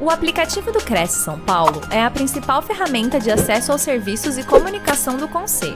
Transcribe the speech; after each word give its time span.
O 0.00 0.10
aplicativo 0.10 0.70
do 0.70 0.78
Cresce 0.78 1.24
São 1.24 1.40
Paulo 1.40 1.80
é 1.92 2.00
a 2.00 2.08
principal 2.08 2.62
ferramenta 2.62 3.18
de 3.18 3.32
acesso 3.32 3.72
aos 3.72 3.82
serviços 3.82 4.38
e 4.38 4.46
comunicação 4.46 5.16
do 5.16 5.26
Conselho. 5.26 5.74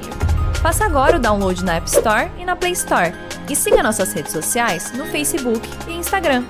Faça 0.63 0.85
agora 0.85 1.17
o 1.17 1.21
download 1.21 1.65
na 1.65 1.75
App 1.75 1.89
Store 1.89 2.31
e 2.39 2.45
na 2.45 2.55
Play 2.55 2.71
Store. 2.71 3.11
E 3.51 3.57
siga 3.57 3.83
nossas 3.83 4.13
redes 4.13 4.31
sociais 4.31 4.93
no 4.93 5.07
Facebook 5.07 5.69
e 5.89 5.95
Instagram. 5.95 6.45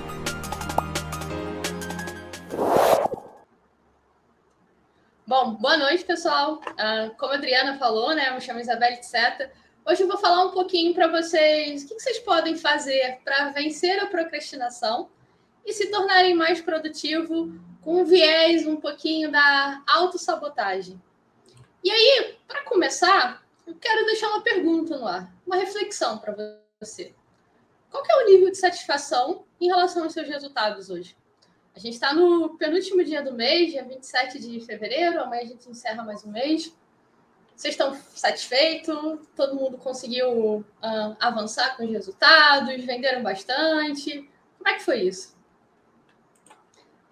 Bom, 5.25 5.55
boa 5.55 5.75
noite, 5.75 6.05
pessoal. 6.05 6.61
Uh, 6.73 7.15
como 7.17 7.33
a 7.33 7.37
Adriana 7.37 7.79
falou, 7.79 8.13
né, 8.13 8.29
eu 8.29 8.35
me 8.35 8.41
chamo 8.41 8.59
Isabelle 8.59 9.01
Seta. 9.01 9.51
Hoje 9.83 10.03
eu 10.03 10.07
vou 10.07 10.19
falar 10.19 10.45
um 10.45 10.51
pouquinho 10.51 10.93
para 10.93 11.07
vocês 11.07 11.85
o 11.85 11.87
que 11.87 11.95
vocês 11.95 12.19
podem 12.19 12.55
fazer 12.55 13.17
para 13.25 13.49
vencer 13.49 13.99
a 13.99 14.05
procrastinação 14.05 15.09
e 15.65 15.73
se 15.73 15.89
tornarem 15.89 16.33
mais 16.33 16.61
produtivo 16.61 17.53
com 17.81 18.01
um 18.01 18.05
viés 18.05 18.65
um 18.65 18.75
pouquinho 18.75 19.31
da 19.31 19.81
autossabotagem. 19.87 21.01
E 21.83 21.91
aí, 21.91 22.37
para 22.47 22.63
começar, 22.63 23.43
eu 23.67 23.75
quero 23.75 24.05
deixar 24.05 24.29
uma 24.29 24.41
pergunta 24.41 24.97
no 24.97 25.07
ar, 25.07 25.33
uma 25.45 25.57
reflexão 25.57 26.17
para 26.17 26.35
você. 26.79 27.13
Qual 27.89 28.03
é 28.09 28.23
o 28.23 28.25
nível 28.27 28.49
de 28.49 28.57
satisfação 28.57 29.45
em 29.59 29.67
relação 29.67 30.03
aos 30.03 30.13
seus 30.13 30.27
resultados 30.27 30.89
hoje? 30.89 31.15
A 31.75 31.79
gente 31.79 31.93
está 31.93 32.13
no 32.13 32.57
penúltimo 32.57 33.03
dia 33.03 33.21
do 33.21 33.33
mês, 33.33 33.71
dia 33.71 33.83
27 33.83 34.39
de 34.39 34.59
fevereiro, 34.61 35.21
amanhã 35.21 35.41
a 35.41 35.45
gente 35.45 35.69
encerra 35.69 36.03
mais 36.03 36.23
um 36.23 36.31
mês. 36.31 36.73
Vocês 37.55 37.73
estão 37.73 37.97
satisfeitos? 38.15 39.19
Todo 39.35 39.55
mundo 39.55 39.77
conseguiu 39.77 40.59
uh, 40.59 40.65
avançar 41.19 41.75
com 41.75 41.85
os 41.85 41.91
resultados? 41.91 42.83
Venderam 42.83 43.21
bastante? 43.21 44.29
Como 44.57 44.69
é 44.69 44.73
que 44.75 44.83
foi 44.83 45.01
isso? 45.01 45.35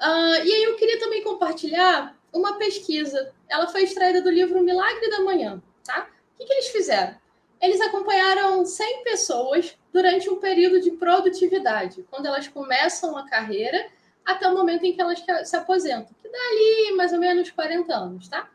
Uh, 0.01 0.43
e 0.43 0.51
aí 0.51 0.63
eu 0.63 0.75
queria 0.77 0.99
também 0.99 1.23
compartilhar 1.23 2.17
uma 2.33 2.57
pesquisa. 2.57 3.31
Ela 3.47 3.67
foi 3.67 3.83
extraída 3.83 4.19
do 4.19 4.31
livro 4.31 4.63
Milagre 4.63 5.07
da 5.11 5.21
Manhã, 5.21 5.61
tá? 5.83 6.09
O 6.33 6.37
que, 6.39 6.45
que 6.45 6.53
eles 6.53 6.69
fizeram? 6.69 7.15
Eles 7.61 7.79
acompanharam 7.79 8.65
100 8.65 9.03
pessoas 9.03 9.77
durante 9.93 10.27
um 10.27 10.39
período 10.39 10.81
de 10.81 10.89
produtividade, 10.91 12.03
quando 12.09 12.25
elas 12.25 12.47
começam 12.47 13.15
a 13.15 13.29
carreira 13.29 13.89
até 14.25 14.47
o 14.47 14.55
momento 14.55 14.83
em 14.85 14.95
que 14.95 15.01
elas 15.01 15.23
se 15.43 15.55
aposentam, 15.55 16.15
que 16.19 16.29
dá 16.29 16.39
ali 16.39 16.95
mais 16.95 17.13
ou 17.13 17.19
menos 17.19 17.51
40 17.51 17.93
anos, 17.93 18.27
tá? 18.27 18.49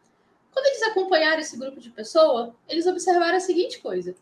Quando 0.50 0.66
eles 0.66 0.82
acompanharam 0.82 1.38
esse 1.38 1.56
grupo 1.56 1.78
de 1.78 1.90
pessoas, 1.90 2.52
eles 2.68 2.86
observaram 2.88 3.36
a 3.36 3.40
seguinte 3.40 3.78
coisa. 3.78 4.16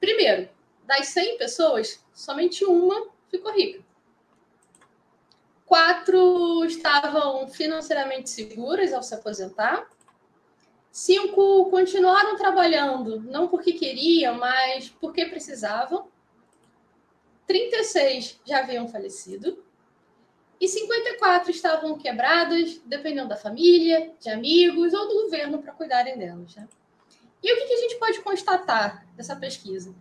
Primeiro, 0.00 0.48
das 0.84 1.06
100 1.08 1.38
pessoas, 1.38 2.02
somente 2.12 2.64
uma 2.64 3.06
ficou 3.30 3.52
rica 3.52 3.87
quatro 5.68 6.64
estavam 6.64 7.46
financeiramente 7.46 8.30
seguras 8.30 8.92
ao 8.92 9.02
se 9.02 9.14
aposentar, 9.14 9.86
cinco 10.90 11.68
continuaram 11.70 12.36
trabalhando, 12.36 13.20
não 13.20 13.46
porque 13.48 13.74
queriam, 13.74 14.34
mas 14.34 14.88
porque 14.98 15.26
precisavam, 15.26 16.08
36 17.46 18.40
já 18.46 18.60
haviam 18.60 18.88
falecido, 18.88 19.62
e 20.60 20.66
54 20.66 21.50
estavam 21.50 21.96
quebradas, 21.98 22.80
dependendo 22.84 23.28
da 23.28 23.36
família, 23.36 24.12
de 24.18 24.28
amigos 24.30 24.92
ou 24.92 25.06
do 25.06 25.22
governo 25.24 25.58
para 25.62 25.72
cuidarem 25.72 26.18
delas. 26.18 26.56
Né? 26.56 26.66
E 27.42 27.52
o 27.52 27.56
que, 27.56 27.66
que 27.66 27.74
a 27.74 27.76
gente 27.76 27.96
pode 27.96 28.20
constatar 28.22 29.06
dessa 29.14 29.36
pesquisa? 29.36 29.94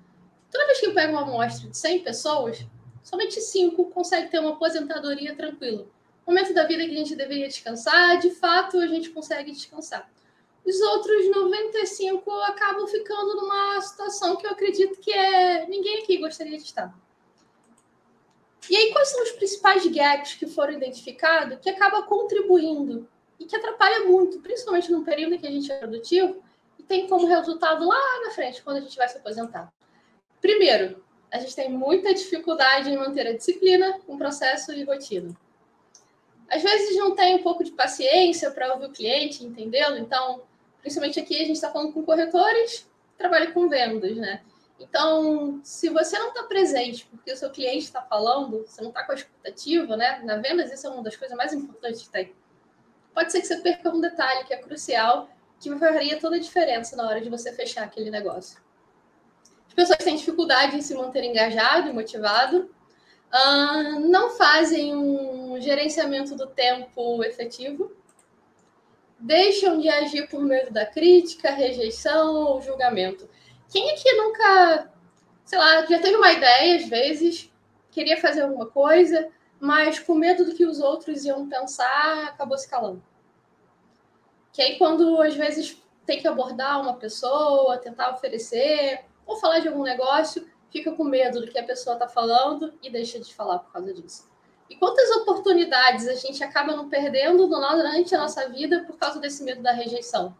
Toda 0.49 0.65
vez 0.65 0.79
que 0.79 0.87
eu 0.87 0.93
pego 0.93 1.11
uma 1.11 1.21
amostra 1.21 1.69
de 1.69 1.77
100 1.77 1.99
pessoas, 2.03 2.65
somente 3.07 3.39
cinco 3.39 3.85
conseguem 3.85 4.27
ter 4.27 4.39
uma 4.39 4.51
aposentadoria 4.51 5.33
tranquila. 5.33 5.87
Momento 6.27 6.53
da 6.53 6.65
vida 6.65 6.83
que 6.83 6.91
a 6.91 6.97
gente 6.97 7.15
deveria 7.15 7.47
descansar, 7.47 8.19
de 8.19 8.31
fato 8.31 8.77
a 8.79 8.87
gente 8.87 9.11
consegue 9.11 9.49
descansar. 9.49 10.11
Os 10.65 10.81
outros 10.81 11.31
95 11.31 12.29
acabam 12.41 12.85
ficando 12.85 13.37
numa 13.37 13.79
situação 13.79 14.35
que 14.35 14.45
eu 14.45 14.51
acredito 14.51 14.99
que 14.99 15.13
é 15.13 15.65
ninguém 15.67 16.03
aqui 16.03 16.17
gostaria 16.17 16.57
de 16.57 16.65
estar. 16.65 16.93
E 18.69 18.75
aí, 18.75 18.91
quais 18.91 19.07
são 19.07 19.23
os 19.23 19.31
principais 19.31 19.87
gaps 19.87 20.33
que 20.33 20.45
foram 20.45 20.73
identificados 20.73 21.59
que 21.59 21.69
acaba 21.69 22.03
contribuindo 22.03 23.07
e 23.39 23.45
que 23.45 23.55
atrapalha 23.55 24.03
muito, 24.03 24.41
principalmente 24.41 24.91
num 24.91 25.05
período 25.05 25.35
em 25.35 25.37
que 25.37 25.47
a 25.47 25.51
gente 25.51 25.71
é 25.71 25.77
produtivo 25.77 26.43
e 26.77 26.83
tem 26.83 27.07
como 27.07 27.25
resultado 27.25 27.87
lá 27.87 28.25
na 28.25 28.31
frente, 28.31 28.61
quando 28.61 28.77
a 28.77 28.81
gente 28.81 28.97
vai 28.97 29.07
se 29.07 29.17
aposentar? 29.17 29.71
Primeiro, 30.41 31.01
a 31.31 31.39
gente 31.39 31.55
tem 31.55 31.69
muita 31.69 32.13
dificuldade 32.13 32.89
em 32.89 32.97
manter 32.97 33.27
a 33.27 33.33
disciplina, 33.33 33.99
um 34.07 34.17
processo 34.17 34.71
e 34.71 34.83
rotina. 34.83 35.35
Às 36.49 36.63
vezes 36.63 36.95
não 36.95 37.13
tem 37.13 37.35
um 37.35 37.43
pouco 37.43 37.63
de 37.63 37.71
paciência 37.71 38.49
para 38.51 38.73
ouvir 38.73 38.85
o 38.85 38.91
cliente, 38.91 39.43
entendê-lo. 39.43 39.97
Então, 39.97 40.41
principalmente 40.81 41.19
aqui, 41.19 41.35
a 41.35 41.45
gente 41.45 41.55
está 41.55 41.69
falando 41.69 41.91
com 41.91 42.03
corretores, 42.03 42.89
trabalha 43.17 43.51
com 43.51 43.67
vendas, 43.67 44.15
né? 44.15 44.41
Então, 44.79 45.59
se 45.63 45.89
você 45.89 46.17
não 46.17 46.29
está 46.29 46.43
presente 46.43 47.05
porque 47.07 47.31
o 47.31 47.35
seu 47.35 47.49
cliente 47.49 47.85
está 47.85 48.01
falando, 48.01 48.65
você 48.65 48.81
não 48.81 48.89
está 48.89 49.03
com 49.03 49.11
a 49.11 49.15
expectativa, 49.15 49.97
né? 49.97 50.21
Na 50.23 50.37
vendas, 50.37 50.71
isso 50.71 50.87
é 50.87 50.89
uma 50.89 51.03
das 51.03 51.15
coisas 51.15 51.35
mais 51.35 51.51
importantes 51.51 52.03
que 52.03 52.09
tem. 52.09 52.33
Pode 53.13 53.31
ser 53.31 53.41
que 53.41 53.47
você 53.47 53.57
perca 53.57 53.89
um 53.89 53.99
detalhe 53.99 54.45
que 54.45 54.53
é 54.53 54.57
crucial, 54.57 55.29
que 55.59 55.75
faria 55.77 56.19
toda 56.19 56.37
a 56.37 56.39
diferença 56.39 56.95
na 56.95 57.07
hora 57.07 57.19
de 57.19 57.29
você 57.29 57.51
fechar 57.51 57.83
aquele 57.83 58.11
negócio 58.11 58.61
pessoas 59.77 59.99
têm 59.99 60.15
dificuldade 60.15 60.75
em 60.75 60.81
se 60.81 60.95
manter 60.95 61.23
engajado 61.23 61.87
e 61.87 61.93
motivado, 61.93 62.67
uh, 63.31 63.99
não 64.09 64.31
fazem 64.31 64.95
um 64.95 65.61
gerenciamento 65.61 66.35
do 66.35 66.47
tempo 66.47 67.23
efetivo, 67.23 67.95
deixam 69.19 69.79
de 69.79 69.87
agir 69.87 70.27
por 70.29 70.41
medo 70.41 70.73
da 70.73 70.83
crítica, 70.83 71.51
rejeição 71.51 72.33
ou 72.33 72.59
julgamento. 72.59 73.29
Quem 73.69 73.91
aqui 73.91 74.11
nunca, 74.13 74.91
sei 75.45 75.59
lá, 75.59 75.85
já 75.85 75.99
teve 75.99 76.15
uma 76.15 76.33
ideia 76.33 76.77
às 76.77 76.89
vezes, 76.89 77.53
queria 77.91 78.19
fazer 78.19 78.41
alguma 78.41 78.65
coisa, 78.65 79.29
mas 79.59 79.99
com 79.99 80.15
medo 80.15 80.43
do 80.43 80.55
que 80.55 80.65
os 80.65 80.79
outros 80.79 81.23
iam 81.23 81.47
pensar, 81.47 82.29
acabou 82.29 82.57
se 82.57 82.67
calando. 82.67 83.03
Que 84.51 84.63
aí 84.63 84.77
quando 84.79 85.21
às 85.21 85.35
vezes 85.35 85.79
tem 86.03 86.19
que 86.19 86.27
abordar 86.27 86.81
uma 86.81 86.95
pessoa, 86.95 87.77
tentar 87.77 88.11
oferecer, 88.11 89.05
ou 89.27 89.35
falar 89.37 89.59
de 89.59 89.67
algum 89.67 89.83
negócio, 89.83 90.49
fica 90.71 90.91
com 90.91 91.03
medo 91.03 91.41
do 91.41 91.47
que 91.47 91.59
a 91.59 91.63
pessoa 91.63 91.95
está 91.95 92.07
falando 92.07 92.73
e 92.81 92.89
deixa 92.89 93.19
de 93.19 93.33
falar 93.35 93.59
por 93.59 93.71
causa 93.73 93.93
disso. 93.93 94.27
E 94.69 94.75
quantas 94.75 95.09
oportunidades 95.11 96.07
a 96.07 96.15
gente 96.15 96.43
acaba 96.43 96.75
não 96.75 96.89
perdendo 96.89 97.47
durante 97.47 98.15
a 98.15 98.19
nossa 98.19 98.49
vida 98.49 98.83
por 98.85 98.97
causa 98.97 99.19
desse 99.19 99.43
medo 99.43 99.61
da 99.61 99.71
rejeição, 99.71 100.35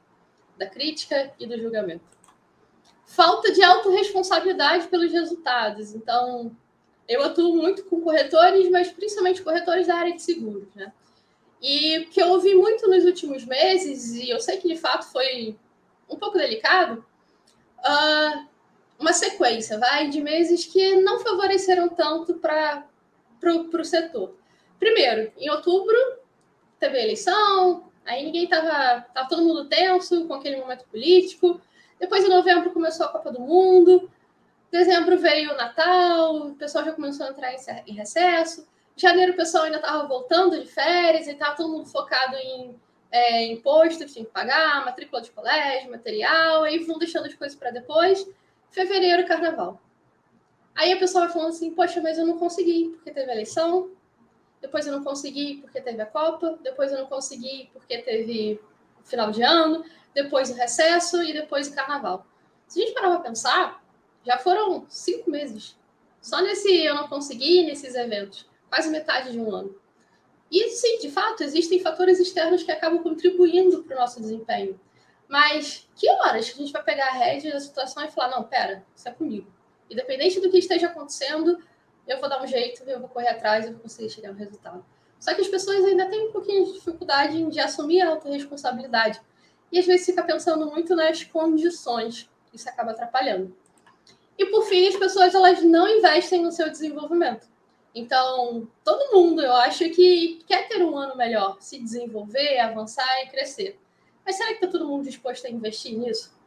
da 0.58 0.68
crítica 0.68 1.34
e 1.40 1.46
do 1.46 1.58
julgamento? 1.60 2.04
Falta 3.06 3.52
de 3.54 3.64
autorresponsabilidade 3.64 4.88
pelos 4.88 5.12
resultados. 5.12 5.94
Então, 5.94 6.56
eu 7.08 7.24
atuo 7.24 7.56
muito 7.56 7.86
com 7.86 8.02
corretores, 8.02 8.70
mas 8.70 8.92
principalmente 8.92 9.42
corretores 9.42 9.88
da 9.88 9.96
área 9.96 10.14
de 10.14 10.22
seguros, 10.22 10.68
né? 10.76 10.92
E 11.62 12.00
o 12.00 12.10
que 12.10 12.22
eu 12.22 12.28
ouvi 12.30 12.54
muito 12.54 12.88
nos 12.88 13.06
últimos 13.06 13.46
meses, 13.46 14.14
e 14.14 14.30
eu 14.30 14.40
sei 14.40 14.58
que 14.58 14.68
de 14.68 14.78
fato 14.78 15.06
foi 15.06 15.58
um 16.10 16.16
pouco 16.16 16.38
delicado, 16.38 17.04
uh, 17.80 18.48
uma 19.00 19.14
sequência, 19.14 19.78
vai, 19.78 20.10
de 20.10 20.22
meses 20.22 20.66
que 20.66 20.96
não 20.96 21.20
favoreceram 21.20 21.88
tanto 21.90 22.36
para 22.36 22.86
o 23.44 23.84
setor. 23.84 24.36
Primeiro, 24.80 25.32
em 25.38 25.50
outubro, 25.50 25.96
teve 26.80 26.98
a 26.98 27.04
eleição, 27.04 27.92
aí 28.06 28.26
ninguém 28.26 28.46
estava. 28.46 29.02
Tava 29.14 29.30
todo 29.30 29.44
mundo 29.44 29.66
tenso 29.66 30.28
com 30.28 30.34
aquele 30.34 30.58
momento 30.58 30.86
político. 30.86 31.62
Depois, 32.00 32.24
em 32.24 32.30
novembro, 32.30 32.72
começou 32.72 33.06
a 33.06 33.10
Copa 33.10 33.32
do 33.32 33.40
Mundo. 33.40 34.10
Dezembro 34.72 35.18
veio 35.18 35.54
o 35.54 35.56
Natal, 35.56 36.36
o 36.48 36.56
pessoal 36.56 36.84
já 36.84 36.92
começou 36.92 37.26
a 37.26 37.30
entrar 37.30 37.54
em 37.88 37.94
recesso. 37.94 38.68
Janeiro, 38.96 39.34
o 39.34 39.36
pessoal 39.36 39.66
ainda 39.66 39.78
estava 39.78 40.08
voltando 40.08 40.60
de 40.60 40.68
férias 40.68 41.28
e 41.28 41.32
estava 41.32 41.56
todo 41.56 41.72
mundo 41.72 41.86
focado 41.86 42.36
em 42.36 42.76
é, 43.12 43.46
imposto 43.46 44.06
que 44.06 44.12
tinha 44.12 44.26
que 44.26 44.32
pagar, 44.32 44.84
matrícula 44.84 45.22
de 45.22 45.32
colégio, 45.32 45.90
material, 45.90 46.64
aí 46.64 46.80
vão 46.80 46.98
deixando 46.98 47.28
as 47.28 47.34
coisas 47.34 47.58
para 47.58 47.72
depois 47.72 48.28
fevereiro, 48.70 49.28
carnaval. 49.28 49.82
Aí 50.76 50.94
a 50.94 50.98
pessoa 50.98 51.26
vai 51.26 51.34
falando 51.34 51.50
assim, 51.50 51.72
poxa, 51.72 52.00
mas 52.02 52.18
eu 52.18 52.26
não 52.26 52.38
consegui 52.38 52.90
porque 52.90 53.12
teve 53.12 53.32
a 53.32 53.34
eleição, 53.34 53.92
depois 54.62 54.86
eu 54.86 54.94
não 54.94 55.04
consegui 55.04 55.58
porque 55.62 55.82
teve 55.82 56.02
a 56.02 56.06
Copa, 56.06 56.58
depois 56.62 56.92
eu 56.92 57.00
não 57.00 57.08
consegui 57.08 57.70
porque 57.74 57.98
teve 58.00 58.60
final 59.04 59.32
de 59.32 59.42
ano, 59.42 59.84
depois 60.14 60.50
o 60.50 60.54
recesso 60.54 61.22
e 61.24 61.34
depois 61.34 61.68
o 61.68 61.74
carnaval. 61.74 62.26
Se 62.68 62.82
a 62.82 62.86
gente 62.86 62.94
parar 62.94 63.12
para 63.12 63.30
pensar, 63.30 63.84
já 64.26 64.38
foram 64.38 64.86
cinco 64.90 65.32
meses. 65.32 65.78
Só 66.22 66.42
nesse 66.42 66.84
eu 66.84 66.96
não 66.96 67.08
consegui, 67.08 67.64
nesses 67.64 67.96
eventos. 67.96 68.46
Quase 68.70 68.90
metade 68.90 69.32
de 69.32 69.40
um 69.40 69.54
ano. 69.56 69.74
E 70.52 70.70
sim, 70.70 71.00
de 71.00 71.10
fato, 71.10 71.44
existem 71.44 71.80
fatores 71.80 72.20
externos 72.20 72.64
que 72.64 72.72
acabam 72.72 73.02
contribuindo 73.02 73.84
para 73.84 73.96
o 73.96 74.00
nosso 74.00 74.20
desempenho. 74.20 74.80
Mas 75.28 75.88
que 75.96 76.10
horas 76.10 76.50
que 76.50 76.56
a 76.56 76.64
gente 76.64 76.72
vai 76.72 76.84
pegar 76.84 77.08
a 77.08 77.14
rédea 77.14 77.52
da 77.52 77.60
situação 77.60 78.04
e 78.04 78.12
falar, 78.12 78.30
não, 78.30 78.44
pera, 78.44 78.86
isso 78.96 79.08
é 79.08 79.12
comigo. 79.12 79.52
Independente 79.90 80.40
do 80.40 80.50
que 80.50 80.58
esteja 80.58 80.88
acontecendo, 80.88 81.62
eu 82.08 82.20
vou 82.20 82.30
dar 82.30 82.42
um 82.42 82.48
jeito, 82.48 82.84
eu 82.88 83.00
vou 83.00 83.10
correr 83.10 83.30
atrás, 83.30 83.66
eu 83.66 83.74
vou 83.74 83.82
conseguir 83.82 84.10
chegar 84.10 84.32
no 84.32 84.38
resultado. 84.38 84.86
Só 85.20 85.34
que 85.34 85.42
as 85.42 85.48
pessoas 85.48 85.84
ainda 85.84 86.06
têm 86.08 86.30
um 86.30 86.32
pouquinho 86.32 86.66
de 86.66 86.74
dificuldade 86.74 87.44
de 87.50 87.60
assumir 87.60 88.02
a 88.02 88.10
autorresponsabilidade. 88.10 89.20
E 89.72 89.80
às 89.80 89.86
vezes 89.86 90.06
fica 90.06 90.24
pensando 90.24 90.68
muito 90.68 90.96
nas 90.96 91.24
condições. 91.24 92.30
Isso 92.54 92.70
acaba 92.70 92.92
atrapalhando. 92.92 93.56
E 94.38 94.46
por 94.46 94.64
fim, 94.64 94.88
as 94.88 94.96
pessoas 94.96 95.34
elas 95.34 95.62
não 95.64 95.88
investem 95.88 96.44
no 96.44 96.52
seu 96.52 96.70
desenvolvimento. 96.70 97.48
Então, 97.94 98.68
todo 98.84 99.12
mundo, 99.12 99.42
eu 99.42 99.54
acho 99.54 99.90
que 99.90 100.40
quer 100.48 100.68
ter 100.68 100.84
um 100.84 100.96
ano 100.96 101.18
melhor, 101.18 101.58
se 101.60 101.80
desenvolver, 101.80 102.60
avançar 102.60 103.24
e 103.24 103.30
crescer. 103.30 103.80
Mas 104.28 104.36
será 104.36 104.50
que 104.50 104.56
está 104.56 104.68
todo 104.68 104.86
mundo 104.86 105.06
disposto 105.06 105.48
a 105.48 105.50
investir 105.50 105.98
nisso? 105.98 106.38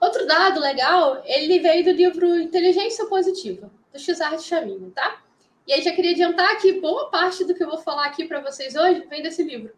Outro 0.00 0.26
dado 0.26 0.58
legal, 0.58 1.22
ele 1.24 1.60
veio 1.60 1.84
do 1.84 1.92
livro 1.92 2.36
Inteligência 2.36 3.06
Positiva, 3.06 3.70
do 3.92 3.98
Xard 4.00 4.42
Chaminho, 4.42 4.90
tá? 4.90 5.22
E 5.64 5.72
aí 5.72 5.82
já 5.82 5.92
queria 5.92 6.10
adiantar 6.10 6.58
que 6.58 6.80
boa 6.80 7.10
parte 7.10 7.44
do 7.44 7.54
que 7.54 7.62
eu 7.62 7.68
vou 7.68 7.78
falar 7.78 8.06
aqui 8.06 8.26
para 8.26 8.40
vocês 8.40 8.74
hoje 8.74 9.06
vem 9.08 9.22
desse 9.22 9.44
livro. 9.44 9.72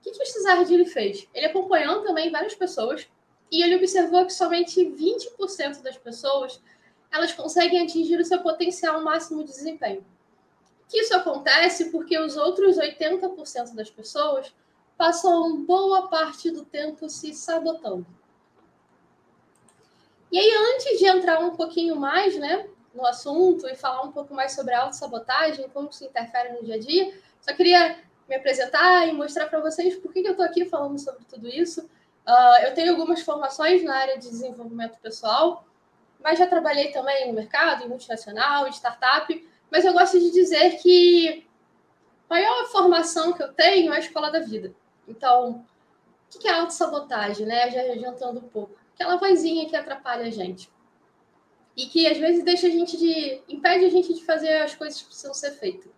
O 0.00 0.02
que, 0.02 0.10
que 0.10 0.20
o 0.20 0.26
Xard 0.26 0.74
ele 0.74 0.86
fez? 0.86 1.28
Ele 1.32 1.46
acompanhou 1.46 2.02
também 2.02 2.32
várias 2.32 2.56
pessoas 2.56 3.06
e 3.52 3.62
ele 3.62 3.76
observou 3.76 4.26
que 4.26 4.32
somente 4.32 4.84
20% 4.84 5.82
das 5.82 5.96
pessoas 5.96 6.60
elas 7.12 7.32
conseguem 7.32 7.80
atingir 7.80 8.18
o 8.18 8.24
seu 8.24 8.40
potencial 8.42 9.00
máximo 9.04 9.44
de 9.44 9.52
desempenho. 9.52 10.04
Que 10.88 10.98
isso 10.98 11.14
acontece 11.14 11.92
porque 11.92 12.18
os 12.18 12.36
outros 12.36 12.76
80% 12.76 13.72
das 13.76 13.88
pessoas 13.88 14.52
passam 14.96 15.64
boa 15.64 16.08
parte 16.08 16.50
do 16.50 16.64
tempo 16.64 17.08
se 17.08 17.34
sabotando. 17.34 18.06
E 20.30 20.38
aí, 20.38 20.52
antes 20.74 20.98
de 20.98 21.06
entrar 21.06 21.38
um 21.38 21.54
pouquinho 21.54 21.96
mais 21.96 22.36
né, 22.36 22.68
no 22.94 23.06
assunto 23.06 23.68
e 23.68 23.76
falar 23.76 24.02
um 24.02 24.12
pouco 24.12 24.34
mais 24.34 24.52
sobre 24.52 24.74
a 24.74 24.82
autossabotagem, 24.82 25.68
como 25.68 25.90
isso 25.90 26.04
interfere 26.04 26.54
no 26.54 26.64
dia 26.64 26.74
a 26.74 26.78
dia, 26.78 27.14
só 27.40 27.54
queria 27.54 27.98
me 28.28 28.36
apresentar 28.36 29.06
e 29.06 29.12
mostrar 29.12 29.46
para 29.46 29.60
vocês 29.60 29.96
por 29.96 30.12
que, 30.12 30.22
que 30.22 30.28
eu 30.28 30.32
estou 30.32 30.46
aqui 30.46 30.64
falando 30.64 30.98
sobre 30.98 31.24
tudo 31.24 31.48
isso. 31.48 31.82
Uh, 32.26 32.64
eu 32.64 32.74
tenho 32.74 32.90
algumas 32.90 33.20
formações 33.20 33.84
na 33.84 33.94
área 33.96 34.18
de 34.18 34.28
desenvolvimento 34.28 34.98
pessoal, 34.98 35.64
mas 36.22 36.38
já 36.38 36.46
trabalhei 36.46 36.90
também 36.90 37.28
no 37.28 37.34
mercado, 37.34 37.84
em 37.84 37.88
multinacional, 37.88 38.66
em 38.66 38.70
startup. 38.70 39.48
Mas 39.70 39.84
eu 39.84 39.92
gosto 39.92 40.18
de 40.18 40.30
dizer 40.30 40.78
que 40.78 41.46
a 42.28 42.34
maior 42.34 42.66
formação 42.72 43.32
que 43.34 43.42
eu 43.42 43.52
tenho 43.52 43.92
é 43.92 43.96
a 43.96 44.00
escola 44.00 44.30
da 44.30 44.40
vida. 44.40 44.74
Então, 45.06 45.64
o 46.34 46.38
que 46.38 46.48
é 46.48 46.52
autossabotagem, 46.52 47.46
né? 47.46 47.70
Já 47.70 47.80
adiantando 47.80 48.40
um 48.40 48.48
pouco. 48.48 48.76
Aquela 48.94 49.16
vozinha 49.16 49.68
que 49.68 49.76
atrapalha 49.76 50.26
a 50.26 50.30
gente. 50.30 50.70
E 51.76 51.86
que 51.86 52.06
às 52.06 52.16
vezes 52.18 52.44
deixa 52.44 52.66
a 52.66 52.70
gente 52.70 52.96
de. 52.96 53.42
impede 53.48 53.84
a 53.84 53.90
gente 53.90 54.14
de 54.14 54.24
fazer 54.24 54.62
as 54.62 54.74
coisas 54.74 55.00
que 55.00 55.06
precisam 55.06 55.34
ser 55.34 55.52
feitas. 55.52 55.90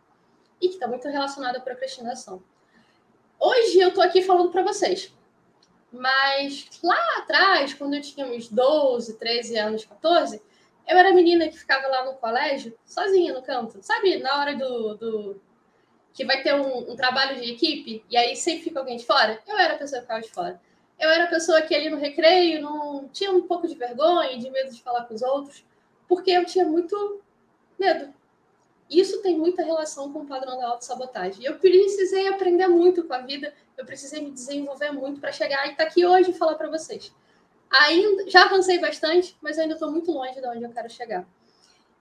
E 0.60 0.68
que 0.68 0.74
está 0.74 0.88
muito 0.88 1.06
relacionada 1.08 1.58
à 1.58 1.60
procrastinação. 1.60 2.42
Hoje 3.38 3.78
eu 3.78 3.88
estou 3.88 4.02
aqui 4.02 4.22
falando 4.22 4.50
para 4.50 4.62
vocês 4.62 5.14
mas 5.96 6.68
lá 6.82 7.18
atrás, 7.18 7.74
quando 7.74 7.94
eu 7.94 8.02
tinha 8.02 8.26
uns 8.26 8.48
12, 8.48 9.18
13 9.18 9.58
anos, 9.58 9.84
14, 9.84 10.42
eu 10.86 10.96
era 10.96 11.12
menina 11.12 11.48
que 11.48 11.58
ficava 11.58 11.86
lá 11.88 12.04
no 12.04 12.14
colégio, 12.14 12.76
sozinha 12.84 13.32
no 13.32 13.42
canto. 13.42 13.78
Sabe, 13.82 14.18
na 14.18 14.38
hora 14.38 14.54
do. 14.54 14.94
do... 14.94 15.40
que 16.16 16.24
vai 16.24 16.42
ter 16.42 16.54
um, 16.54 16.90
um, 16.90 16.96
trabalho 16.96 17.38
de 17.38 17.52
equipe, 17.52 18.02
e 18.08 18.16
aí 18.16 18.34
sempre 18.34 18.64
fica 18.64 18.80
alguém 18.80 18.96
de 18.96 19.04
fora? 19.04 19.38
Eu 19.46 19.58
era 19.58 19.74
a 19.74 19.76
pessoa 19.76 20.00
que 20.00 20.06
ficava 20.06 20.22
de 20.22 20.30
fora. 20.30 20.60
Eu 20.98 21.10
era 21.10 21.24
a 21.24 21.26
pessoa 21.26 21.60
que 21.60 21.74
ali 21.74 21.90
no 21.90 21.98
recreio 21.98 22.62
não 22.62 23.06
tinha 23.12 23.30
um 23.30 23.42
pouco 23.42 23.68
de 23.68 23.74
vergonha, 23.74 24.38
de 24.38 24.48
medo 24.48 24.72
de 24.72 24.82
falar 24.82 25.04
com 25.04 25.14
os 25.14 25.20
outros, 25.20 25.62
porque 26.08 26.30
eu 26.30 26.46
tinha 26.46 26.64
muito 26.64 27.20
medo. 27.78 28.14
Isso 28.88 29.20
tem 29.20 29.36
muita 29.36 29.62
relação 29.62 30.10
com 30.10 30.20
o 30.20 30.26
padrão 30.26 30.56
da 30.56 30.68
autossabotagem. 30.68 31.44
Eu 31.44 31.58
precisei 31.58 32.28
aprender 32.28 32.66
muito 32.66 33.04
com 33.04 33.12
a 33.12 33.18
vida, 33.18 33.52
eu 33.76 33.84
precisei 33.84 34.22
me 34.22 34.30
desenvolver 34.30 34.92
muito 34.92 35.20
para 35.20 35.32
chegar 35.32 35.66
e 35.66 35.72
estar 35.72 35.84
tá 35.84 35.90
aqui 35.90 36.06
hoje 36.06 36.30
e 36.30 36.34
falar 36.34 36.54
para 36.54 36.70
vocês. 36.70 37.12
Ainda, 37.70 38.30
já 38.30 38.44
avancei 38.44 38.78
bastante, 38.78 39.36
mas 39.42 39.58
ainda 39.58 39.74
estou 39.74 39.90
muito 39.90 40.10
longe 40.10 40.40
de 40.40 40.48
onde 40.48 40.64
eu 40.64 40.70
quero 40.70 40.88
chegar. 40.88 41.26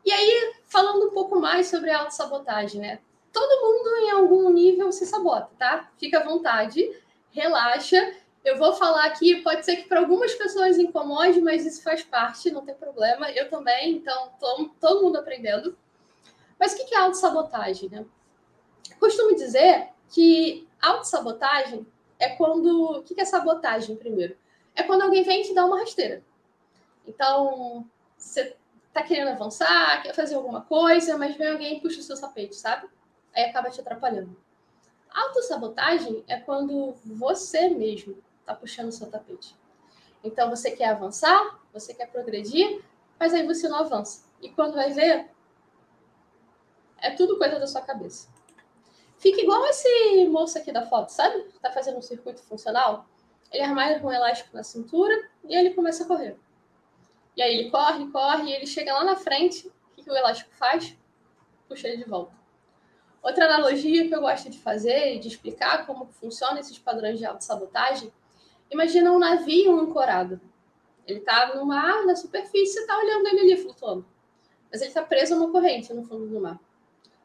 E 0.06 0.11
aí, 0.13 0.53
falando 0.63 1.07
um 1.07 1.11
pouco 1.11 1.38
mais 1.38 1.68
sobre 1.68 1.89
a 1.89 2.00
autossabotagem, 2.00 2.79
né? 2.79 3.00
Todo 3.35 3.61
mundo 3.61 3.97
em 3.97 4.11
algum 4.11 4.49
nível 4.49 4.93
se 4.93 5.05
sabota, 5.05 5.49
tá? 5.59 5.91
Fica 5.97 6.19
à 6.19 6.23
vontade, 6.23 6.89
relaxa. 7.31 8.15
Eu 8.45 8.57
vou 8.57 8.71
falar 8.71 9.03
aqui, 9.03 9.41
pode 9.41 9.65
ser 9.65 9.75
que 9.75 9.89
para 9.89 9.99
algumas 9.99 10.33
pessoas 10.33 10.77
incomode, 10.77 11.41
mas 11.41 11.65
isso 11.65 11.83
faz 11.83 12.01
parte, 12.01 12.49
não 12.49 12.65
tem 12.65 12.73
problema. 12.73 13.29
Eu 13.31 13.49
também, 13.49 13.97
então, 13.97 14.31
tô, 14.39 14.69
todo 14.79 15.03
mundo 15.03 15.17
aprendendo. 15.17 15.77
Mas 16.57 16.75
o 16.75 16.85
que 16.85 16.95
é 16.95 16.97
autossabotagem, 16.97 17.89
né? 17.89 18.05
Costumo 19.01 19.35
dizer 19.35 19.89
que 20.09 20.65
autossabotagem 20.81 21.85
é 22.17 22.29
quando. 22.37 22.99
O 22.99 23.03
que 23.03 23.19
é 23.19 23.25
sabotagem, 23.25 23.97
primeiro? 23.97 24.37
É 24.73 24.81
quando 24.81 25.01
alguém 25.01 25.23
vem 25.23 25.43
te 25.43 25.53
dar 25.53 25.65
uma 25.65 25.79
rasteira. 25.79 26.23
Então, 27.05 27.85
você 28.17 28.55
tá 28.93 29.03
querendo 29.03 29.31
avançar, 29.31 30.03
quer 30.03 30.15
fazer 30.15 30.35
alguma 30.35 30.61
coisa, 30.61 31.17
mas 31.17 31.35
vem 31.35 31.49
alguém 31.49 31.75
e 31.75 31.81
puxa 31.81 31.99
o 31.99 32.03
seu 32.03 32.17
tapete, 32.17 32.55
sabe? 32.55 32.87
Aí 33.35 33.43
acaba 33.43 33.69
te 33.69 33.81
atrapalhando. 33.81 34.35
Autossabotagem 35.09 36.23
é 36.27 36.39
quando 36.39 36.95
você 37.05 37.69
mesmo 37.69 38.17
tá 38.45 38.55
puxando 38.55 38.89
o 38.89 38.91
seu 38.91 39.09
tapete. 39.09 39.55
Então, 40.23 40.49
você 40.49 40.71
quer 40.71 40.89
avançar, 40.89 41.59
você 41.71 41.93
quer 41.93 42.07
progredir, 42.07 42.83
mas 43.19 43.33
aí 43.33 43.45
você 43.45 43.67
não 43.67 43.79
avança. 43.79 44.25
E 44.41 44.49
quando 44.49 44.73
vai 44.75 44.91
ver, 44.91 45.29
é 46.97 47.11
tudo 47.11 47.37
coisa 47.37 47.59
da 47.59 47.67
sua 47.67 47.81
cabeça. 47.81 48.27
Fica 49.17 49.41
igual 49.41 49.65
esse 49.67 50.25
moço 50.27 50.57
aqui 50.57 50.71
da 50.71 50.85
foto, 50.85 51.09
sabe? 51.09 51.43
Tá 51.61 51.71
fazendo 51.71 51.97
um 51.97 52.01
circuito 52.01 52.41
funcional. 52.43 53.05
Ele 53.51 53.63
armário 53.63 54.01
com 54.01 54.07
um 54.07 54.11
elástico 54.11 54.55
na 54.55 54.63
cintura 54.63 55.29
e 55.43 55.55
ele 55.55 55.73
começa 55.73 56.03
a 56.03 56.07
correr. 56.07 56.37
E 57.35 57.41
aí 57.41 57.57
ele 57.57 57.71
corre, 57.71 58.09
corre, 58.11 58.49
e 58.49 58.53
ele 58.53 58.65
chega 58.65 58.93
lá 58.93 59.03
na 59.03 59.15
frente. 59.15 59.71
O 59.97 60.03
que 60.03 60.09
o 60.09 60.15
elástico 60.15 60.51
faz? 60.55 60.97
Puxa 61.67 61.87
ele 61.87 62.03
de 62.03 62.09
volta. 62.09 62.44
Outra 63.25 63.45
analogia 63.45 64.07
que 64.07 64.13
eu 64.13 64.22
gosto 64.22 64.51
de 64.51 64.60
fazer 64.60 65.16
e 65.16 65.19
de 65.19 65.30
explicar 65.30 65.88
como 65.88 66.06
funciona 66.06 66.60
esses 66.60 66.77
padrões 66.77 67.18
de 67.18 67.25
autossabotagem. 67.25 68.13
Imagina 68.69 69.12
um 69.12 69.18
navio 69.18 69.80
ancorado. 69.80 70.39
Ele 71.07 71.18
está 71.18 71.56
no 71.56 71.66
mar, 71.66 72.06
na 72.06 72.16
superfície, 72.16 72.77
está 72.77 72.95
olhando 72.95 73.27
ele 73.27 73.39
ali 73.39 73.57
flutuando. 73.57 74.06
Mas 74.72 74.81
ele 74.81 74.92
está 74.92 75.01
preso 75.01 75.36
numa 75.36 75.51
corrente 75.51 75.92
no 75.92 76.04
fundo 76.04 76.27
do 76.27 76.39
mar. 76.39 76.57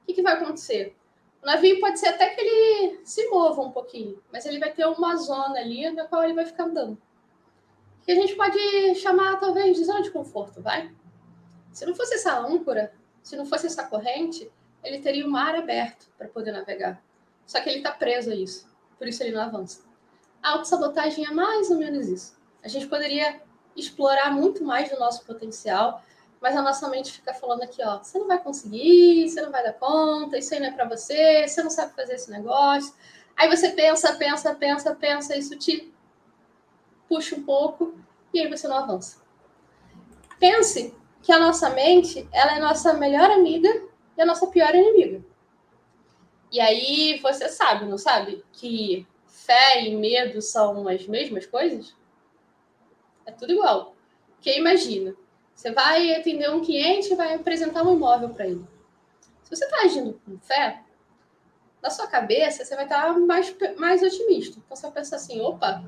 O 0.02 0.06
que, 0.06 0.14
que 0.14 0.22
vai 0.22 0.32
acontecer? 0.36 0.96
O 1.42 1.46
navio 1.46 1.78
pode 1.78 2.00
ser 2.00 2.08
até 2.08 2.30
que 2.30 2.40
ele 2.40 3.02
se 3.04 3.28
mova 3.28 3.60
um 3.60 3.70
pouquinho, 3.70 4.22
mas 4.32 4.46
ele 4.46 4.58
vai 4.58 4.72
ter 4.72 4.86
uma 4.86 5.16
zona 5.16 5.60
ali 5.60 5.90
na 5.90 6.06
qual 6.06 6.24
ele 6.24 6.32
vai 6.32 6.46
ficar 6.46 6.64
andando. 6.64 6.96
Que 8.06 8.12
a 8.12 8.14
gente 8.14 8.34
pode 8.36 8.94
chamar, 8.94 9.38
talvez, 9.38 9.76
de 9.76 9.84
zona 9.84 10.00
de 10.00 10.10
conforto, 10.10 10.62
vai? 10.62 10.90
Se 11.74 11.84
não 11.84 11.94
fosse 11.94 12.14
essa 12.14 12.38
âncora, 12.38 12.90
se 13.22 13.36
não 13.36 13.44
fosse 13.44 13.66
essa 13.66 13.84
corrente, 13.84 14.50
ele 14.82 15.00
teria 15.00 15.26
o 15.26 15.30
mar 15.30 15.54
aberto 15.54 16.08
para 16.16 16.28
poder 16.28 16.52
navegar. 16.52 17.02
Só 17.46 17.60
que 17.60 17.68
ele 17.68 17.78
está 17.78 17.92
preso 17.92 18.30
a 18.30 18.34
isso, 18.34 18.66
por 18.98 19.08
isso 19.08 19.22
ele 19.22 19.32
não 19.32 19.42
avança. 19.42 19.82
A 20.42 20.52
autossabotagem 20.52 21.26
é 21.26 21.30
mais 21.30 21.70
ou 21.70 21.78
menos 21.78 22.08
isso. 22.08 22.38
A 22.62 22.68
gente 22.68 22.86
poderia 22.86 23.40
explorar 23.76 24.32
muito 24.32 24.64
mais 24.64 24.90
do 24.90 24.98
nosso 24.98 25.24
potencial 25.24 26.02
mas 26.40 26.56
a 26.56 26.62
nossa 26.62 26.88
mente 26.88 27.12
fica 27.12 27.34
falando 27.34 27.62
aqui, 27.62 27.82
ó, 27.84 27.98
você 27.98 28.18
não 28.18 28.26
vai 28.26 28.38
conseguir, 28.38 29.28
você 29.28 29.42
não 29.42 29.50
vai 29.50 29.62
dar 29.62 29.74
conta, 29.74 30.38
isso 30.38 30.54
aí 30.54 30.60
não 30.60 30.68
é 30.68 30.72
para 30.72 30.88
você, 30.88 31.46
você 31.46 31.62
não 31.62 31.70
sabe 31.70 31.94
fazer 31.94 32.14
esse 32.14 32.30
negócio. 32.30 32.94
Aí 33.36 33.48
você 33.48 33.70
pensa, 33.70 34.14
pensa, 34.14 34.54
pensa, 34.54 34.94
pensa, 34.94 35.36
isso 35.36 35.56
te 35.56 35.92
puxa 37.08 37.36
um 37.36 37.42
pouco 37.42 37.94
e 38.32 38.40
aí 38.40 38.48
você 38.48 38.66
não 38.66 38.78
avança. 38.78 39.20
Pense 40.38 40.94
que 41.22 41.30
a 41.30 41.38
nossa 41.38 41.68
mente, 41.70 42.26
ela 42.32 42.56
é 42.56 42.58
nossa 42.58 42.94
melhor 42.94 43.30
amiga 43.30 43.89
e 44.20 44.22
a 44.22 44.26
nossa 44.26 44.46
pior 44.48 44.74
inimiga. 44.74 45.24
E 46.52 46.60
aí 46.60 47.18
você 47.22 47.48
sabe, 47.48 47.86
não 47.86 47.96
sabe, 47.96 48.44
que 48.52 49.06
fé 49.26 49.82
e 49.82 49.96
medo 49.96 50.42
são 50.42 50.86
as 50.86 51.06
mesmas 51.06 51.46
coisas? 51.46 51.96
É 53.24 53.32
tudo 53.32 53.54
igual. 53.54 53.96
Porque 54.34 54.58
imagina, 54.58 55.14
você 55.54 55.72
vai 55.72 56.14
atender 56.14 56.50
um 56.50 56.62
cliente 56.62 57.10
e 57.10 57.16
vai 57.16 57.34
apresentar 57.34 57.82
um 57.82 57.94
imóvel 57.94 58.28
para 58.28 58.46
ele. 58.46 58.62
Se 59.42 59.56
você 59.56 59.64
está 59.64 59.78
agindo 59.84 60.20
com 60.26 60.38
fé, 60.38 60.82
na 61.82 61.88
sua 61.88 62.06
cabeça 62.06 62.62
você 62.62 62.74
vai 62.76 62.84
estar 62.84 63.14
tá 63.14 63.18
mais, 63.18 63.56
mais 63.78 64.02
otimista. 64.02 64.58
Então 64.58 64.76
você 64.76 64.82
vai 64.82 64.92
pensar 64.92 65.16
assim, 65.16 65.40
opa, 65.40 65.82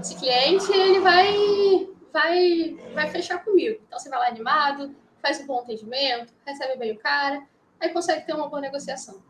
esse 0.00 0.14
cliente 0.16 0.72
ele 0.72 1.00
vai, 1.00 1.86
vai, 2.10 2.78
vai 2.94 3.10
fechar 3.10 3.44
comigo. 3.44 3.78
Então 3.86 3.98
você 3.98 4.08
vai 4.08 4.20
lá 4.20 4.28
animado, 4.28 4.96
faz 5.20 5.38
um 5.40 5.46
bom 5.46 5.58
atendimento, 5.58 6.32
recebe 6.46 6.78
bem 6.78 6.92
o 6.92 6.98
cara, 6.98 7.46
aí 7.84 7.92
consegue 7.92 8.26
ter 8.26 8.34
uma 8.34 8.48
boa 8.48 8.60
negociação. 8.60 9.22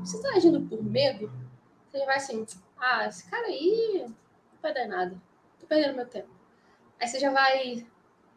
Você 0.00 0.16
está 0.16 0.30
agindo 0.30 0.60
por 0.62 0.82
medo, 0.82 1.32
você 1.90 2.04
vai 2.04 2.16
assim, 2.16 2.44
ah, 2.78 3.06
esse 3.06 3.28
cara 3.30 3.46
aí 3.46 4.04
não 4.06 4.14
vai 4.60 4.74
dar 4.74 4.86
nada, 4.86 5.20
tô 5.60 5.66
perdendo 5.66 5.96
meu 5.96 6.06
tempo. 6.06 6.28
Aí 7.00 7.06
você 7.06 7.18
já 7.18 7.30
vai 7.30 7.86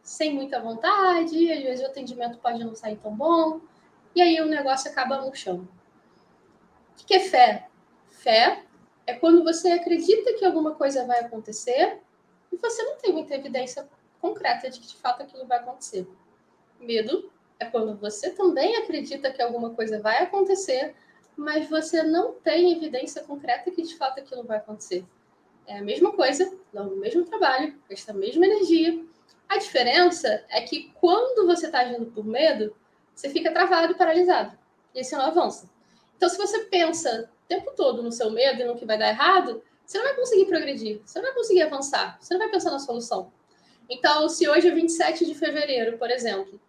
sem 0.02 0.32
muita 0.32 0.60
vontade, 0.60 1.52
às 1.52 1.62
vezes 1.62 1.84
o 1.84 1.88
atendimento 1.88 2.38
pode 2.38 2.62
não 2.62 2.74
sair 2.74 2.96
tão 2.96 3.14
bom, 3.14 3.60
e 4.14 4.22
aí 4.22 4.40
o 4.40 4.46
negócio 4.46 4.90
acaba 4.90 5.20
murchando. 5.20 5.68
O 7.00 7.06
que 7.06 7.14
é 7.14 7.20
fé? 7.20 7.68
Fé 8.08 8.64
é 9.06 9.14
quando 9.14 9.44
você 9.44 9.72
acredita 9.72 10.34
que 10.34 10.44
alguma 10.44 10.74
coisa 10.74 11.04
vai 11.06 11.20
acontecer 11.20 12.00
e 12.52 12.56
você 12.56 12.82
não 12.84 12.96
tem 12.96 13.12
muita 13.12 13.34
evidência 13.34 13.88
concreta 14.20 14.70
de 14.70 14.80
que 14.80 14.86
de 14.86 14.96
fato 14.96 15.22
aquilo 15.22 15.46
vai 15.46 15.58
acontecer. 15.58 16.08
Medo 16.80 17.30
é 17.58 17.64
quando 17.64 17.96
você 17.96 18.30
também 18.30 18.76
acredita 18.76 19.30
que 19.30 19.40
alguma 19.40 19.70
coisa 19.70 20.00
vai 20.00 20.22
acontecer, 20.22 20.94
mas 21.36 21.68
você 21.68 22.02
não 22.02 22.32
tem 22.32 22.72
evidência 22.72 23.22
concreta 23.22 23.70
que 23.70 23.82
de 23.82 23.96
fato 23.96 24.20
aquilo 24.20 24.42
vai 24.42 24.58
acontecer. 24.58 25.04
É 25.66 25.78
a 25.78 25.82
mesma 25.82 26.12
coisa, 26.12 26.56
dá 26.72 26.82
o 26.82 26.96
mesmo 26.96 27.24
trabalho, 27.24 27.74
gasta 27.88 28.12
a 28.12 28.14
mesma 28.14 28.46
energia. 28.46 29.04
A 29.48 29.58
diferença 29.58 30.44
é 30.48 30.60
que 30.62 30.92
quando 30.94 31.46
você 31.46 31.66
está 31.66 31.80
agindo 31.80 32.06
por 32.06 32.24
medo, 32.24 32.74
você 33.14 33.28
fica 33.28 33.52
travado 33.52 33.92
e 33.92 33.96
paralisado. 33.96 34.56
E 34.94 35.02
você 35.02 35.16
não 35.16 35.26
avança. 35.26 35.68
Então, 36.16 36.28
se 36.28 36.38
você 36.38 36.60
pensa 36.64 37.30
o 37.44 37.48
tempo 37.48 37.72
todo 37.76 38.02
no 38.02 38.12
seu 38.12 38.30
medo 38.30 38.60
e 38.60 38.64
no 38.64 38.76
que 38.76 38.86
vai 38.86 38.98
dar 38.98 39.08
errado, 39.08 39.62
você 39.84 39.98
não 39.98 40.04
vai 40.04 40.16
conseguir 40.16 40.46
progredir, 40.46 41.00
você 41.04 41.18
não 41.18 41.26
vai 41.26 41.34
conseguir 41.34 41.62
avançar, 41.62 42.16
você 42.20 42.34
não 42.34 42.40
vai 42.40 42.50
pensar 42.50 42.70
na 42.70 42.78
solução. 42.78 43.32
Então, 43.88 44.28
se 44.28 44.48
hoje 44.48 44.66
é 44.66 44.70
27 44.70 45.24
de 45.24 45.34
fevereiro, 45.34 45.96
por 45.96 46.10
exemplo, 46.10 46.60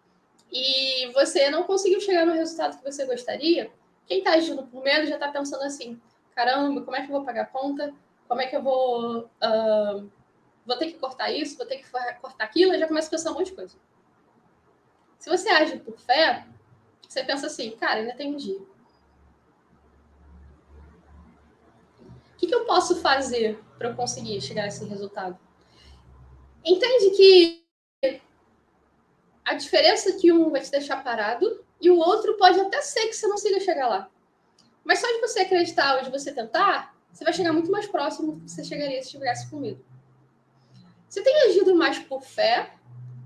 e 0.50 1.10
você 1.12 1.50
não 1.50 1.64
conseguiu 1.64 2.00
chegar 2.00 2.24
no 2.24 2.32
resultado 2.32 2.78
que 2.78 2.84
você 2.84 3.04
gostaria, 3.04 3.70
quem 4.06 4.18
está 4.18 4.32
agindo 4.32 4.66
por 4.66 4.82
medo 4.82 5.06
já 5.06 5.14
está 5.14 5.28
pensando 5.28 5.62
assim: 5.62 6.00
caramba, 6.34 6.80
como 6.82 6.96
é 6.96 7.00
que 7.02 7.08
eu 7.08 7.16
vou 7.16 7.24
pagar 7.24 7.42
a 7.42 7.46
conta? 7.46 7.94
Como 8.26 8.40
é 8.40 8.46
que 8.46 8.56
eu 8.56 8.62
vou. 8.62 9.30
Uh, 9.42 10.10
vou 10.66 10.76
ter 10.76 10.86
que 10.86 10.98
cortar 10.98 11.30
isso, 11.30 11.56
vou 11.56 11.66
ter 11.66 11.78
que 11.78 11.90
cortar 12.20 12.44
aquilo, 12.44 12.78
já 12.78 12.86
começa 12.86 13.08
a 13.08 13.10
pensar 13.10 13.30
um 13.30 13.34
monte 13.34 13.46
de 13.46 13.54
coisa. 13.54 13.76
Se 15.18 15.28
você 15.28 15.48
age 15.48 15.78
por 15.78 15.98
fé, 15.98 16.46
você 17.06 17.24
pensa 17.24 17.46
assim: 17.46 17.70
cara, 17.72 18.00
ainda 18.00 18.14
tem 18.14 18.32
um 18.32 18.36
dia. 18.36 18.58
O 22.00 22.36
que, 22.38 22.46
que 22.46 22.54
eu 22.54 22.64
posso 22.64 22.96
fazer 23.00 23.58
para 23.76 23.88
eu 23.88 23.96
conseguir 23.96 24.40
chegar 24.40 24.64
a 24.64 24.68
esse 24.68 24.84
resultado? 24.84 25.38
Entende 26.64 27.10
que 27.16 27.64
a 29.48 29.54
diferença 29.54 30.10
é 30.10 30.12
que 30.12 30.30
um 30.30 30.50
vai 30.50 30.60
te 30.60 30.70
deixar 30.70 31.02
parado 31.02 31.64
e 31.80 31.90
o 31.90 31.96
outro 31.96 32.36
pode 32.36 32.60
até 32.60 32.82
ser 32.82 33.06
que 33.06 33.14
você 33.14 33.26
não 33.26 33.34
consiga 33.34 33.58
chegar 33.60 33.88
lá. 33.88 34.10
Mas 34.84 34.98
só 34.98 35.06
de 35.06 35.20
você 35.20 35.40
acreditar 35.40 35.96
ou 35.96 36.04
de 36.04 36.10
você 36.10 36.32
tentar, 36.32 36.94
você 37.10 37.24
vai 37.24 37.32
chegar 37.32 37.54
muito 37.54 37.70
mais 37.70 37.86
próximo 37.86 38.32
do 38.32 38.40
que 38.42 38.50
você 38.50 38.62
chegaria 38.62 39.02
se 39.02 39.08
tivesse 39.08 39.50
com 39.50 39.58
medo. 39.58 39.82
Você 41.08 41.22
tem 41.22 41.34
agido 41.44 41.74
mais 41.74 41.98
por 41.98 42.22
fé 42.22 42.74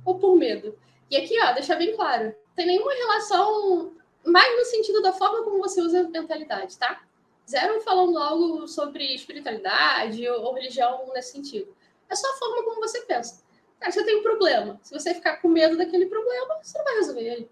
ou 0.04 0.16
por 0.16 0.36
medo? 0.36 0.78
E 1.10 1.16
aqui, 1.16 1.36
ó, 1.42 1.52
deixar 1.54 1.74
bem 1.74 1.96
claro, 1.96 2.32
tem 2.54 2.66
nenhuma 2.66 2.94
relação 2.94 3.92
mais 4.24 4.56
no 4.56 4.64
sentido 4.64 5.02
da 5.02 5.12
forma 5.12 5.42
como 5.42 5.58
você 5.58 5.82
usa 5.82 6.02
a 6.02 6.08
mentalidade, 6.08 6.78
tá? 6.78 7.02
Zero 7.50 7.80
falando 7.80 8.16
algo 8.16 8.68
sobre 8.68 9.12
espiritualidade 9.12 10.28
ou 10.28 10.54
religião 10.54 11.10
nesse 11.12 11.32
sentido. 11.32 11.74
É 12.08 12.14
só 12.14 12.32
a 12.32 12.36
forma 12.36 12.62
como 12.62 12.80
você 12.80 13.00
pensa. 13.00 13.42
Cara, 13.82 13.90
você 13.90 14.04
tem 14.04 14.16
um 14.16 14.22
problema. 14.22 14.78
Se 14.80 14.94
você 14.94 15.12
ficar 15.12 15.38
com 15.38 15.48
medo 15.48 15.76
daquele 15.76 16.06
problema, 16.06 16.56
você 16.62 16.78
não 16.78 16.84
vai 16.84 16.94
resolver 16.94 17.20
ele. 17.20 17.50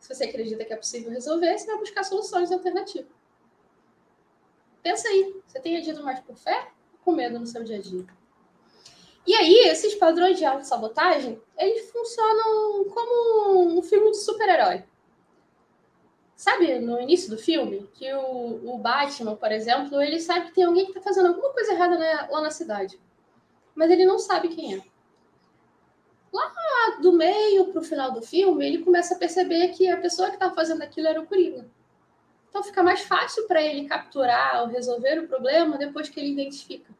Se 0.00 0.12
você 0.12 0.24
acredita 0.24 0.64
que 0.64 0.72
é 0.72 0.76
possível 0.76 1.12
resolver, 1.12 1.56
você 1.56 1.66
vai 1.66 1.78
buscar 1.78 2.02
soluções 2.02 2.50
alternativas. 2.50 3.12
Pensa 4.82 5.06
aí, 5.06 5.40
você 5.46 5.60
tem 5.60 5.76
agido 5.76 6.02
mais 6.02 6.18
por 6.18 6.36
fé 6.36 6.72
ou 6.92 6.98
com 7.04 7.12
medo 7.12 7.38
no 7.38 7.46
seu 7.46 7.62
dia 7.62 7.76
a 7.76 7.80
dia? 7.80 8.04
E 9.24 9.32
aí, 9.32 9.68
esses 9.68 9.94
padrões 9.94 10.36
de 10.36 10.44
autossabotagem, 10.44 11.40
eles 11.56 11.88
funcionam 11.92 12.86
como 12.86 13.78
um 13.78 13.80
filme 13.80 14.10
de 14.10 14.16
super-herói. 14.16 14.82
Sabe, 16.34 16.80
no 16.80 17.00
início 17.00 17.30
do 17.30 17.38
filme, 17.38 17.88
que 17.94 18.12
o, 18.12 18.74
o, 18.74 18.78
Batman, 18.78 19.36
por 19.36 19.52
exemplo, 19.52 20.02
ele 20.02 20.18
sabe 20.18 20.46
que 20.46 20.54
tem 20.54 20.64
alguém 20.64 20.86
que 20.86 20.90
está 20.90 21.00
fazendo 21.00 21.28
alguma 21.28 21.52
coisa 21.52 21.74
errada 21.74 21.96
né, 21.96 22.28
lá 22.28 22.40
na 22.40 22.50
cidade. 22.50 22.98
Mas 23.74 23.90
ele 23.90 24.04
não 24.04 24.18
sabe 24.18 24.48
quem 24.48 24.74
é. 24.74 24.82
Lá 26.32 26.52
do 27.00 27.12
meio 27.12 27.66
para 27.66 27.80
o 27.80 27.84
final 27.84 28.12
do 28.12 28.22
filme, 28.22 28.66
ele 28.66 28.84
começa 28.84 29.14
a 29.14 29.18
perceber 29.18 29.68
que 29.68 29.88
a 29.88 29.96
pessoa 29.96 30.28
que 30.28 30.34
estava 30.34 30.54
fazendo 30.54 30.82
aquilo 30.82 31.08
era 31.08 31.20
o 31.20 31.26
Coringa. 31.26 31.68
Então 32.48 32.62
fica 32.62 32.82
mais 32.82 33.00
fácil 33.00 33.46
para 33.46 33.62
ele 33.62 33.88
capturar 33.88 34.62
ou 34.62 34.68
resolver 34.68 35.18
o 35.18 35.28
problema 35.28 35.78
depois 35.78 36.08
que 36.08 36.18
ele 36.20 36.32
identifica. 36.32 36.92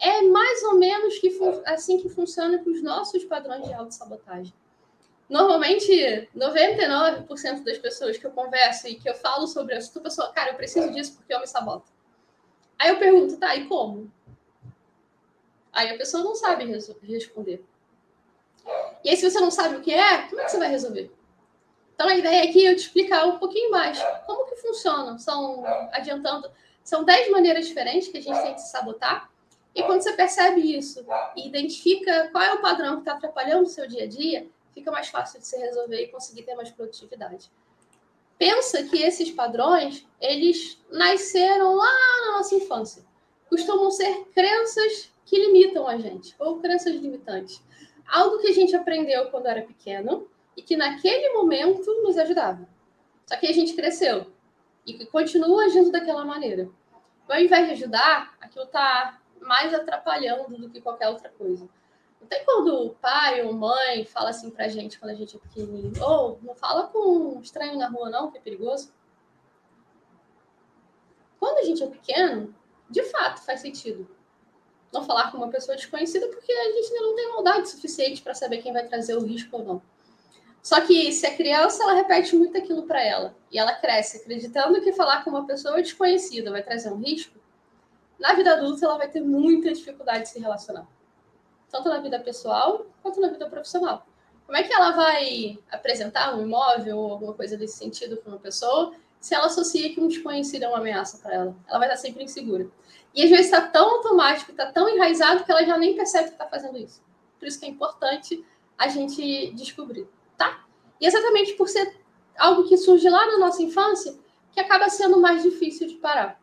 É 0.00 0.22
mais 0.22 0.62
ou 0.64 0.78
menos 0.78 1.18
que 1.18 1.32
assim 1.64 1.98
que 1.98 2.08
funciona 2.08 2.58
com 2.58 2.70
os 2.70 2.82
nossos 2.82 3.24
padrões 3.24 3.66
de 3.66 3.72
autossabotagem. 3.72 4.52
Normalmente, 5.28 6.28
99% 6.36 7.64
das 7.64 7.78
pessoas 7.78 8.18
que 8.18 8.26
eu 8.26 8.32
converso 8.32 8.88
e 8.88 8.96
que 8.96 9.08
eu 9.08 9.14
falo 9.14 9.46
sobre 9.46 9.78
isso, 9.78 9.96
a 9.98 10.02
pessoa, 10.02 10.32
cara, 10.32 10.50
eu 10.50 10.56
preciso 10.56 10.92
disso 10.92 11.14
porque 11.14 11.32
eu 11.32 11.40
me 11.40 11.46
saboto. 11.46 11.90
Aí 12.78 12.90
eu 12.90 12.98
pergunto, 12.98 13.38
tá, 13.38 13.54
e 13.54 13.66
como? 13.66 14.12
Aí 15.72 15.90
a 15.90 15.96
pessoa 15.96 16.22
não 16.22 16.34
sabe 16.34 16.64
responder. 17.02 17.64
E 19.02 19.10
aí, 19.10 19.16
se 19.16 19.28
você 19.28 19.40
não 19.40 19.50
sabe 19.50 19.76
o 19.76 19.80
que 19.80 19.92
é, 19.92 20.28
como 20.28 20.40
é 20.40 20.44
que 20.44 20.50
você 20.50 20.58
vai 20.58 20.68
resolver? 20.68 21.10
Então, 21.94 22.08
a 22.08 22.16
ideia 22.16 22.44
aqui 22.44 22.66
é 22.66 22.70
eu 22.70 22.76
te 22.76 22.82
explicar 22.82 23.26
um 23.26 23.38
pouquinho 23.38 23.70
mais 23.70 23.98
como 24.26 24.44
que 24.46 24.56
funciona. 24.56 25.18
São, 25.18 25.64
adiantando, 25.92 26.50
são 26.84 27.04
10 27.04 27.30
maneiras 27.30 27.66
diferentes 27.66 28.08
que 28.08 28.18
a 28.18 28.20
gente 28.20 28.40
tem 28.42 28.54
de 28.54 28.62
se 28.62 28.70
sabotar. 28.70 29.30
E 29.74 29.82
quando 29.84 30.02
você 30.02 30.12
percebe 30.12 30.60
isso 30.60 31.04
e 31.34 31.48
identifica 31.48 32.28
qual 32.30 32.44
é 32.44 32.52
o 32.54 32.60
padrão 32.60 32.96
que 32.96 33.02
está 33.02 33.14
atrapalhando 33.14 33.64
o 33.64 33.70
seu 33.70 33.86
dia 33.86 34.04
a 34.04 34.06
dia, 34.06 34.46
fica 34.74 34.90
mais 34.90 35.08
fácil 35.08 35.40
de 35.40 35.46
se 35.46 35.56
resolver 35.56 36.02
e 36.02 36.08
conseguir 36.08 36.42
ter 36.42 36.54
mais 36.54 36.70
produtividade. 36.70 37.50
Pensa 38.38 38.82
que 38.82 39.02
esses 39.02 39.30
padrões, 39.30 40.06
eles 40.20 40.78
nasceram 40.90 41.74
lá 41.74 41.92
na 42.26 42.32
nossa 42.38 42.54
infância. 42.54 43.02
Costumam 43.48 43.90
ser 43.90 44.24
crenças 44.34 45.11
que 45.24 45.38
limitam 45.38 45.86
a 45.86 45.96
gente, 45.98 46.34
ou 46.38 46.60
crenças 46.60 46.94
limitantes. 46.94 47.62
Algo 48.06 48.38
que 48.38 48.48
a 48.48 48.52
gente 48.52 48.74
aprendeu 48.74 49.30
quando 49.30 49.46
era 49.46 49.62
pequeno 49.62 50.28
e 50.56 50.62
que 50.62 50.76
naquele 50.76 51.32
momento 51.32 52.02
nos 52.02 52.18
ajudava. 52.18 52.68
Só 53.26 53.36
que 53.36 53.46
a 53.46 53.52
gente 53.52 53.74
cresceu 53.74 54.32
e 54.86 55.06
continua 55.06 55.64
agindo 55.64 55.90
daquela 55.90 56.24
maneira. 56.24 56.68
Então, 57.24 57.36
ao 57.36 57.42
invés 57.42 57.66
de 57.66 57.72
ajudar, 57.74 58.36
aquilo 58.40 58.64
está 58.64 59.20
mais 59.40 59.72
atrapalhando 59.72 60.56
do 60.56 60.68
que 60.68 60.80
qualquer 60.80 61.08
outra 61.08 61.28
coisa. 61.30 61.68
Tem 62.28 62.44
quando 62.44 62.86
o 62.86 62.90
pai 62.90 63.42
ou 63.42 63.52
mãe 63.52 64.04
fala 64.04 64.30
assim 64.30 64.50
pra 64.50 64.68
gente 64.68 64.98
quando 64.98 65.10
a 65.10 65.14
gente 65.14 65.36
é 65.36 65.40
pequenininho, 65.40 65.92
ou 66.02 66.38
oh, 66.40 66.46
não 66.46 66.54
fala 66.54 66.86
com 66.86 67.36
um 67.36 67.40
estranho 67.40 67.76
na 67.76 67.88
rua 67.88 68.08
não, 68.08 68.30
que 68.30 68.38
é 68.38 68.40
perigoso. 68.40 68.92
Quando 71.38 71.58
a 71.58 71.62
gente 71.64 71.82
é 71.82 71.86
pequeno, 71.88 72.54
de 72.88 73.02
fato 73.04 73.42
faz 73.42 73.60
sentido 73.60 74.08
não 74.92 75.04
falar 75.04 75.30
com 75.30 75.38
uma 75.38 75.48
pessoa 75.48 75.76
desconhecida 75.76 76.28
porque 76.28 76.52
a 76.52 76.72
gente 76.72 76.92
ainda 76.92 77.06
não 77.06 77.16
tem 77.16 77.28
maldade 77.30 77.68
suficiente 77.68 78.20
para 78.20 78.34
saber 78.34 78.58
quem 78.58 78.72
vai 78.72 78.86
trazer 78.86 79.16
o 79.16 79.24
risco 79.24 79.56
ou 79.56 79.64
não. 79.64 79.82
Só 80.62 80.80
que 80.80 81.10
se 81.10 81.26
a 81.26 81.34
criança 81.34 81.82
ela 81.82 81.94
repete 81.94 82.36
muito 82.36 82.56
aquilo 82.56 82.84
para 82.84 83.02
ela 83.02 83.34
e 83.50 83.58
ela 83.58 83.74
cresce 83.74 84.18
acreditando 84.18 84.80
que 84.80 84.92
falar 84.92 85.24
com 85.24 85.30
uma 85.30 85.46
pessoa 85.46 85.82
desconhecida 85.82 86.52
vai 86.52 86.62
trazer 86.62 86.92
um 86.92 86.98
risco, 86.98 87.36
na 88.18 88.34
vida 88.34 88.52
adulta 88.52 88.84
ela 88.84 88.98
vai 88.98 89.08
ter 89.08 89.20
muita 89.20 89.72
dificuldade 89.72 90.24
de 90.24 90.28
se 90.28 90.38
relacionar, 90.38 90.86
tanto 91.68 91.88
na 91.88 91.98
vida 91.98 92.20
pessoal 92.20 92.86
quanto 93.02 93.20
na 93.20 93.28
vida 93.28 93.48
profissional. 93.48 94.06
Como 94.46 94.56
é 94.56 94.62
que 94.62 94.72
ela 94.72 94.92
vai 94.92 95.58
apresentar 95.70 96.36
um 96.36 96.42
imóvel 96.42 96.98
ou 96.98 97.12
alguma 97.12 97.34
coisa 97.34 97.56
desse 97.56 97.78
sentido 97.78 98.18
para 98.18 98.30
uma 98.30 98.38
pessoa 98.38 98.94
se 99.22 99.36
ela 99.36 99.46
associa 99.46 99.94
que 99.94 100.00
um 100.00 100.08
desconhecido 100.08 100.64
é 100.64 100.68
uma 100.68 100.78
ameaça 100.78 101.16
para 101.18 101.32
ela? 101.32 101.56
Ela 101.68 101.78
vai 101.78 101.86
estar 101.86 102.00
sempre 102.00 102.24
insegura. 102.24 102.68
E 103.14 103.22
às 103.22 103.30
vezes 103.30 103.46
está 103.46 103.60
tão 103.60 103.88
automático, 103.88 104.50
está 104.50 104.66
tão 104.72 104.88
enraizado 104.88 105.44
que 105.44 105.52
ela 105.52 105.64
já 105.64 105.78
nem 105.78 105.94
percebe 105.94 106.24
que 106.24 106.34
está 106.34 106.48
fazendo 106.48 106.76
isso. 106.76 107.00
Por 107.38 107.46
isso 107.46 107.60
que 107.60 107.64
é 107.64 107.68
importante 107.68 108.44
a 108.76 108.88
gente 108.88 109.52
descobrir, 109.52 110.08
tá? 110.36 110.64
E 111.00 111.06
exatamente 111.06 111.54
por 111.54 111.68
ser 111.68 112.00
algo 112.36 112.68
que 112.68 112.76
surge 112.76 113.08
lá 113.08 113.24
na 113.28 113.38
nossa 113.38 113.62
infância, 113.62 114.18
que 114.50 114.58
acaba 114.58 114.88
sendo 114.88 115.20
mais 115.20 115.40
difícil 115.44 115.86
de 115.86 115.94
parar. 115.94 116.42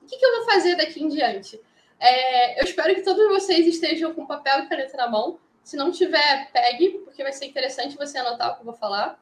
O 0.00 0.06
que, 0.06 0.16
que 0.16 0.24
eu 0.24 0.36
vou 0.36 0.44
fazer 0.44 0.76
daqui 0.76 1.02
em 1.02 1.08
diante? 1.08 1.60
É, 1.98 2.60
eu 2.60 2.64
espero 2.64 2.94
que 2.94 3.02
todos 3.02 3.26
vocês 3.26 3.66
estejam 3.66 4.14
com 4.14 4.26
papel 4.26 4.60
e 4.60 4.68
caneta 4.68 4.96
na 4.96 5.08
mão. 5.08 5.40
Se 5.64 5.76
não 5.76 5.90
tiver, 5.90 6.52
pegue, 6.52 7.00
porque 7.04 7.24
vai 7.24 7.32
ser 7.32 7.46
interessante 7.46 7.96
você 7.96 8.18
anotar 8.18 8.52
o 8.52 8.54
que 8.54 8.60
eu 8.60 8.66
vou 8.66 8.74
falar. 8.74 9.20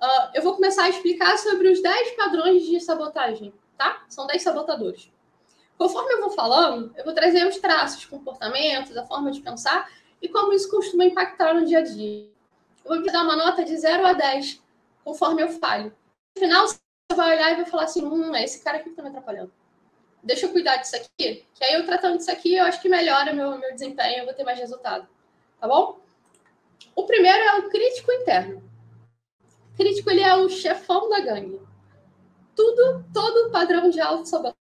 Uh, 0.00 0.30
eu 0.34 0.42
vou 0.42 0.54
começar 0.54 0.84
a 0.84 0.88
explicar 0.88 1.38
sobre 1.38 1.70
os 1.70 1.80
10 1.80 2.12
padrões 2.12 2.64
de 2.64 2.78
sabotagem, 2.80 3.52
tá? 3.78 4.04
São 4.08 4.26
10 4.26 4.42
sabotadores. 4.42 5.10
Conforme 5.78 6.12
eu 6.14 6.20
vou 6.20 6.30
falando, 6.30 6.92
eu 6.96 7.04
vou 7.04 7.14
trazer 7.14 7.46
os 7.46 7.58
traços, 7.58 8.04
comportamentos, 8.04 8.96
a 8.96 9.04
forma 9.04 9.30
de 9.30 9.40
pensar 9.40 9.90
e 10.20 10.28
como 10.28 10.52
isso 10.52 10.70
costuma 10.70 11.04
impactar 11.04 11.54
no 11.54 11.64
dia 11.64 11.78
a 11.78 11.82
dia. 11.82 12.28
Eu 12.84 13.02
vou 13.02 13.12
dar 13.12 13.22
uma 13.22 13.36
nota 13.36 13.64
de 13.64 13.76
0 13.76 14.06
a 14.06 14.12
10, 14.12 14.62
conforme 15.04 15.42
eu 15.42 15.48
falho. 15.48 15.94
No 16.36 16.40
final, 16.40 16.66
você 16.66 16.78
vai 17.14 17.36
olhar 17.36 17.52
e 17.52 17.56
vai 17.56 17.64
falar 17.66 17.84
assim: 17.84 18.04
hum, 18.04 18.34
é 18.34 18.44
esse 18.44 18.62
cara 18.62 18.78
aqui 18.78 18.84
que 18.84 18.90
está 18.90 19.02
me 19.02 19.08
atrapalhando. 19.08 19.52
Deixa 20.22 20.46
eu 20.46 20.52
cuidar 20.52 20.76
disso 20.76 20.96
aqui, 20.96 21.46
que 21.54 21.64
aí 21.64 21.74
eu 21.74 21.86
tratando 21.86 22.16
disso 22.18 22.30
aqui, 22.30 22.54
eu 22.54 22.64
acho 22.64 22.80
que 22.82 22.88
melhora 22.88 23.32
meu, 23.32 23.58
meu 23.58 23.72
desempenho, 23.72 24.20
eu 24.20 24.24
vou 24.24 24.34
ter 24.34 24.44
mais 24.44 24.58
resultado. 24.58 25.06
Tá 25.60 25.68
bom? 25.68 26.00
O 26.94 27.04
primeiro 27.04 27.38
é 27.38 27.58
o 27.58 27.70
crítico 27.70 28.10
interno. 28.10 28.65
Crítico 29.76 30.10
ele 30.10 30.20
é 30.20 30.34
o 30.36 30.48
chefão 30.48 31.08
da 31.08 31.20
gangue. 31.20 31.60
tudo, 32.54 33.04
todo 33.12 33.50
padrão 33.50 33.90
de 33.90 34.00
autossabotagem 34.00 34.56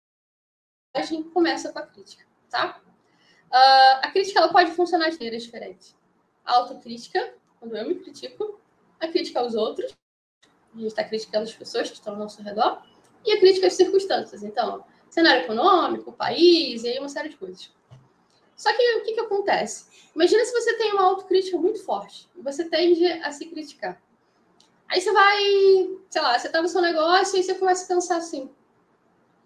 começa 1.34 1.72
com 1.72 1.80
a 1.80 1.84
crítica, 1.84 2.26
tá? 2.50 2.82
Uh, 3.48 4.00
a 4.02 4.12
crítica 4.12 4.40
ela 4.40 4.52
pode 4.52 4.72
funcionar 4.72 5.10
de 5.10 5.16
maneiras 5.16 5.44
diferentes. 5.44 5.96
A 6.44 6.58
autocrítica, 6.58 7.34
quando 7.60 7.78
eu 7.78 7.88
me 7.88 7.96
critico, 7.96 8.60
a 9.00 9.08
crítica 9.08 9.40
aos 9.40 9.56
outros, 9.56 9.94
a 10.74 10.78
gente 10.78 10.88
está 10.88 11.04
criticando 11.04 11.46
as 11.46 11.54
pessoas 11.54 11.90
que 11.90 11.96
estão 11.96 12.14
ao 12.14 12.20
nosso 12.20 12.42
redor, 12.42 12.82
e 13.26 13.32
a 13.32 13.40
crítica 13.40 13.68
às 13.68 13.74
circunstâncias. 13.74 14.44
Então, 14.44 14.84
cenário 15.10 15.44
econômico, 15.44 16.12
país, 16.12 16.84
e 16.84 16.90
aí 16.90 17.00
uma 17.00 17.10
série 17.10 17.30
de 17.30 17.38
coisas. 17.38 17.72
Só 18.56 18.74
que 18.74 18.96
o 18.98 19.04
que, 19.04 19.14
que 19.14 19.20
acontece? 19.20 19.86
Imagina 20.14 20.46
se 20.46 20.52
você 20.52 20.78
tem 20.78 20.94
uma 20.94 21.04
autocrítica 21.04 21.58
muito 21.58 21.84
forte 21.84 22.30
você 22.38 22.70
tende 22.70 23.06
a 23.06 23.32
se 23.32 23.46
criticar. 23.48 24.02
Aí 24.88 25.02
você 25.02 25.12
vai, 25.12 25.40
sei 26.10 26.22
lá, 26.22 26.38
você 26.38 26.50
tá 26.50 26.62
no 26.62 26.68
seu 26.68 26.82
negócio 26.82 27.38
e 27.40 27.44
você 27.44 27.56
começa 27.56 27.86
a 27.86 27.96
pensar 27.96 28.18
assim: 28.18 28.50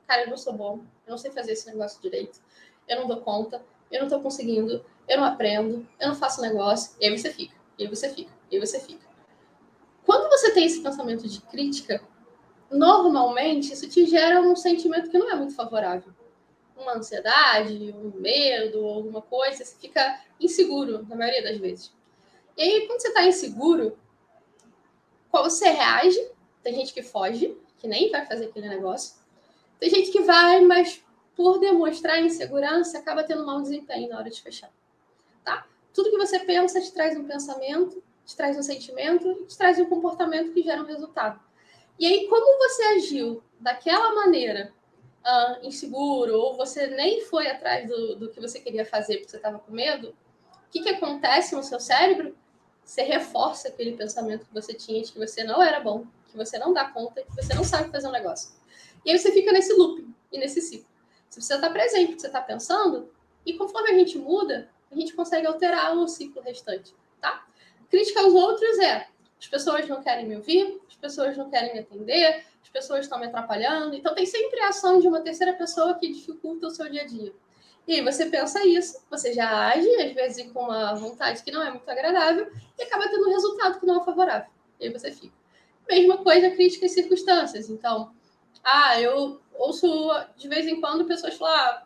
cara, 0.08 0.24
eu 0.24 0.30
não 0.30 0.38
sou 0.38 0.54
bom, 0.54 0.80
eu 1.06 1.12
não 1.12 1.18
sei 1.18 1.32
fazer 1.32 1.54
esse 1.54 1.68
negócio 1.68 2.02
direito, 2.02 2.40
eu 2.88 3.00
não 3.00 3.08
dou 3.08 3.22
conta, 3.22 3.64
eu 3.92 4.02
não 4.02 4.10
tô 4.10 4.20
conseguindo, 4.20 4.84
eu 5.08 5.18
não 5.18 5.26
aprendo, 5.26 5.88
eu 6.00 6.10
não 6.10 6.16
faço 6.16 6.42
negócio. 6.42 6.96
E 7.00 7.08
aí 7.08 7.18
você 7.18 7.32
fica, 7.32 7.56
e 7.78 7.84
aí 7.84 7.90
você 7.90 8.10
fica, 8.10 8.32
e 8.52 8.56
aí 8.56 8.60
você 8.60 8.80
fica. 8.80 9.08
Quando 10.06 10.30
você 10.30 10.52
tem 10.52 10.66
esse 10.66 10.82
pensamento 10.82 11.28
de 11.28 11.40
crítica, 11.42 12.04
normalmente 12.72 13.74
isso 13.74 13.88
te 13.88 14.06
gera 14.06 14.42
um 14.42 14.56
sentimento 14.56 15.10
que 15.10 15.18
não 15.18 15.30
é 15.30 15.36
muito 15.36 15.56
favorável. 15.56 16.14
Uma 16.76 16.96
ansiedade, 16.96 17.94
um 17.96 18.12
medo, 18.20 18.86
alguma 18.86 19.22
coisa, 19.22 19.64
você 19.64 19.76
fica 19.76 20.22
inseguro 20.40 21.06
na 21.08 21.16
maioria 21.16 21.44
das 21.44 21.58
vezes. 21.58 21.94
E 22.58 22.62
aí, 22.62 22.88
quando 22.88 23.02
você 23.02 23.10
está 23.10 23.24
inseguro, 23.26 23.98
qual 25.30 25.44
você 25.44 25.70
reage? 25.70 26.20
Tem 26.64 26.74
gente 26.76 26.94
que 26.94 27.02
foge, 27.02 27.58
que 27.78 27.88
nem 27.88 28.12
vai 28.12 28.26
fazer 28.26 28.46
aquele 28.46 28.68
negócio. 28.68 29.16
Tem 29.80 29.90
gente 29.90 30.12
que 30.12 30.22
vai, 30.22 30.62
mas 30.62 31.04
por 31.36 31.60
demonstrar 31.60 32.20
insegurança, 32.20 32.98
acaba 32.98 33.24
tendo 33.24 33.46
mau 33.46 33.62
desempenho 33.62 34.10
na 34.10 34.18
hora 34.18 34.30
de 34.30 34.42
fechar. 34.42 34.72
Tá? 35.44 35.66
Tudo 35.94 36.12
que 36.12 36.18
você 36.18 36.40
pensa 36.40 36.82
te 36.82 36.92
traz 36.92 37.18
um 37.18 37.24
pensamento, 37.24 38.04
te 38.26 38.36
traz 38.36 38.58
um 38.58 38.62
sentimento, 38.62 39.46
te 39.46 39.58
traz 39.58 39.80
um 39.80 39.86
comportamento 39.86 40.52
que 40.52 40.62
gera 40.62 40.82
um 40.82 40.86
resultado. 40.86 41.40
E 41.98 42.06
aí, 42.06 42.28
como 42.28 42.58
você 42.58 42.84
agiu 42.84 43.42
daquela 43.60 44.14
maneira, 44.16 44.74
uh, 45.26 45.66
inseguro, 45.66 46.34
ou 46.38 46.56
você 46.56 46.88
nem 46.88 47.22
foi 47.22 47.48
atrás 47.48 47.88
do, 47.88 48.16
do 48.16 48.30
que 48.30 48.40
você 48.40 48.60
queria 48.60 48.86
fazer 48.86 49.18
porque 49.18 49.32
você 49.32 49.38
estava 49.38 49.60
com 49.60 49.72
medo, 49.72 50.10
o 50.10 50.72
que, 50.72 50.82
que 50.82 50.90
acontece 50.90 51.56
no 51.56 51.64
seu 51.64 51.80
cérebro? 51.80 52.36
Você 52.90 53.04
reforça 53.04 53.68
aquele 53.68 53.96
pensamento 53.96 54.48
que 54.48 54.52
você 54.52 54.74
tinha 54.74 55.04
de 55.04 55.12
que 55.12 55.20
você 55.20 55.44
não 55.44 55.62
era 55.62 55.80
bom, 55.80 56.08
que 56.28 56.36
você 56.36 56.58
não 56.58 56.74
dá 56.74 56.90
conta, 56.90 57.22
que 57.22 57.36
você 57.36 57.54
não 57.54 57.64
sabe 57.64 57.92
fazer 57.92 58.08
um 58.08 58.12
negócio. 58.12 58.52
E 59.06 59.12
aí 59.12 59.20
você 59.20 59.32
fica 59.32 59.52
nesse 59.52 59.72
looping 59.74 60.12
e 60.32 60.40
nesse 60.40 60.60
ciclo. 60.60 60.90
Você 61.30 61.36
precisa 61.36 61.56
estar 61.56 61.70
presente, 61.70 62.20
você 62.20 62.26
está 62.26 62.42
pensando, 62.42 63.14
e 63.46 63.54
conforme 63.54 63.92
a 63.92 63.94
gente 63.94 64.18
muda, 64.18 64.72
a 64.92 64.96
gente 64.96 65.14
consegue 65.14 65.46
alterar 65.46 65.96
o 65.96 66.08
ciclo 66.08 66.42
restante, 66.42 66.96
tá? 67.22 67.46
Crítica 67.92 68.22
aos 68.22 68.34
outros 68.34 68.80
é 68.80 69.08
as 69.40 69.48
pessoas 69.48 69.88
não 69.88 70.02
querem 70.02 70.26
me 70.26 70.38
ouvir, 70.38 70.82
as 70.88 70.96
pessoas 70.96 71.38
não 71.38 71.48
querem 71.48 71.72
me 71.72 71.82
atender, 71.82 72.44
as 72.64 72.70
pessoas 72.70 73.02
estão 73.02 73.20
me 73.20 73.28
atrapalhando. 73.28 73.96
Então, 73.96 74.16
tem 74.16 74.26
sempre 74.26 74.62
a 74.62 74.70
ação 74.70 75.00
de 75.00 75.08
uma 75.08 75.22
terceira 75.22 75.54
pessoa 75.54 75.94
que 75.94 76.12
dificulta 76.12 76.66
o 76.66 76.72
seu 76.72 76.90
dia 76.90 77.04
a 77.04 77.06
dia. 77.06 77.32
E 77.88 77.96
aí 77.96 78.02
você 78.04 78.28
pensa 78.28 78.66
isso, 78.66 79.04
você 79.10 79.34
já 79.34 79.70
age, 79.70 79.90
às 79.96 80.14
vezes 80.14 80.52
com 80.52 80.66
uma 80.66 80.94
vontade 80.94 81.42
que 81.44 81.52
não 81.52 81.64
é 81.64 81.72
muito 81.72 81.90
agradável, 81.90 82.52
e 82.78 82.84
acaba 82.84 83.10
tendo 83.10 83.28
um 83.28 83.32
resultado 83.32 83.80
que 83.80 83.86
não 83.86 84.02
é 84.02 84.06
favorável. 84.06 84.50
E 84.80 84.86
aí 84.86 84.94
você 84.94 85.12
fica. 85.12 85.34
Mesma 85.90 86.18
coisa, 86.20 86.52
crítica 86.52 86.86
e 86.86 86.90
circunstâncias. 86.90 87.70
Então, 87.70 88.12
ah, 88.64 89.02
eu 89.02 89.42
ouço 89.56 89.88
de 90.38 90.48
vez 90.48 90.68
em 90.68 90.80
quando 90.80 91.06
pessoas 91.06 91.36
falar: 91.36 91.68
ah, 91.68 91.84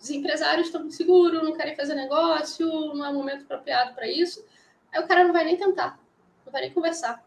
os 0.00 0.08
empresários 0.10 0.66
estão 0.66 0.86
inseguros, 0.86 1.42
não 1.42 1.52
querem 1.52 1.74
fazer 1.74 1.94
negócio, 1.94 2.68
não 2.94 3.04
é 3.04 3.12
momento 3.12 3.42
apropriado 3.42 3.94
para 3.94 4.06
isso. 4.06 4.44
Aí 4.92 5.02
o 5.02 5.08
cara 5.08 5.24
não 5.24 5.32
vai 5.32 5.44
nem 5.44 5.56
tentar 5.56 5.98
não 6.44 6.52
vai 6.52 6.62
nem 6.62 6.72
conversar. 6.72 7.24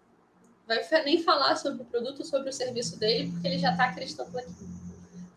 Vai 0.67 0.81
nem 1.03 1.23
falar 1.23 1.55
sobre 1.55 1.81
o 1.81 1.85
produto, 1.85 2.25
sobre 2.25 2.49
o 2.49 2.53
serviço 2.53 2.99
dele, 2.99 3.31
porque 3.31 3.47
ele 3.47 3.57
já 3.57 3.71
está 3.71 3.85
acreditando 3.85 4.31
naquilo. 4.31 4.55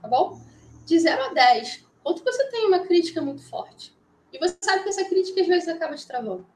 Tá 0.03 0.09
bom? 0.09 0.41
De 0.85 0.99
0 0.99 1.23
a 1.23 1.33
10, 1.33 1.87
quanto 2.03 2.25
você 2.25 2.49
tem 2.51 2.67
uma 2.67 2.81
crítica 2.81 3.21
muito 3.21 3.43
forte? 3.43 3.97
E 4.33 4.39
você 4.39 4.57
sabe 4.61 4.83
que 4.83 4.89
essa 4.89 5.05
crítica 5.05 5.41
às 5.41 5.47
vezes 5.47 5.69
acaba 5.69 5.95
te 5.95 6.07
travando. 6.07 6.47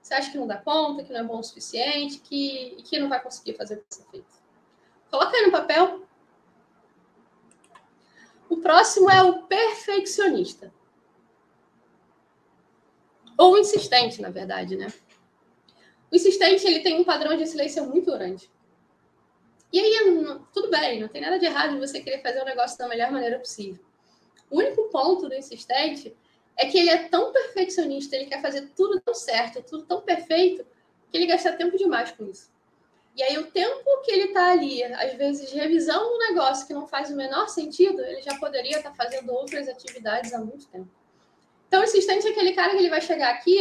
Você 0.00 0.14
acha 0.14 0.30
que 0.30 0.38
não 0.38 0.46
dá 0.46 0.58
conta, 0.58 1.02
que 1.02 1.12
não 1.12 1.20
é 1.20 1.24
bom 1.24 1.38
o 1.38 1.42
suficiente, 1.42 2.18
que, 2.18 2.76
que 2.84 2.98
não 2.98 3.08
vai 3.08 3.22
conseguir 3.22 3.54
fazer 3.54 3.76
o 3.76 3.78
que 3.78 3.94
você 3.94 4.04
fez. 4.10 4.24
Coloca 5.10 5.36
aí 5.36 5.46
no 5.46 5.52
papel. 5.52 6.06
O 8.48 8.58
próximo 8.58 9.10
é 9.10 9.22
o 9.22 9.44
perfeccionista. 9.44 10.72
Ou 13.36 13.58
insistente, 13.58 14.20
na 14.20 14.30
verdade, 14.30 14.76
né? 14.76 14.92
O 16.10 16.16
insistente 16.16 16.66
ele 16.66 16.80
tem 16.80 17.00
um 17.00 17.04
padrão 17.04 17.36
de 17.36 17.42
excelência 17.42 17.82
muito 17.82 18.12
grande. 18.12 18.50
E 19.72 19.80
aí, 19.80 20.38
tudo 20.52 20.70
bem, 20.70 21.00
não 21.00 21.08
tem 21.08 21.20
nada 21.20 21.38
de 21.38 21.46
errado 21.46 21.74
em 21.74 21.80
você 21.80 22.00
querer 22.00 22.22
fazer 22.22 22.40
o 22.40 22.44
negócio 22.44 22.78
da 22.78 22.86
melhor 22.86 23.10
maneira 23.10 23.40
possível. 23.40 23.83
O 24.54 24.58
único 24.58 24.84
ponto 24.84 25.28
do 25.28 25.34
insistente 25.34 26.16
é 26.56 26.66
que 26.66 26.78
ele 26.78 26.88
é 26.88 27.08
tão 27.08 27.32
perfeccionista, 27.32 28.14
ele 28.14 28.26
quer 28.26 28.40
fazer 28.40 28.70
tudo 28.76 29.00
tão 29.00 29.12
certo, 29.12 29.60
tudo 29.64 29.84
tão 29.84 30.00
perfeito, 30.02 30.64
que 31.10 31.16
ele 31.16 31.26
gasta 31.26 31.54
tempo 31.54 31.76
demais 31.76 32.12
com 32.12 32.30
isso. 32.30 32.54
E 33.16 33.22
aí, 33.24 33.36
o 33.36 33.50
tempo 33.50 34.00
que 34.04 34.12
ele 34.12 34.26
está 34.26 34.52
ali, 34.52 34.84
às 34.84 35.12
vezes, 35.14 35.50
revisando 35.50 36.06
um 36.06 36.18
negócio 36.18 36.68
que 36.68 36.72
não 36.72 36.86
faz 36.86 37.10
o 37.10 37.16
menor 37.16 37.48
sentido, 37.48 38.00
ele 38.00 38.22
já 38.22 38.38
poderia 38.38 38.76
estar 38.76 38.90
tá 38.90 38.94
fazendo 38.94 39.32
outras 39.32 39.68
atividades 39.68 40.32
há 40.32 40.38
muito 40.38 40.68
tempo. 40.68 40.88
Então, 41.66 41.80
o 41.80 41.84
insistente 41.84 42.24
é 42.24 42.30
aquele 42.30 42.52
cara 42.52 42.70
que 42.70 42.78
ele 42.78 42.90
vai 42.90 43.00
chegar 43.00 43.30
aqui, 43.30 43.58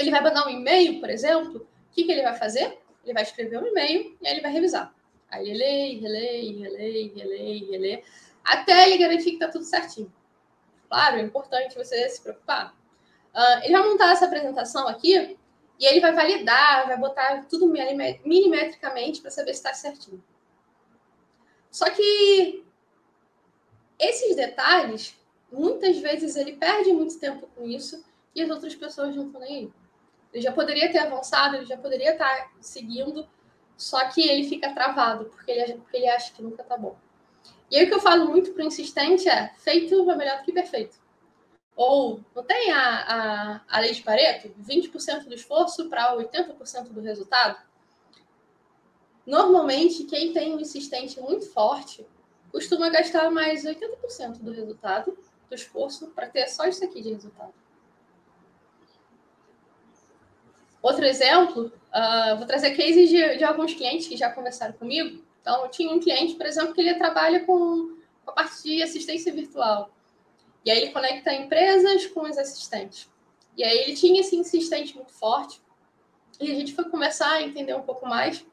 ele 0.00 0.10
vai 0.10 0.20
mandar 0.20 0.48
um 0.48 0.50
e-mail, 0.50 0.98
por 0.98 1.10
exemplo, 1.10 1.58
o 1.60 1.94
que, 1.94 2.02
que 2.02 2.10
ele 2.10 2.22
vai 2.22 2.34
fazer? 2.34 2.76
Ele 3.04 3.14
vai 3.14 3.22
escrever 3.22 3.58
um 3.58 3.66
e-mail 3.68 4.18
e 4.20 4.26
aí 4.26 4.32
ele 4.34 4.42
vai 4.42 4.50
revisar. 4.50 4.92
Aí 5.30 5.48
ele 5.48 5.58
lê, 5.58 5.94
relê, 6.00 6.52
relê, 6.58 7.12
relê, 7.14 7.58
relê, 7.70 8.04
até 8.44 8.88
ele 8.88 8.98
garantir 8.98 9.30
que 9.30 9.36
está 9.36 9.48
tudo 9.48 9.64
certinho. 9.64 10.12
Claro, 10.88 11.16
é 11.16 11.22
importante 11.22 11.76
você 11.76 12.08
se 12.08 12.20
preocupar. 12.20 12.74
Uh, 13.34 13.64
ele 13.64 13.72
vai 13.72 13.88
montar 13.88 14.12
essa 14.12 14.26
apresentação 14.26 14.86
aqui 14.88 15.38
e 15.78 15.86
ele 15.86 16.00
vai 16.00 16.12
validar, 16.12 16.86
vai 16.86 16.96
botar 16.96 17.46
tudo 17.48 17.66
milimetricamente 17.66 19.20
para 19.20 19.30
saber 19.30 19.54
se 19.54 19.60
está 19.60 19.72
certinho. 19.72 20.22
Só 21.70 21.88
que 21.88 22.64
esses 23.98 24.36
detalhes, 24.36 25.16
muitas 25.50 25.98
vezes 25.98 26.36
ele 26.36 26.56
perde 26.56 26.92
muito 26.92 27.18
tempo 27.18 27.48
com 27.54 27.64
isso 27.64 28.04
e 28.34 28.42
as 28.42 28.50
outras 28.50 28.74
pessoas 28.74 29.16
não 29.16 29.26
estão 29.26 29.40
nem 29.40 29.56
aí. 29.56 29.72
Ele 30.32 30.42
já 30.42 30.52
poderia 30.52 30.90
ter 30.90 30.98
avançado, 30.98 31.56
ele 31.56 31.66
já 31.66 31.76
poderia 31.76 32.12
estar 32.12 32.52
seguindo, 32.60 33.28
só 33.76 34.08
que 34.08 34.28
ele 34.28 34.48
fica 34.48 34.72
travado, 34.72 35.26
porque 35.26 35.50
ele, 35.50 36.08
acha 36.08 36.32
que 36.32 36.42
nunca 36.42 36.62
tá 36.64 36.76
bom. 36.76 36.96
E 37.72 37.78
aí 37.78 37.84
o 37.86 37.88
que 37.88 37.94
eu 37.94 38.00
falo 38.00 38.26
muito 38.26 38.52
para 38.52 38.62
o 38.62 38.66
insistente 38.66 39.26
é: 39.26 39.50
feito 39.56 40.08
é 40.10 40.14
melhor 40.14 40.38
do 40.38 40.44
que 40.44 40.52
perfeito. 40.52 41.00
Ou 41.74 42.20
não 42.36 42.44
tem 42.44 42.70
a, 42.70 42.78
a, 42.78 43.60
a 43.66 43.80
lei 43.80 43.94
de 43.94 44.02
Pareto? 44.02 44.54
20% 44.60 45.24
do 45.24 45.34
esforço 45.34 45.88
para 45.88 46.14
80% 46.14 46.90
do 46.90 47.00
resultado? 47.00 47.58
Normalmente, 49.26 50.04
quem 50.04 50.34
tem 50.34 50.54
um 50.54 50.60
insistente 50.60 51.18
muito 51.18 51.48
forte 51.50 52.06
costuma 52.50 52.90
gastar 52.90 53.30
mais 53.30 53.64
80% 53.64 54.40
do 54.40 54.52
resultado, 54.52 55.16
do 55.48 55.54
esforço, 55.54 56.08
para 56.08 56.28
ter 56.28 56.46
só 56.48 56.66
isso 56.66 56.84
aqui 56.84 57.00
de 57.00 57.14
resultado. 57.14 57.54
Outro 60.82 61.06
exemplo, 61.06 61.72
uh, 61.94 62.36
vou 62.36 62.46
trazer 62.46 62.76
cases 62.76 63.08
de, 63.08 63.38
de, 63.38 63.44
alguns 63.44 63.72
clientes 63.72 64.08
que 64.08 64.16
já 64.16 64.28
conversaram 64.28 64.74
comigo. 64.74 65.24
Então, 65.42 65.64
eu 65.64 65.70
tinha 65.70 65.92
um 65.92 66.00
cliente, 66.00 66.36
por 66.36 66.46
exemplo, 66.46 66.72
que 66.72 66.80
ele 66.80 66.94
trabalha 66.94 67.44
com, 67.44 67.96
a 68.26 68.32
parte 68.32 68.62
de 68.62 68.82
assistência 68.82 69.32
virtual. 69.32 69.90
E 70.64 70.70
aí 70.70 70.78
ele 70.78 70.92
conecta 70.92 71.34
empresas 71.34 72.06
com 72.06 72.22
os 72.22 72.38
assistentes. 72.38 73.10
E 73.56 73.64
aí 73.64 73.78
ele 73.78 73.94
tinha 73.94 74.20
esse 74.20 74.36
insistente 74.36 74.94
muito 74.94 75.12
forte. 75.12 75.60
E 76.40 76.50
a 76.50 76.54
gente 76.54 76.74
foi 76.74 76.88
conversar, 76.88 77.42
entender 77.42 77.74
um 77.74 77.82
pouco 77.82 78.06
mais. 78.06 78.46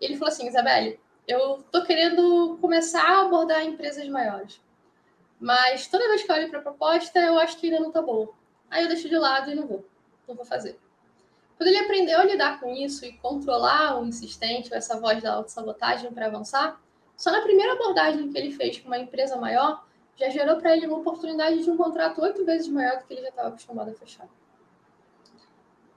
E 0.00 0.04
ele 0.06 0.16
falou 0.16 0.32
assim, 0.32 0.48
Isabelle, 0.48 0.98
eu 1.28 1.62
tô 1.70 1.84
querendo 1.84 2.58
começar 2.60 3.02
a 3.02 3.20
abordar 3.20 3.64
empresas 3.64 4.08
maiores. 4.08 4.60
Mas 5.38 5.86
toda 5.86 6.08
vez 6.08 6.22
que 6.22 6.30
eu 6.30 6.36
olho 6.36 6.50
para 6.50 6.58
a 6.58 6.62
proposta, 6.62 7.18
eu 7.20 7.38
acho 7.38 7.58
que 7.58 7.66
ainda 7.66 7.80
não 7.80 7.92
tá 7.92 8.02
boa. 8.02 8.32
Aí 8.70 8.82
eu 8.82 8.88
deixo 8.88 9.08
de 9.08 9.16
lado 9.16 9.50
e 9.50 9.54
não 9.54 9.66
vou. 9.66 9.86
Não 10.26 10.34
vou 10.34 10.44
fazer. 10.44 10.78
Quando 11.60 11.68
ele 11.68 11.78
aprendeu 11.80 12.18
a 12.18 12.24
lidar 12.24 12.58
com 12.58 12.74
isso 12.74 13.04
e 13.04 13.12
controlar 13.18 14.00
o 14.00 14.06
insistente, 14.06 14.72
essa 14.72 14.98
voz 14.98 15.22
da 15.22 15.34
autossabotagem 15.34 16.10
para 16.10 16.24
avançar, 16.24 16.80
só 17.14 17.30
na 17.30 17.42
primeira 17.42 17.74
abordagem 17.74 18.32
que 18.32 18.38
ele 18.38 18.50
fez 18.50 18.78
com 18.78 18.86
uma 18.86 18.96
empresa 18.96 19.36
maior, 19.36 19.84
já 20.16 20.30
gerou 20.30 20.56
para 20.56 20.74
ele 20.74 20.86
uma 20.86 20.96
oportunidade 20.96 21.62
de 21.62 21.70
um 21.70 21.76
contrato 21.76 22.22
oito 22.22 22.46
vezes 22.46 22.66
maior 22.66 22.96
do 22.96 23.04
que 23.04 23.12
ele 23.12 23.20
já 23.20 23.28
estava 23.28 23.48
acostumado 23.48 23.90
a 23.90 23.92
fechar. 23.92 24.26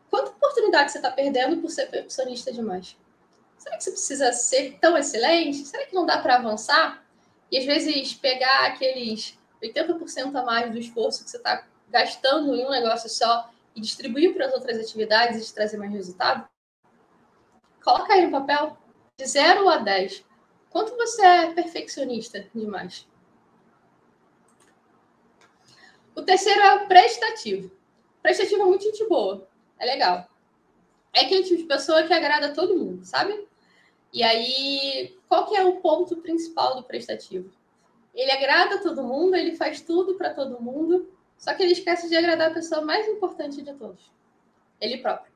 Quanta 0.10 0.32
oportunidade 0.32 0.92
você 0.92 0.98
está 0.98 1.10
perdendo 1.10 1.62
por 1.62 1.70
ser 1.70 1.86
perfeccionista 1.86 2.52
demais? 2.52 2.98
será 3.58 3.78
que 3.78 3.86
você 3.86 3.92
precisa 3.92 4.34
ser 4.34 4.78
tão 4.82 4.98
excelente? 4.98 5.60
Será 5.60 5.86
que 5.86 5.96
não 5.96 6.06
dá 6.06 6.18
para 6.18 6.36
avançar? 6.36 7.02
E 7.50 7.58
às 7.58 7.64
vezes 7.64 8.14
pegar 8.14 8.66
aqueles 8.66 9.40
80% 9.64 10.36
a 10.36 10.44
mais 10.44 10.70
do 10.70 10.78
esforço 10.78 11.24
que 11.24 11.30
você 11.30 11.38
está 11.38 11.66
gastando 11.90 12.54
em 12.54 12.66
um 12.66 12.70
negócio 12.70 13.10
só 13.10 13.50
e 13.76 13.82
distribuir 13.82 14.34
para 14.34 14.48
as 14.48 14.54
outras 14.54 14.78
atividades 14.80 15.42
e 15.42 15.46
te 15.46 15.54
trazer 15.54 15.78
mais 15.78 15.92
resultado? 15.92 16.48
Coloca 17.84 18.14
aí 18.14 18.26
no 18.26 18.32
papel 18.32 18.78
de 19.18 19.26
0 19.26 19.68
a 19.70 19.78
10. 19.78 20.26
Quanto 20.70 20.96
você 20.96 21.26
é 21.26 21.54
perfeccionista 21.54 22.48
demais? 22.54 23.08
O 26.16 26.22
terceiro 26.22 26.62
é 26.62 26.76
o 26.76 26.88
prestativo. 26.88 27.72
Prestativo 28.22 28.62
é 28.62 28.66
muito 28.66 28.84
gente 28.84 29.08
boa. 29.08 29.48
É 29.80 29.86
legal. 29.86 30.28
É 31.12 31.22
aquele 31.22 31.44
tipo 31.44 31.58
de 31.58 31.68
pessoa 31.68 32.04
que 32.04 32.14
agrada 32.14 32.54
todo 32.54 32.78
mundo, 32.78 33.06
sabe? 33.06 33.48
E 34.12 34.24
aí, 34.24 35.18
qual 35.28 35.48
que 35.48 35.56
é 35.56 35.64
o 35.64 35.82
ponto 35.82 36.18
principal 36.18 36.76
do 36.76 36.84
prestativo? 36.84 37.52
Ele 38.14 38.32
agrada 38.32 38.82
todo 38.82 39.04
mundo, 39.04 39.36
ele 39.36 39.56
faz 39.56 39.82
tudo 39.82 40.16
para 40.16 40.34
todo 40.34 40.62
mundo, 40.62 41.12
só 41.44 41.54
que 41.54 41.62
ele 41.62 41.74
esquece 41.74 42.08
de 42.08 42.16
agradar 42.16 42.52
a 42.52 42.54
pessoa 42.54 42.80
mais 42.80 43.06
importante 43.06 43.62
de 43.62 43.74
todos. 43.74 44.10
Ele 44.80 45.00
próprio. 45.00 45.30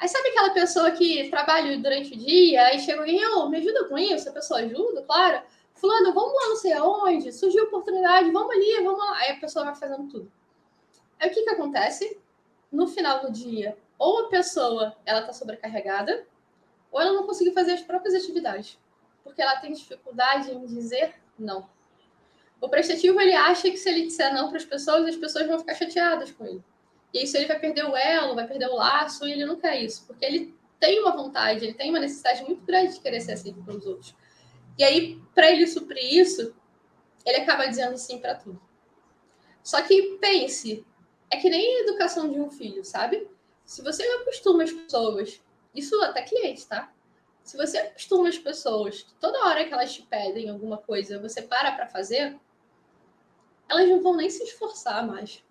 Aí 0.00 0.08
sabe 0.08 0.30
aquela 0.30 0.50
pessoa 0.52 0.90
que 0.90 1.30
trabalha 1.30 1.78
durante 1.78 2.12
o 2.12 2.16
dia, 2.18 2.66
aí 2.66 2.80
chega 2.80 2.98
alguém, 2.98 3.24
oh, 3.24 3.48
me 3.48 3.58
ajuda 3.58 3.88
com 3.88 3.96
isso? 3.96 4.28
A 4.28 4.32
pessoa 4.32 4.58
ajuda, 4.58 5.02
claro. 5.02 5.44
Fulano, 5.74 6.12
vamos 6.12 6.34
lá 6.34 6.48
não 6.48 6.56
sei 6.56 6.72
aonde, 6.72 7.32
surgiu 7.32 7.66
oportunidade, 7.66 8.32
vamos 8.32 8.50
ali, 8.50 8.82
vamos 8.82 8.98
lá. 8.98 9.16
Aí 9.18 9.30
a 9.30 9.36
pessoa 9.36 9.64
vai 9.64 9.76
fazendo 9.76 10.08
tudo. 10.08 10.32
Aí 11.20 11.30
o 11.30 11.32
que 11.32 11.44
que 11.44 11.50
acontece? 11.50 12.18
No 12.72 12.88
final 12.88 13.20
do 13.20 13.30
dia, 13.30 13.78
ou 13.96 14.26
a 14.26 14.28
pessoa 14.28 14.96
ela 15.06 15.20
está 15.20 15.32
sobrecarregada, 15.32 16.26
ou 16.90 17.00
ela 17.00 17.12
não 17.12 17.28
conseguiu 17.28 17.54
fazer 17.54 17.74
as 17.74 17.82
próprias 17.82 18.12
atividades, 18.12 18.76
porque 19.22 19.40
ela 19.40 19.60
tem 19.60 19.72
dificuldade 19.72 20.50
em 20.50 20.66
dizer 20.66 21.14
não. 21.38 21.68
O 22.64 22.68
prestativo 22.70 23.20
ele 23.20 23.34
acha 23.34 23.70
que 23.70 23.76
se 23.76 23.90
ele 23.90 24.06
disser 24.06 24.32
não 24.32 24.48
para 24.48 24.56
as 24.56 24.64
pessoas, 24.64 25.04
as 25.06 25.16
pessoas 25.16 25.46
vão 25.46 25.58
ficar 25.58 25.74
chateadas 25.74 26.30
com 26.30 26.46
ele. 26.46 26.64
E 27.12 27.22
isso 27.22 27.36
ele 27.36 27.44
vai 27.44 27.58
perder 27.58 27.84
o 27.84 27.94
elo, 27.94 28.34
vai 28.34 28.48
perder 28.48 28.68
o 28.68 28.76
laço, 28.76 29.28
e 29.28 29.32
ele 29.32 29.44
não 29.44 29.56
quer 29.56 29.82
isso, 29.82 30.06
porque 30.06 30.24
ele 30.24 30.54
tem 30.80 30.98
uma 30.98 31.14
vontade, 31.14 31.62
ele 31.62 31.74
tem 31.74 31.90
uma 31.90 32.00
necessidade 32.00 32.42
muito 32.42 32.64
grande 32.64 32.94
de 32.94 33.00
querer 33.00 33.20
ser 33.20 33.32
aceito 33.32 33.62
pelos 33.62 33.84
outros. 33.84 34.16
E 34.78 34.82
aí, 34.82 35.20
para 35.34 35.50
ele 35.50 35.66
suprir 35.66 36.10
isso, 36.14 36.56
ele 37.26 37.36
acaba 37.36 37.66
dizendo 37.66 37.98
sim 37.98 38.18
para 38.18 38.34
tudo. 38.34 38.58
Só 39.62 39.82
que 39.82 40.16
pense, 40.18 40.86
é 41.30 41.36
que 41.36 41.50
nem 41.50 41.76
a 41.76 41.80
educação 41.82 42.32
de 42.32 42.40
um 42.40 42.50
filho, 42.50 42.82
sabe? 42.82 43.28
Se 43.66 43.82
você 43.82 44.04
acostuma 44.04 44.62
as 44.62 44.72
pessoas, 44.72 45.38
isso 45.74 46.02
até 46.02 46.22
cliente, 46.22 46.66
tá? 46.66 46.90
Se 47.42 47.58
você 47.58 47.76
acostuma 47.76 48.26
as 48.26 48.38
pessoas, 48.38 49.06
toda 49.20 49.44
hora 49.44 49.66
que 49.66 49.74
elas 49.74 49.92
te 49.92 50.00
pedem 50.00 50.48
alguma 50.48 50.78
coisa, 50.78 51.20
você 51.20 51.42
para 51.42 51.72
para 51.72 51.86
fazer, 51.86 52.40
elas 53.68 53.88
não 53.88 54.02
vão 54.02 54.16
nem 54.16 54.30
se 54.30 54.42
esforçar 54.42 55.06
mais. 55.06 55.42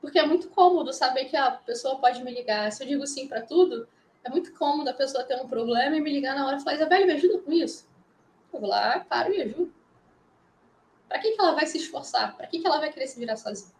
Porque 0.00 0.18
é 0.18 0.26
muito 0.26 0.48
cômodo 0.48 0.92
saber 0.92 1.24
que 1.26 1.36
a 1.36 1.50
pessoa 1.50 1.98
pode 1.98 2.22
me 2.22 2.32
ligar. 2.32 2.70
Se 2.70 2.82
eu 2.82 2.88
digo 2.88 3.06
sim 3.06 3.26
para 3.26 3.42
tudo, 3.42 3.88
é 4.22 4.30
muito 4.30 4.52
cômodo 4.52 4.88
a 4.90 4.94
pessoa 4.94 5.24
ter 5.24 5.40
um 5.40 5.48
problema 5.48 5.96
e 5.96 6.00
me 6.00 6.12
ligar 6.12 6.34
na 6.34 6.46
hora 6.46 6.56
e 6.56 6.60
falar: 6.60 6.76
Isabelle, 6.76 7.06
me 7.06 7.12
ajuda 7.14 7.38
com 7.38 7.52
isso. 7.52 7.88
Eu 8.52 8.60
vou 8.60 8.68
lá, 8.68 9.00
paro 9.00 9.32
e 9.32 9.42
ajudo. 9.42 9.74
Para 11.08 11.18
que, 11.18 11.32
que 11.32 11.40
ela 11.40 11.52
vai 11.52 11.66
se 11.66 11.78
esforçar? 11.78 12.36
Para 12.36 12.46
que, 12.46 12.58
que 12.58 12.66
ela 12.66 12.78
vai 12.78 12.92
querer 12.92 13.06
se 13.06 13.18
virar 13.18 13.36
sozinha? 13.36 13.72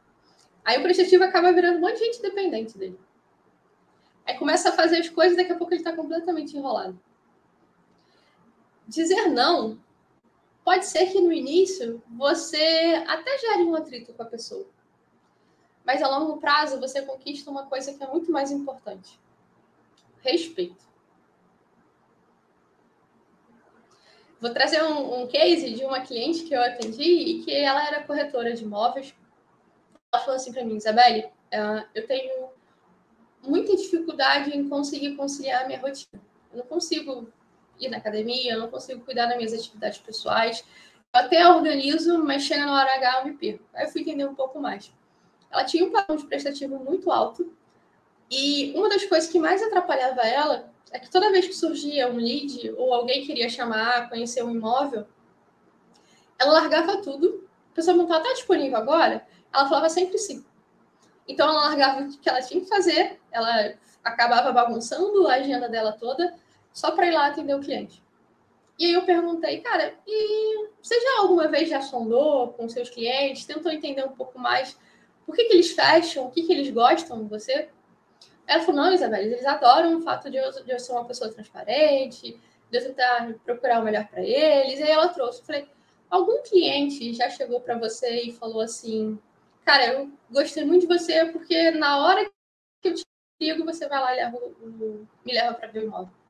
Aí 0.65 0.79
o 0.79 0.83
prestativo 0.83 1.25
acaba 1.25 1.53
virando 1.53 1.79
um 1.79 1.81
monte 1.81 1.99
de 1.99 2.07
gente 2.07 2.23
dependente 2.23 2.77
dele. 2.77 2.99
Aí 4.25 4.37
começa 4.37 4.71
a 4.71 4.73
fazer 4.73 4.99
as 4.99 5.09
coisas 5.09 5.35
e 5.35 5.37
daqui 5.37 5.53
a 5.53 5.57
pouco 5.57 5.73
ele 5.73 5.81
está 5.81 5.95
completamente 5.95 6.57
enrolado. 6.57 6.99
Dizer 8.87 9.29
não 9.29 9.79
pode 10.67 10.85
ser 10.85 11.13
que 11.13 11.21
no 11.21 11.33
início 11.33 12.03
você 12.09 13.05
até 13.07 13.39
gere 13.39 13.63
um 13.63 13.77
atrito 13.77 14.13
com 14.13 14.23
a 14.25 14.27
pessoa. 14.27 14.67
Mas 15.85 16.03
a 16.03 16.09
longo 16.09 16.39
prazo 16.39 16.81
você 16.81 17.03
conquista 17.03 17.49
uma 17.49 17.67
coisa 17.67 17.95
que 17.95 18.03
é 18.03 18.07
muito 18.09 18.33
mais 18.33 18.51
importante: 18.51 19.17
respeito. 20.23 20.85
Vou 24.41 24.53
trazer 24.53 24.83
um, 24.83 25.23
um 25.23 25.27
case 25.29 25.73
de 25.73 25.85
uma 25.85 26.01
cliente 26.01 26.43
que 26.43 26.53
eu 26.53 26.61
atendi 26.61 27.05
e 27.05 27.45
que 27.45 27.55
ela 27.55 27.87
era 27.87 28.03
corretora 28.03 28.53
de 28.53 28.65
imóveis. 28.65 29.15
Ela 30.13 30.21
falou 30.21 30.35
assim 30.35 30.53
para 30.53 30.65
mim, 30.65 30.77
Isabelle, 30.77 31.27
uh, 31.27 31.87
eu 31.95 32.09
tenho 32.09 32.51
muita 33.41 33.77
dificuldade 33.77 34.51
em 34.51 34.69
conseguir 34.69 35.15
conciliar 35.15 35.63
a 35.63 35.67
minha 35.69 35.81
rotina. 35.81 36.21
Eu 36.51 36.59
não 36.59 36.67
consigo 36.67 37.33
ir 37.81 37.89
na 37.89 37.99
academia, 37.99 38.55
eu 38.55 38.61
não 38.61 38.69
consigo 38.69 39.05
cuidar 39.05 39.27
das 39.27 39.37
minhas 39.37 39.53
atividades 39.53 39.99
pessoais. 39.99 40.65
Eu 41.15 41.21
até 41.21 41.49
organizo, 41.49 42.19
mas 42.23 42.43
chega 42.43 42.67
na 42.67 42.75
hora 42.75 42.95
H 42.97 43.19
eu 43.21 43.25
me 43.27 43.37
perco. 43.37 43.65
Aí 43.75 43.87
eu 43.87 43.91
fui 43.91 44.03
entender 44.03 44.27
um 44.27 44.35
pouco 44.35 44.61
mais. 44.61 44.93
Ela 45.51 45.65
tinha 45.65 45.85
um 45.85 45.93
padrão 45.93 46.17
de 46.17 46.27
prestativo 46.27 46.79
muito 46.79 47.11
alto 47.11 47.53
e 48.31 48.73
uma 48.77 48.89
das 48.89 49.05
coisas 49.05 49.31
que 49.31 49.39
mais 49.39 49.63
atrapalhava 49.63 50.23
ela 50.23 50.71
é 50.91 50.99
que 50.99 51.11
toda 51.11 51.31
vez 51.31 51.47
que 51.47 51.55
surgia 51.55 52.11
um 52.11 52.17
lead 52.17 52.71
ou 52.77 52.93
alguém 52.93 53.25
queria 53.25 53.49
chamar, 53.49 54.09
conhecer 54.09 54.43
um 54.43 54.51
imóvel, 54.51 55.07
ela 56.39 56.53
largava 56.53 57.01
tudo. 57.03 57.49
A 57.73 57.75
pessoa 57.75 57.97
não 57.97 58.05
estava 58.05 58.25
tá 58.25 58.33
disponível 58.33 58.77
agora, 58.77 59.27
ela 59.53 59.69
falava 59.69 59.89
sempre 59.89 60.19
sim. 60.19 60.45
Então 61.29 61.49
ela 61.49 61.69
largava 61.69 62.03
o 62.03 62.19
que 62.19 62.29
ela 62.29 62.41
tinha 62.41 62.61
que 62.61 62.69
fazer, 62.69 63.21
ela 63.31 63.75
acabava 64.03 64.53
bagunçando 64.53 65.27
a 65.27 65.35
agenda 65.35 65.69
dela 65.69 65.93
toda 65.93 66.35
só 66.77 66.91
para 66.91 67.07
ir 67.07 67.13
lá 67.13 67.29
atender 67.29 67.55
o 67.55 67.61
cliente. 67.61 68.05
E 68.79 68.85
aí 68.85 68.93
eu 68.93 69.07
perguntei, 69.07 69.63
cara, 69.63 69.95
e 70.07 70.69
você 70.83 71.01
já 71.01 71.21
alguma 71.21 71.49
vez 71.49 71.71
já 71.71 71.81
sondou 71.81 72.53
com 72.53 72.69
seus 72.69 72.91
clientes, 72.91 73.47
tentou 73.47 73.73
entender 73.73 74.05
um 74.05 74.11
pouco 74.15 74.39
mais 74.39 74.79
por 75.25 75.35
que, 75.35 75.45
que 75.45 75.55
eles 75.55 75.73
fecham, 75.73 76.27
o 76.27 76.31
que, 76.31 76.43
que 76.43 76.53
eles 76.53 76.71
gostam 76.71 77.25
de 77.25 77.31
você? 77.31 77.71
Ela 78.47 78.63
falou, 78.63 78.83
não, 78.83 78.93
Isabel, 78.93 79.23
eles 79.23 79.47
adoram 79.47 79.97
o 79.97 80.03
fato 80.03 80.31
de 80.31 80.37
eu, 80.37 80.51
de 80.53 80.71
eu 80.71 80.79
ser 80.79 80.93
uma 80.93 81.07
pessoa 81.07 81.33
transparente, 81.33 82.39
de 82.71 82.79
eu 82.79 82.85
tentar 82.85 83.35
procurar 83.43 83.81
o 83.81 83.83
melhor 83.83 84.07
para 84.09 84.21
eles. 84.21 84.79
E 84.79 84.83
aí 84.83 84.91
ela 84.91 85.09
trouxe, 85.09 85.41
eu 85.41 85.47
falei, 85.47 85.67
algum 86.11 86.43
cliente 86.43 87.15
já 87.15 87.31
chegou 87.31 87.59
para 87.59 87.79
você 87.79 88.21
e 88.21 88.33
falou 88.33 88.61
assim, 88.61 89.19
cara, 89.65 89.95
eu 89.95 90.13
gostei 90.31 90.67
muito 90.67 90.87
de 90.87 90.99
você 90.99 91.25
porque 91.25 91.71
na 91.71 92.05
hora 92.05 92.23
que 92.83 92.89
eu 92.91 92.95
te 92.95 93.03
ligo, 93.41 93.65
você 93.65 93.89
vai 93.89 93.99
lá 93.99 94.13
e 94.13 94.17
leva, 94.17 94.39
me 95.25 95.33
leva 95.33 95.55
para 95.55 95.69
ver 95.69 95.79
o 95.79 95.85
imóvel. 95.85 96.26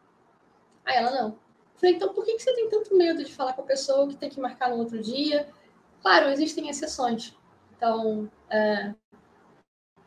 Aí 0.87 0.97
ela, 0.97 1.11
não. 1.11 1.29
Eu 1.31 1.81
falei, 1.81 1.97
então 1.97 2.15
por 2.15 2.25
que 2.25 2.39
você 2.39 2.55
tem 2.55 2.71
tanto 2.71 2.97
medo 2.97 3.23
de 3.23 3.35
falar 3.35 3.53
com 3.53 3.63
a 3.63 3.67
pessoa 3.67 4.09
que 4.09 4.17
tem 4.17 4.31
que 4.31 4.41
marcar 4.41 4.71
no 4.71 4.77
outro 4.77 5.03
dia? 5.03 5.53
Claro, 6.01 6.31
existem 6.31 6.69
exceções. 6.69 7.37
Então, 7.77 8.31
é... 8.49 8.95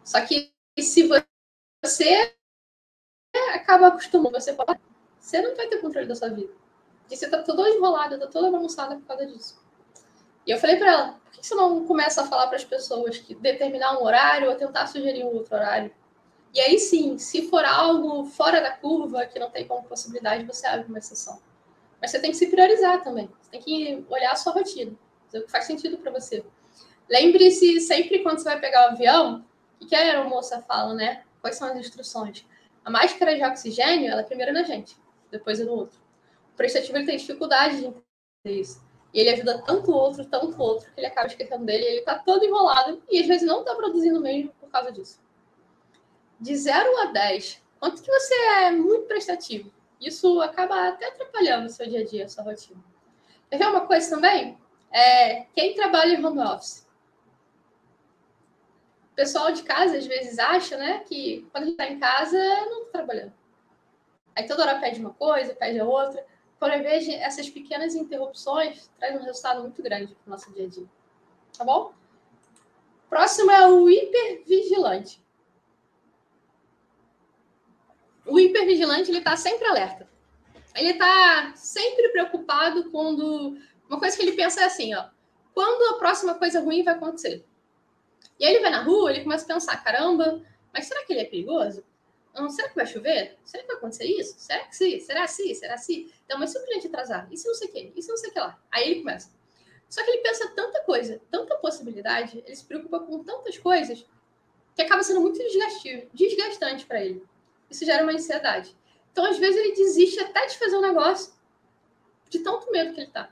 só 0.04 0.26
que 0.26 0.52
se 0.80 1.08
você 1.84 2.34
acaba 3.54 3.88
acostumando, 3.88 4.39
você 4.39 4.54
pode... 4.54 4.80
você 5.20 5.42
não 5.42 5.56
vai 5.56 5.68
ter 5.68 5.82
controle 5.82 6.08
da 6.08 6.15
sua 6.15 6.30
vida. 6.30 6.54
E 7.12 7.15
você 7.15 7.30
tá 7.30 7.44
toda 7.44 7.70
enrolada, 7.70 8.18
tá 8.18 8.28
toda 8.28 8.50
bagunçada 8.50 8.96
por 8.96 9.06
causa 9.06 9.26
disso. 9.26 9.60
E 10.48 10.52
eu 10.52 10.58
falei 10.58 10.78
para 10.78 10.92
ela, 10.92 11.12
por 11.13 11.32
que 11.32 11.46
você 11.46 11.54
não 11.54 11.86
começa 11.86 12.22
a 12.22 12.26
falar 12.26 12.48
para 12.48 12.56
as 12.56 12.63
pessoas 12.63 13.18
que 13.18 13.36
determinar 13.36 14.00
um 14.00 14.04
horário 14.04 14.50
ou 14.50 14.56
tentar 14.56 14.88
sugerir 14.88 15.24
um 15.24 15.36
outro 15.36 15.56
horário? 15.56 15.94
E 16.53 16.59
aí 16.59 16.79
sim, 16.79 17.17
se 17.17 17.47
for 17.47 17.63
algo 17.63 18.25
fora 18.25 18.59
da 18.59 18.71
curva, 18.71 19.25
que 19.25 19.38
não 19.38 19.49
tem 19.49 19.67
como 19.67 19.88
possibilidade, 19.88 20.45
você 20.45 20.65
abre 20.65 20.88
uma 20.88 20.97
exceção. 20.97 21.39
Mas 22.01 22.12
você 22.12 22.19
tem 22.19 22.31
que 22.31 22.38
se 22.38 22.47
priorizar 22.47 23.03
também. 23.03 23.29
Você 23.41 23.51
tem 23.51 23.62
que 23.62 24.05
olhar 24.09 24.31
a 24.31 24.35
sua 24.35 24.53
rotina, 24.53 24.91
o 25.33 25.41
que 25.41 25.51
faz 25.51 25.65
sentido 25.65 25.97
para 25.97 26.12
você. 26.12 26.43
Lembre-se 27.09 27.79
sempre 27.81 28.19
quando 28.19 28.39
você 28.39 28.45
vai 28.45 28.59
pegar 28.59 28.89
o 28.89 28.91
avião, 28.93 29.45
o 29.81 29.85
que 29.85 29.95
a 29.95 29.99
aeromoça 29.99 30.62
fala, 30.62 30.93
né? 30.93 31.23
Quais 31.41 31.55
são 31.55 31.67
as 31.67 31.77
instruções? 31.77 32.45
A 32.83 32.89
máscara 32.89 33.35
de 33.35 33.43
oxigênio, 33.43 34.12
ela 34.12 34.21
é 34.21 34.23
primeiro 34.23 34.53
na 34.53 34.63
gente, 34.63 34.95
depois 35.31 35.59
é 35.59 35.63
no 35.63 35.73
outro. 35.73 35.99
O 36.53 36.57
prestativo 36.57 36.97
ele 36.97 37.05
tem 37.05 37.17
dificuldade 37.17 37.77
de 37.77 37.85
entender 37.85 38.62
isso. 38.62 38.81
E 39.13 39.19
ele 39.19 39.29
ajuda 39.29 39.62
tanto 39.63 39.91
o 39.91 39.95
outro, 39.95 40.25
tanto 40.25 40.55
o 40.55 40.62
outro, 40.62 40.91
que 40.91 40.99
ele 40.99 41.07
acaba 41.07 41.27
esquecendo 41.27 41.65
dele, 41.65 41.83
ele 41.83 42.01
tá 42.01 42.19
todo 42.19 42.45
enrolado 42.45 43.01
e 43.09 43.19
às 43.19 43.27
vezes 43.27 43.47
não 43.47 43.63
tá 43.63 43.73
produzindo 43.75 44.21
mesmo 44.21 44.51
por 44.59 44.69
causa 44.69 44.91
disso. 44.91 45.19
De 46.39 46.56
0 46.56 46.97
a 47.02 47.06
10, 47.06 47.62
quanto 47.80 48.02
que 48.02 48.12
você 48.12 48.34
é 48.34 48.71
muito 48.71 49.06
prestativo? 49.06 49.71
Isso 49.99 50.41
acaba 50.41 50.88
até 50.88 51.08
atrapalhando 51.08 51.67
o 51.67 51.69
seu 51.69 51.88
dia 51.88 52.02
a 52.02 52.06
dia, 52.06 52.25
a 52.25 52.30
sua 52.30 52.43
rotina. 52.43 52.82
Quer 53.49 53.58
ver 53.58 53.67
uma 53.67 53.86
coisa 53.86 54.10
também? 54.10 54.58
É, 54.91 55.45
quem 55.54 55.75
trabalha 55.75 56.13
em 56.13 56.25
home 56.25 56.39
office? 56.39 56.88
pessoal 59.19 59.52
de 59.52 59.63
casa 59.63 59.97
às 59.97 60.08
vezes 60.08 60.39
acha, 60.39 60.78
né, 60.78 60.99
que 60.99 61.45
quando 61.52 61.67
está 61.67 61.86
em 61.86 61.99
casa, 61.99 62.38
não 62.67 62.84
está 62.84 62.99
trabalhando. 62.99 63.34
Aí 64.34 64.47
toda 64.47 64.63
hora 64.63 64.80
pede 64.80 65.02
uma 65.02 65.13
coisa, 65.13 65.54
pede 65.54 65.78
a 65.78 65.84
outra. 65.84 66.25
Por 66.58 66.69
vez, 66.69 67.06
essas 67.10 67.49
pequenas 67.49 67.95
interrupções 67.95 68.89
trazem 68.97 69.19
um 69.19 69.23
resultado 69.23 69.62
muito 69.62 69.84
grande 69.84 70.15
para 70.15 70.28
o 70.28 70.30
nosso 70.30 70.49
dia 70.54 70.65
a 70.65 70.69
dia. 70.69 70.86
Tá 71.58 71.65
bom? 71.65 71.91
Próximo 73.10 73.52
é 73.52 73.67
o 73.67 73.89
hipervigilante. 73.89 75.21
O 78.30 78.39
hipervigilante 78.39 79.10
ele 79.10 79.20
está 79.20 79.36
sempre 79.36 79.68
alerta. 79.68 80.08
Ele 80.76 80.92
está 80.92 81.54
sempre 81.56 82.10
preocupado 82.10 82.89
quando. 82.92 83.58
Uma 83.88 84.00
coisa 84.00 84.15
que 84.15 84.24
ele 84.24 84.34
pensa 84.34 84.62
é 84.62 84.65
assim, 84.65 84.94
ó. 84.94 85.06
Quando 85.54 85.96
a 85.96 85.98
próxima 85.98 86.36
coisa 86.36 86.62
ruim 86.62 86.84
vai 86.84 86.94
acontecer? 86.94 87.44
E 88.39 88.46
aí 88.46 88.54
ele 88.54 88.62
vai 88.62 88.72
na 88.72 88.84
rua, 88.84 89.12
ele 89.12 89.24
começa 89.24 89.46
a 89.46 89.48
pensar: 89.48 89.84
caramba, 89.84 90.42
mas 90.74 90.86
será 90.86 91.04
que 91.06 91.13
ele 91.13 91.22
é 91.22 91.26
perigoso? 91.26 91.84
Não, 92.34 92.50
será 92.50 92.70
que 92.70 92.76
vai 92.76 92.86
chover? 92.86 93.38
Será 93.44 93.63
que 93.63 93.68
vai 93.68 93.78
acontecer 93.78 94.06
isso? 94.06 94.36
Será 94.38 94.65
que 94.65 94.76
sim? 94.76 95.00
Será 95.00 95.28
sim? 95.28 95.54
Será 95.54 95.78
sim? 95.78 96.12
Então, 96.26 96.39
mas 96.39 96.52
se 96.52 96.60
o 96.60 96.63
cliente 96.63 96.88
atrasar? 96.88 97.28
E 97.32 97.38
se 97.38 97.48
não 97.48 97.56
sei 97.56 97.68
o 97.68 97.72
quê? 97.72 97.92
E 97.96 98.02
se 98.02 98.10
não 98.10 98.18
sei 98.18 98.30
o 98.30 98.34
que 98.34 98.39
lá? 98.39 98.58
Aí 98.72 98.89
ele 98.89 99.00
começa. 99.02 99.32
Só 99.89 100.04
que 100.04 100.12
ele 100.12 100.22
pensa 100.22 100.48
tanta 100.56 100.82
coisa, 100.84 101.20
tanta 101.32 101.56
possibilidade, 101.58 102.44
ele 102.46 102.56
se 102.56 102.63
preocupa 102.63 103.00
com 103.00 103.24
tantas 103.24 103.58
coisas, 103.58 104.06
que 104.76 104.84
acaba 104.84 105.02
sendo 105.02 105.20
muito 105.20 105.39
desgastante 106.13 106.86
para 106.86 107.04
ele. 107.04 107.28
Isso 107.69 107.86
gera 107.86 108.03
uma 108.03 108.13
ansiedade. 108.13 108.75
Então, 109.12 109.25
às 109.25 109.38
vezes, 109.38 109.58
ele 109.58 109.75
desiste 109.75 110.19
até 110.19 110.45
de 110.45 110.58
fazer 110.58 110.77
um 110.77 110.82
negócio 110.82 111.34
de 112.29 112.39
tanto 112.39 112.71
medo 112.71 112.93
que 112.93 113.01
ele 113.01 113.12
tá. 113.12 113.29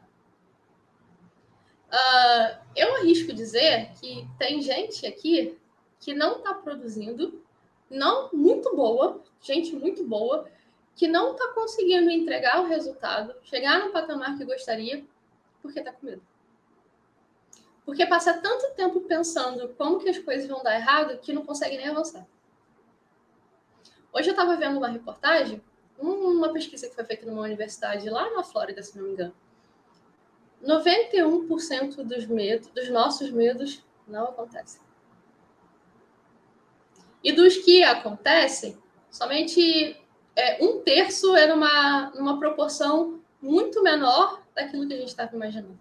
Uh, 1.87 2.57
eu 2.75 2.95
arrisco 2.95 3.31
dizer 3.31 3.91
que 3.99 4.27
tem 4.37 4.61
gente 4.61 5.05
aqui 5.05 5.57
que 5.99 6.13
não 6.13 6.37
está 6.37 6.53
produzindo, 6.53 7.41
não 7.89 8.29
muito 8.33 8.75
boa, 8.75 9.23
gente 9.39 9.73
muito 9.73 10.03
boa, 10.03 10.49
que 10.95 11.07
não 11.07 11.31
está 11.31 11.49
conseguindo 11.53 12.09
entregar 12.09 12.61
o 12.61 12.67
resultado, 12.67 13.33
chegar 13.43 13.79
no 13.79 13.91
patamar 13.91 14.37
que 14.37 14.43
gostaria, 14.43 15.05
porque 15.61 15.79
está 15.79 15.93
com 15.93 16.05
medo. 16.05 16.21
Porque 17.85 18.05
passa 18.05 18.33
tanto 18.33 18.75
tempo 18.75 18.99
pensando 19.01 19.69
como 19.77 19.99
que 19.99 20.09
as 20.09 20.19
coisas 20.19 20.47
vão 20.47 20.61
dar 20.61 20.75
errado 20.75 21.19
que 21.19 21.31
não 21.31 21.45
consegue 21.45 21.77
nem 21.77 21.87
avançar. 21.87 22.27
Hoje 24.17 24.29
eu 24.29 24.31
estava 24.31 24.55
vendo 24.55 24.77
uma 24.77 24.87
reportagem, 24.87 25.61
uma 25.99 26.51
pesquisa 26.51 26.89
que 26.89 26.95
foi 26.95 27.03
feita 27.03 27.23
numa 27.27 27.43
universidade 27.43 28.09
lá 28.09 28.33
na 28.33 28.43
Flórida, 28.43 28.81
se 28.81 28.97
não 28.97 29.05
me 29.05 29.11
engano. 29.11 29.35
91% 30.63 31.97
dos 31.97 32.25
medos, 32.25 32.67
dos 32.69 32.89
nossos 32.89 33.29
medos, 33.29 33.85
não 34.07 34.23
acontecem. 34.23 34.81
E 37.23 37.31
dos 37.31 37.57
que 37.57 37.83
acontecem, 37.83 38.75
somente 39.11 39.95
é, 40.35 40.65
um 40.65 40.79
terço 40.79 41.35
é 41.35 41.45
numa, 41.45 42.09
numa 42.15 42.39
proporção 42.39 43.21
muito 43.39 43.83
menor 43.83 44.41
daquilo 44.55 44.87
que 44.87 44.95
a 44.95 44.97
gente 44.97 45.09
estava 45.09 45.35
imaginando. 45.35 45.79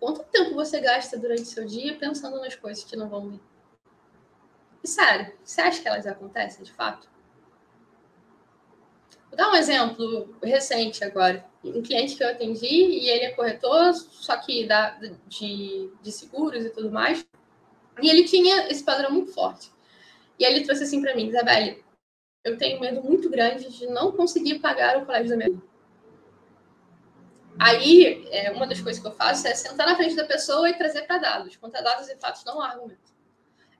Quanto 0.00 0.24
tempo 0.24 0.54
você 0.54 0.80
gasta 0.80 1.18
durante 1.18 1.44
seu 1.44 1.66
dia 1.66 1.98
pensando 1.98 2.38
nas 2.38 2.54
coisas 2.54 2.82
que 2.82 2.96
não 2.96 3.10
vão 3.10 3.28
vir? 3.28 3.55
E 4.82 4.88
sério, 4.88 5.32
você 5.44 5.60
acha 5.60 5.82
que 5.82 5.88
elas 5.88 6.06
acontecem 6.06 6.64
de 6.64 6.72
fato? 6.72 7.08
Vou 9.28 9.36
dar 9.36 9.50
um 9.50 9.56
exemplo 9.56 10.34
recente 10.42 11.04
agora. 11.04 11.44
Um 11.64 11.82
cliente 11.82 12.16
que 12.16 12.22
eu 12.22 12.28
atendi 12.28 12.66
e 12.66 13.08
ele 13.08 13.24
é 13.24 13.32
corretor, 13.32 13.92
só 13.94 14.36
que 14.36 14.66
da, 14.66 14.90
de, 15.26 15.90
de 16.00 16.12
seguros 16.12 16.64
e 16.64 16.70
tudo 16.70 16.90
mais. 16.90 17.26
E 18.00 18.08
ele 18.08 18.24
tinha 18.24 18.68
esse 18.68 18.84
padrão 18.84 19.10
muito 19.10 19.32
forte. 19.32 19.70
E 20.38 20.44
ele 20.44 20.64
trouxe 20.64 20.84
assim 20.84 21.00
para 21.00 21.14
mim, 21.14 21.28
Isabelle, 21.28 21.84
eu 22.44 22.56
tenho 22.56 22.80
medo 22.80 23.02
muito 23.02 23.28
grande 23.28 23.68
de 23.70 23.86
não 23.88 24.12
conseguir 24.12 24.60
pagar 24.60 24.98
o 24.98 25.06
colégio 25.06 25.30
da 25.30 25.36
minha 25.36 25.50
vida. 25.50 25.66
Aí, 27.58 28.28
é, 28.30 28.52
uma 28.52 28.66
das 28.66 28.80
coisas 28.80 29.00
que 29.00 29.08
eu 29.08 29.12
faço 29.12 29.48
é 29.48 29.54
sentar 29.54 29.86
na 29.86 29.96
frente 29.96 30.14
da 30.14 30.26
pessoa 30.26 30.68
e 30.68 30.76
trazer 30.76 31.02
para 31.02 31.18
dados. 31.18 31.56
Contra 31.56 31.82
dados 31.82 32.08
e 32.08 32.16
fatos 32.16 32.44
não 32.44 32.60
há 32.60 32.68
argumento. 32.68 33.14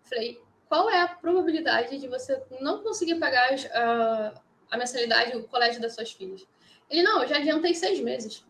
Falei, 0.02 0.42
qual 0.68 0.90
é 0.90 1.00
a 1.00 1.08
probabilidade 1.08 1.98
de 1.98 2.08
você 2.08 2.42
não 2.60 2.82
conseguir 2.82 3.16
pagar 3.16 3.52
uh, 3.54 4.40
a 4.70 4.76
mensalidade, 4.76 5.36
o 5.36 5.46
colégio 5.46 5.80
das 5.80 5.94
suas 5.94 6.12
filhas? 6.12 6.46
Ele, 6.90 7.02
não, 7.02 7.22
eu 7.22 7.28
já 7.28 7.36
adiantei 7.36 7.74
seis 7.74 8.00
meses. 8.00 8.44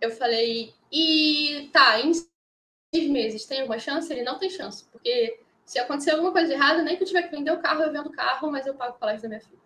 Eu 0.00 0.10
falei, 0.10 0.74
e 0.92 1.70
tá, 1.72 2.00
em 2.00 2.12
seis 2.12 3.08
meses, 3.08 3.46
tem 3.46 3.60
alguma 3.60 3.78
chance? 3.78 4.12
Ele 4.12 4.22
não 4.22 4.38
tem 4.38 4.50
chance, 4.50 4.84
porque 4.90 5.40
se 5.64 5.78
acontecer 5.78 6.12
alguma 6.12 6.32
coisa 6.32 6.52
errada, 6.52 6.82
nem 6.82 6.96
que 6.96 7.02
eu 7.02 7.06
tiver 7.06 7.22
que 7.22 7.34
vender 7.34 7.50
o 7.50 7.60
carro, 7.60 7.82
eu 7.82 7.92
vendo 7.92 8.08
o 8.08 8.12
carro, 8.12 8.50
mas 8.50 8.66
eu 8.66 8.74
pago 8.74 8.96
o 8.96 8.98
colégio 8.98 9.22
da 9.22 9.28
minha 9.28 9.40
filha. 9.40 9.58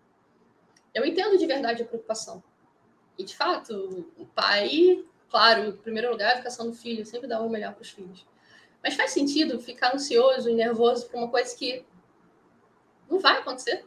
Eu 0.95 1.05
entendo 1.05 1.37
de 1.37 1.47
verdade 1.47 1.83
a 1.83 1.87
preocupação. 1.87 2.43
E, 3.19 3.25
de 3.25 3.37
fato, 3.37 4.11
o 4.17 4.27
pai, 4.27 5.05
claro, 5.29 5.69
em 5.69 5.77
primeiro 5.77 6.11
lugar, 6.11 6.31
a 6.31 6.35
educação 6.35 6.71
do 6.71 6.75
filho, 6.75 7.05
sempre 7.05 7.29
dá 7.29 7.41
o 7.41 7.51
melhor 7.51 7.75
para 7.75 7.83
os 7.83 7.91
filhos. 7.91 8.27
Mas 8.83 8.95
faz 8.95 9.11
sentido 9.11 9.61
ficar 9.61 9.95
ansioso 9.95 10.49
e 10.49 10.55
nervoso 10.55 11.09
por 11.09 11.19
uma 11.19 11.29
coisa 11.29 11.55
que 11.57 11.85
não 13.09 13.19
vai 13.19 13.39
acontecer? 13.39 13.85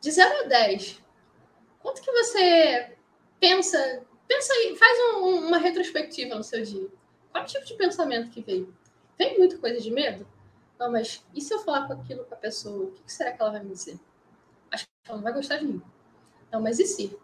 De 0.00 0.10
0 0.10 0.40
a 0.40 0.48
10, 0.48 1.00
quanto 1.80 2.02
que 2.02 2.10
você 2.10 2.96
pensa 3.38 4.04
pensa 4.32 4.52
aí, 4.54 4.74
faz 4.76 4.98
um, 4.98 5.46
uma 5.46 5.58
retrospectiva 5.58 6.34
no 6.34 6.42
seu 6.42 6.62
dia. 6.62 6.88
Qual 7.30 7.44
tipo 7.44 7.64
de 7.64 7.74
pensamento 7.74 8.30
que 8.30 8.40
veio? 8.40 8.74
Vem 9.18 9.38
muita 9.38 9.58
coisa 9.58 9.78
de 9.80 9.90
medo? 9.90 10.26
Não, 10.78 10.90
mas 10.90 11.24
e 11.34 11.40
se 11.40 11.52
eu 11.52 11.58
falar 11.58 11.86
com 11.86 11.92
aquilo 11.92 12.24
com 12.24 12.34
a 12.34 12.38
pessoa? 12.38 12.86
O 12.86 12.92
que 12.92 13.12
será 13.12 13.32
que 13.32 13.42
ela 13.42 13.52
vai 13.52 13.62
me 13.62 13.70
dizer? 13.70 13.98
Acho 14.70 14.84
que 14.84 14.90
ela 15.10 15.18
não 15.18 15.24
vai 15.24 15.32
gostar 15.34 15.58
de 15.58 15.66
mim. 15.66 15.82
Não, 16.50 16.60
mas 16.60 16.78
e 16.78 16.86
se? 16.86 17.16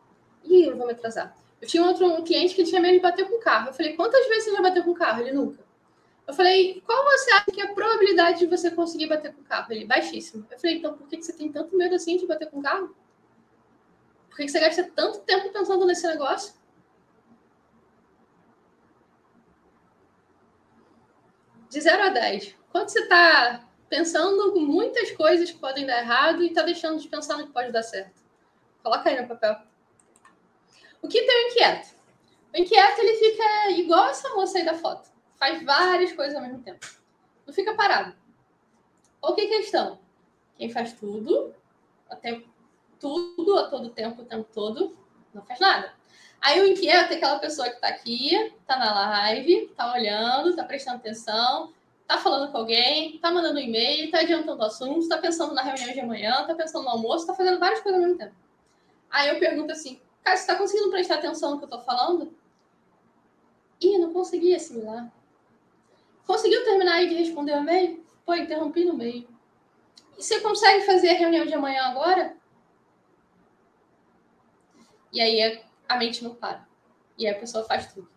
Ih, 0.44 0.66
eu 0.66 0.76
vou 0.76 0.86
me 0.86 0.92
atrasar. 0.92 1.34
Eu 1.60 1.68
tinha 1.68 1.84
outro 1.84 2.06
um 2.06 2.22
cliente 2.22 2.54
que 2.54 2.64
tinha 2.64 2.80
medo 2.80 2.94
de 2.94 3.00
bater 3.00 3.28
com 3.28 3.36
o 3.36 3.40
carro. 3.40 3.68
Eu 3.68 3.74
falei, 3.74 3.94
quantas 3.94 4.26
vezes 4.28 4.44
você 4.44 4.52
já 4.52 4.62
bateu 4.62 4.84
com 4.84 4.90
o 4.90 4.94
carro? 4.94 5.20
Ele 5.20 5.32
nunca. 5.32 5.66
Eu 6.26 6.34
falei, 6.34 6.82
qual 6.86 7.04
você 7.04 7.30
acha 7.32 7.46
que 7.52 7.60
é 7.60 7.64
a 7.64 7.74
probabilidade 7.74 8.40
de 8.40 8.46
você 8.46 8.70
conseguir 8.70 9.06
bater 9.06 9.32
com 9.32 9.40
o 9.40 9.44
carro? 9.44 9.72
Ele, 9.72 9.84
baixíssimo. 9.86 10.46
Eu 10.50 10.58
falei, 10.58 10.76
então 10.76 10.96
por 10.96 11.08
que 11.08 11.20
você 11.20 11.32
tem 11.32 11.50
tanto 11.50 11.76
medo 11.76 11.94
assim 11.94 12.16
de 12.16 12.26
bater 12.26 12.48
com 12.50 12.58
o 12.58 12.62
carro? 12.62 12.94
Por 14.28 14.36
que 14.36 14.48
você 14.48 14.60
gasta 14.60 14.84
tanto 14.94 15.20
tempo 15.20 15.52
pensando 15.52 15.84
nesse 15.86 16.06
negócio? 16.06 16.58
de 21.68 21.80
0 21.80 22.02
a 22.02 22.08
10, 22.08 22.54
quando 22.70 22.88
você 22.88 23.00
está 23.00 23.64
pensando 23.88 24.54
muitas 24.56 25.10
coisas 25.12 25.50
que 25.50 25.58
podem 25.58 25.86
dar 25.86 26.00
errado 26.00 26.42
e 26.42 26.48
está 26.48 26.62
deixando 26.62 26.98
de 26.98 27.08
pensar 27.08 27.36
no 27.36 27.46
que 27.46 27.52
pode 27.52 27.72
dar 27.72 27.82
certo? 27.82 28.20
Coloca 28.82 29.08
aí 29.08 29.20
no 29.20 29.28
papel. 29.28 29.56
O 31.02 31.08
que 31.08 31.22
tem 31.22 31.46
o 31.46 31.50
inquieto? 31.50 31.94
O 32.52 32.56
inquieto 32.58 32.98
ele 33.00 33.14
fica 33.16 33.70
igual 33.70 34.08
essa 34.08 34.28
moça 34.34 34.58
aí 34.58 34.64
da 34.64 34.74
foto. 34.74 35.08
Faz 35.36 35.62
várias 35.62 36.12
coisas 36.12 36.34
ao 36.34 36.42
mesmo 36.42 36.60
tempo. 36.62 36.86
Não 37.46 37.54
fica 37.54 37.74
parado. 37.74 38.14
O 39.20 39.34
que 39.34 39.42
é 39.42 39.46
questão? 39.46 39.98
Quem 40.56 40.70
faz 40.70 40.92
tudo, 40.92 41.54
até 42.10 42.42
tudo 42.98 43.58
a 43.58 43.68
todo 43.68 43.90
tempo, 43.90 44.22
o 44.22 44.24
tempo 44.24 44.48
todo, 44.52 44.96
não 45.32 45.42
faz 45.42 45.60
nada. 45.60 45.92
Aí 46.40 46.60
o 46.60 46.66
inquieto 46.66 47.12
é 47.12 47.16
aquela 47.16 47.38
pessoa 47.38 47.68
que 47.68 47.76
está 47.76 47.88
aqui, 47.88 48.34
está 48.34 48.76
na 48.76 48.92
live, 48.92 49.64
está 49.64 49.92
olhando, 49.92 50.50
está 50.50 50.64
prestando 50.64 50.98
atenção, 50.98 51.72
está 52.02 52.18
falando 52.18 52.50
com 52.50 52.58
alguém, 52.58 53.16
está 53.16 53.30
mandando 53.30 53.58
um 53.58 53.62
e-mail, 53.62 54.06
está 54.06 54.20
adiantando 54.20 54.64
assuntos, 54.64 55.04
está 55.04 55.18
pensando 55.18 55.52
na 55.52 55.62
reunião 55.62 55.92
de 55.92 56.00
amanhã, 56.00 56.40
está 56.40 56.54
pensando 56.54 56.84
no 56.84 56.90
almoço, 56.90 57.24
está 57.24 57.34
fazendo 57.34 57.58
várias 57.58 57.80
coisas 57.80 58.00
ao 58.00 58.06
mesmo 58.06 58.18
tempo. 58.18 58.34
Aí 59.10 59.28
eu 59.28 59.38
pergunto 59.38 59.72
assim, 59.72 60.00
cara, 60.28 60.36
você 60.36 60.42
está 60.42 60.56
conseguindo 60.56 60.90
prestar 60.90 61.14
atenção 61.16 61.52
no 61.52 61.58
que 61.58 61.64
eu 61.64 61.68
estou 61.68 61.80
falando? 61.82 62.34
Ih, 63.80 63.98
não 63.98 64.12
consegui 64.12 64.54
assimilar. 64.54 65.10
Conseguiu 66.26 66.64
terminar 66.64 66.94
aí 66.94 67.08
de 67.08 67.14
responder 67.14 67.52
o 67.52 67.60
e-mail? 67.60 68.04
Pô, 68.26 68.34
interrompi 68.34 68.84
no 68.84 68.94
meio. 68.94 69.26
E 70.18 70.22
você 70.22 70.40
consegue 70.40 70.84
fazer 70.84 71.10
a 71.10 71.14
reunião 71.14 71.46
de 71.46 71.54
amanhã 71.54 71.84
agora? 71.84 72.36
E 75.12 75.20
aí 75.20 75.62
a 75.88 75.96
mente 75.96 76.22
não 76.22 76.34
para. 76.34 76.68
E 77.16 77.26
aí 77.26 77.34
a 77.34 77.38
pessoa 77.38 77.64
faz 77.64 77.92
tudo. 77.92 78.08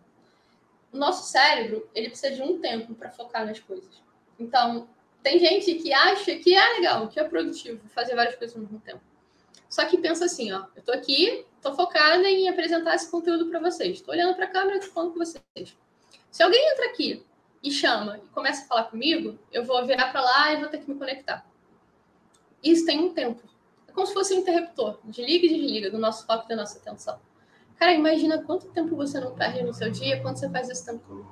O 0.91 0.97
nosso 0.97 1.31
cérebro, 1.31 1.89
ele 1.95 2.09
precisa 2.09 2.35
de 2.35 2.41
um 2.41 2.59
tempo 2.59 2.93
para 2.95 3.11
focar 3.11 3.45
nas 3.45 3.59
coisas. 3.59 4.03
Então, 4.37 4.89
tem 5.23 5.39
gente 5.39 5.75
que 5.75 5.93
acha 5.93 6.35
que 6.35 6.53
é 6.53 6.73
legal, 6.73 7.07
que 7.07 7.19
é 7.19 7.23
produtivo 7.23 7.87
fazer 7.89 8.15
várias 8.15 8.35
coisas 8.35 8.57
ao 8.57 8.63
mesmo 8.63 8.79
tempo. 8.81 9.10
Só 9.71 9.85
que 9.85 9.97
pensa 9.97 10.25
assim, 10.25 10.51
ó, 10.51 10.65
eu 10.75 10.83
tô 10.83 10.91
aqui, 10.91 11.45
tô 11.61 11.73
focada 11.73 12.29
em 12.29 12.49
apresentar 12.49 12.93
esse 12.93 13.09
conteúdo 13.09 13.49
para 13.49 13.57
vocês. 13.57 14.01
Tô 14.01 14.11
olhando 14.11 14.35
para 14.35 14.43
a 14.43 14.49
câmera 14.49 14.77
e 14.77 14.81
falando 14.81 15.13
com 15.13 15.19
vocês. 15.19 15.77
Se 16.29 16.43
alguém 16.43 16.61
entra 16.73 16.87
aqui 16.87 17.25
e 17.63 17.71
chama 17.71 18.19
e 18.21 18.27
começa 18.31 18.65
a 18.65 18.67
falar 18.67 18.83
comigo, 18.83 19.39
eu 19.49 19.63
vou 19.63 19.85
virar 19.85 20.11
para 20.11 20.19
lá 20.19 20.51
e 20.51 20.59
vou 20.59 20.67
ter 20.67 20.79
que 20.79 20.91
me 20.91 20.99
conectar. 20.99 21.49
Isso 22.61 22.85
tem 22.85 22.99
um 22.99 23.13
tempo. 23.13 23.41
É 23.87 23.93
como 23.93 24.05
se 24.05 24.13
fosse 24.13 24.33
um 24.33 24.39
interruptor, 24.39 24.99
desliga 25.05 25.45
e 25.45 25.49
desliga 25.49 25.89
do 25.89 25.97
nosso 25.97 26.25
foco 26.25 26.43
e 26.45 26.49
da 26.49 26.57
nossa 26.57 26.77
atenção. 26.77 27.17
Cara, 27.77 27.93
imagina 27.93 28.43
quanto 28.43 28.67
tempo 28.73 28.93
você 28.97 29.21
não 29.21 29.33
perde 29.35 29.63
no 29.63 29.73
seu 29.73 29.89
dia 29.89 30.21
quando 30.21 30.35
você 30.35 30.49
faz 30.49 30.69
esse 30.69 30.85
tempo 30.85 31.01
todo. 31.07 31.25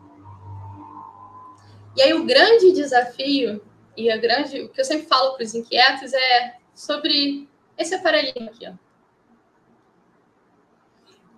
E 1.97 2.01
aí 2.01 2.13
o 2.13 2.23
grande 2.23 2.71
desafio 2.71 3.61
e 3.97 4.09
a 4.09 4.15
grande, 4.15 4.61
o 4.61 4.69
que 4.69 4.79
eu 4.79 4.85
sempre 4.85 5.07
falo 5.07 5.33
para 5.33 5.43
os 5.43 5.53
inquietos 5.53 6.13
é 6.13 6.57
sobre 6.73 7.48
esse 7.79 7.95
aparelhinho 7.95 8.49
aqui, 8.49 8.67
ó. 8.67 8.73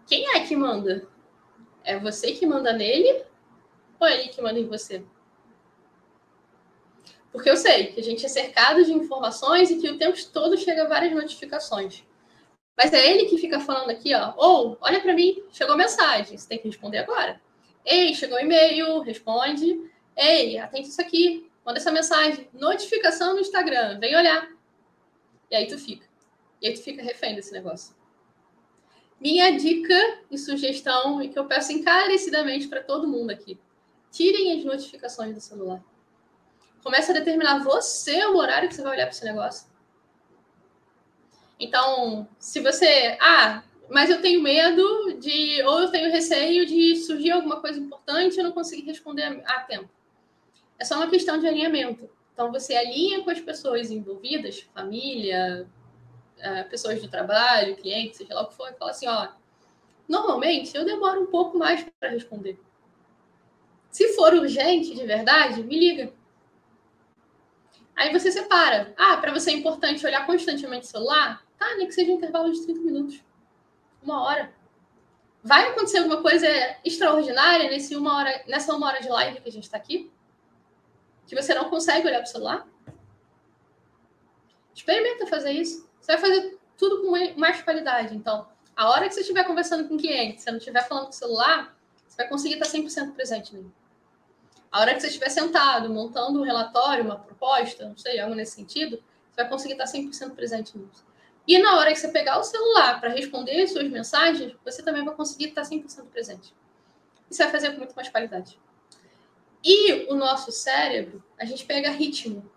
Quem 0.08 0.28
é 0.36 0.46
que 0.46 0.56
manda? 0.56 1.08
É 1.84 1.98
você 1.98 2.34
que 2.34 2.46
manda 2.46 2.74
nele 2.74 3.24
ou 4.00 4.08
é 4.08 4.20
ele 4.20 4.30
que 4.30 4.42
manda 4.42 4.60
em 4.60 4.68
você? 4.68 5.04
Porque 7.32 7.50
eu 7.50 7.56
sei 7.56 7.94
que 7.94 8.00
a 8.02 8.04
gente 8.04 8.26
é 8.26 8.30
cercado 8.30 8.84
de 8.84 8.92
informações 8.92 9.70
e 9.70 9.78
que 9.78 9.90
o 9.90 9.98
tempo 9.98 10.18
todo 10.34 10.58
chega 10.58 10.88
várias 10.88 11.14
notificações. 11.14 12.04
Mas 12.78 12.92
é 12.92 13.10
ele 13.10 13.26
que 13.26 13.38
fica 13.38 13.60
falando 13.60 13.90
aqui, 13.90 14.14
ó, 14.14 14.34
ou, 14.36 14.72
oh, 14.72 14.78
olha 14.82 15.00
para 15.00 15.14
mim, 15.14 15.42
chegou 15.52 15.78
mensagem, 15.78 16.38
você 16.38 16.50
tem 16.50 16.58
que 16.58 16.68
responder 16.68 16.98
agora. 16.98 17.40
Ei, 17.86 18.14
chegou 18.14 18.40
e-mail, 18.40 19.00
responde. 19.02 19.80
Ei, 20.18 20.58
atente 20.58 20.90
isso 20.90 21.02
aqui, 21.02 21.50
manda 21.66 21.80
essa 21.80 21.92
mensagem. 21.92 22.50
Notificação 22.52 23.34
no 23.34 23.40
Instagram, 23.40 24.00
vem 24.00 24.16
olhar. 24.16 24.50
E 25.50 25.56
aí 25.56 25.68
tu 25.68 25.78
fica. 25.78 26.11
E 26.62 26.68
aí 26.68 26.74
tu 26.74 26.84
fica 26.84 27.02
refém 27.02 27.36
desse 27.36 27.52
negócio. 27.52 27.96
Minha 29.20 29.52
dica 29.52 30.20
e 30.30 30.38
sugestão, 30.38 31.22
e 31.22 31.30
que 31.30 31.38
eu 31.38 31.46
peço 31.46 31.72
encarecidamente 31.72 32.68
para 32.68 32.84
todo 32.84 33.08
mundo 33.08 33.32
aqui: 33.32 33.60
tirem 34.12 34.58
as 34.58 34.64
notificações 34.64 35.34
do 35.34 35.42
celular. 35.42 35.84
Comece 36.84 37.12
a 37.12 37.14
determinar 37.14 37.64
você 37.64 38.26
o 38.26 38.38
horário 38.38 38.68
que 38.68 38.76
você 38.76 38.82
vai 38.82 38.94
olhar 38.94 39.06
para 39.06 39.16
esse 39.16 39.24
negócio. 39.24 39.70
Então, 41.60 42.28
se 42.40 42.60
você. 42.60 43.16
Ah, 43.22 43.64
mas 43.90 44.10
eu 44.10 44.22
tenho 44.22 44.42
medo 44.42 45.20
de. 45.20 45.62
Ou 45.64 45.82
eu 45.82 45.92
tenho 45.92 46.12
receio 46.12 46.66
de 46.66 46.96
surgir 46.96 47.32
alguma 47.32 47.62
coisa 47.62 47.80
importante 47.80 48.36
e 48.36 48.40
eu 48.40 48.46
não 48.46 48.52
conseguir 48.52 48.84
responder 48.84 49.44
a 49.46 49.60
tempo. 49.62 49.90
É 50.80 50.86
só 50.86 50.96
uma 50.96 51.10
questão 51.10 51.38
de 51.38 51.48
alinhamento. 51.48 52.10
Então, 52.34 52.52
você 52.52 52.76
alinha 52.76 53.24
com 53.24 53.30
as 53.30 53.40
pessoas 53.40 53.92
envolvidas, 53.92 54.62
família, 54.74 55.70
eh, 56.42 56.64
pessoas 56.64 57.02
do 57.02 57.08
trabalho, 57.08 57.76
clientes, 57.76 58.18
seja 58.18 58.34
lá 58.34 58.42
o 58.42 58.48
que 58.48 58.56
for, 58.56 58.70
e 58.70 58.74
fala 58.74 58.92
assim: 58.92 59.08
ó, 59.08 59.30
normalmente 60.08 60.76
eu 60.76 60.84
demoro 60.84 61.22
um 61.22 61.28
pouco 61.28 61.58
mais 61.58 61.86
para 62.00 62.10
responder. 62.10 62.60
Se 63.90 64.14
for 64.14 64.34
urgente 64.34 64.96
de 64.96 65.06
verdade, 65.06 65.64
me 65.64 65.78
liga. 65.78 66.14
Aí 67.96 68.12
você 68.12 68.32
separa. 68.32 68.94
Ah, 68.98 69.18
para 69.18 69.34
você 69.34 69.52
é 69.52 69.54
importante 69.54 70.06
olhar 70.06 70.26
constantemente 70.26 70.86
o 70.86 70.90
celular? 70.90 71.46
Tá, 71.60 71.76
nem 71.76 71.88
que 71.88 71.94
seja 71.94 72.12
um 72.12 72.16
intervalo 72.16 72.52
de 72.52 72.64
30 72.64 72.82
minutos. 72.82 73.24
Uma 74.02 74.24
hora. 74.24 74.54
Vai 75.44 75.70
acontecer 75.70 75.98
alguma 76.00 76.22
coisa 76.22 76.48
extraordinária 76.86 77.70
nesse 77.70 77.96
uma 77.96 78.18
hora, 78.18 78.44
nessa 78.48 78.74
uma 78.74 78.88
hora 78.88 79.02
de 79.02 79.10
live 79.10 79.42
que 79.42 79.50
a 79.50 79.52
gente 79.52 79.64
está 79.66 79.78
aqui? 79.78 80.12
Que 81.28 81.36
você 81.36 81.54
não 81.54 81.70
consegue 81.70 82.08
olhar 82.08 82.20
para 82.20 82.28
o 82.28 82.32
celular? 82.32 82.68
Experimenta 84.74 85.28
fazer 85.28 85.52
isso. 85.52 85.88
Você 86.02 86.14
vai 86.14 86.22
fazer 86.22 86.60
tudo 86.78 87.02
com 87.02 87.40
mais 87.40 87.62
qualidade. 87.62 88.16
Então, 88.16 88.48
a 88.76 88.90
hora 88.90 89.08
que 89.08 89.14
você 89.14 89.22
estiver 89.22 89.44
conversando 89.44 89.88
com 89.88 89.96
o 89.96 89.98
cliente, 89.98 90.40
se 90.40 90.44
você 90.44 90.52
não 90.52 90.58
estiver 90.58 90.88
falando 90.88 91.06
com 91.06 91.12
o 91.12 91.14
celular, 91.14 91.78
você 92.08 92.18
vai 92.18 92.28
conseguir 92.28 92.56
estar 92.56 92.68
100% 92.68 93.14
presente 93.14 93.56
nele. 93.56 93.72
A 94.72 94.80
hora 94.80 94.94
que 94.94 95.02
você 95.02 95.08
estiver 95.08 95.30
sentado, 95.30 95.90
montando 95.90 96.40
um 96.40 96.44
relatório, 96.44 97.04
uma 97.04 97.20
proposta, 97.20 97.88
não 97.88 97.98
sei, 97.98 98.20
algo 98.20 98.34
nesse 98.34 98.54
sentido, 98.54 99.02
você 99.30 99.42
vai 99.42 99.50
conseguir 99.50 99.74
estar 99.74 99.86
100% 99.86 100.34
presente 100.34 100.78
nisso. 100.78 101.06
E 101.48 101.58
na 101.58 101.78
hora 101.78 101.92
que 101.92 102.00
você 102.00 102.08
pegar 102.08 102.40
o 102.40 102.44
celular 102.44 103.00
para 103.00 103.10
responder 103.10 103.62
as 103.62 103.72
suas 103.72 103.90
mensagens, 103.90 104.56
você 104.64 104.82
também 104.82 105.04
vai 105.04 105.14
conseguir 105.14 105.50
estar 105.50 105.64
100% 105.64 106.06
presente. 106.06 106.54
Isso 107.30 107.42
vai 107.42 107.52
fazer 107.52 107.72
com 107.72 107.78
muito 107.78 107.96
mais 107.96 108.10
qualidade. 108.10 108.60
E 109.64 110.06
o 110.12 110.16
nosso 110.16 110.52
cérebro, 110.52 111.24
a 111.38 111.46
gente 111.46 111.66
pega 111.66 111.90
ritmo. 111.90 112.50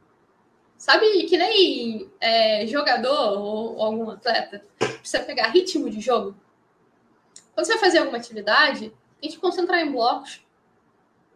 Sabe 0.76 1.24
que 1.24 1.36
nem 1.36 2.10
é, 2.20 2.66
jogador 2.66 3.38
ou, 3.38 3.76
ou 3.76 3.82
algum 3.82 4.10
atleta 4.10 4.62
precisa 4.78 5.22
pegar 5.22 5.48
ritmo 5.48 5.88
de 5.88 6.00
jogo? 6.00 6.36
Quando 7.54 7.66
você 7.66 7.72
vai 7.72 7.80
fazer 7.80 7.98
alguma 7.98 8.18
atividade, 8.18 8.92
tem 9.20 9.30
que 9.30 9.38
concentrar 9.38 9.80
em 9.80 9.90
blocos. 9.90 10.44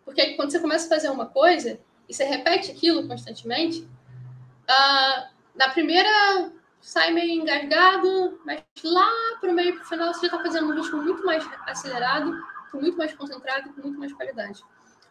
Porque 0.05 0.35
quando 0.35 0.51
você 0.51 0.59
começa 0.59 0.87
a 0.87 0.89
fazer 0.89 1.11
uma 1.11 1.27
coisa 1.27 1.81
e 2.09 2.15
você 2.15 2.25
repete 2.25 2.71
aquilo 2.71 3.07
constantemente, 3.07 3.81
uh, 3.81 5.29
na 5.55 5.69
primeira 5.71 6.53
sai 6.81 7.13
meio 7.13 7.43
engasgado, 7.43 8.41
mas 8.45 8.63
lá 8.83 9.11
para 9.41 9.51
o 9.51 9.55
meio 9.55 9.75
para 9.75 9.85
o 9.85 9.87
final 9.87 10.15
você 10.15 10.27
já 10.27 10.27
está 10.27 10.43
fazendo 10.43 10.69
um 10.69 10.75
ritmo 10.75 11.03
muito 11.03 11.25
mais 11.25 11.45
acelerado, 11.67 12.33
com 12.71 12.81
muito 12.81 12.97
mais 12.97 13.13
concentrado 13.15 13.73
com 13.73 13.83
muito 13.83 13.99
mais 13.99 14.13
qualidade. 14.13 14.63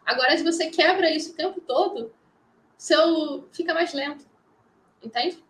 Agora, 0.04 0.36
se 0.36 0.42
você 0.42 0.70
quebra 0.70 1.10
isso 1.10 1.32
o 1.32 1.36
tempo 1.36 1.60
todo, 1.60 2.12
seu 2.78 3.48
fica 3.52 3.74
mais 3.74 3.92
lento. 3.92 4.24
Entende? 5.02 5.44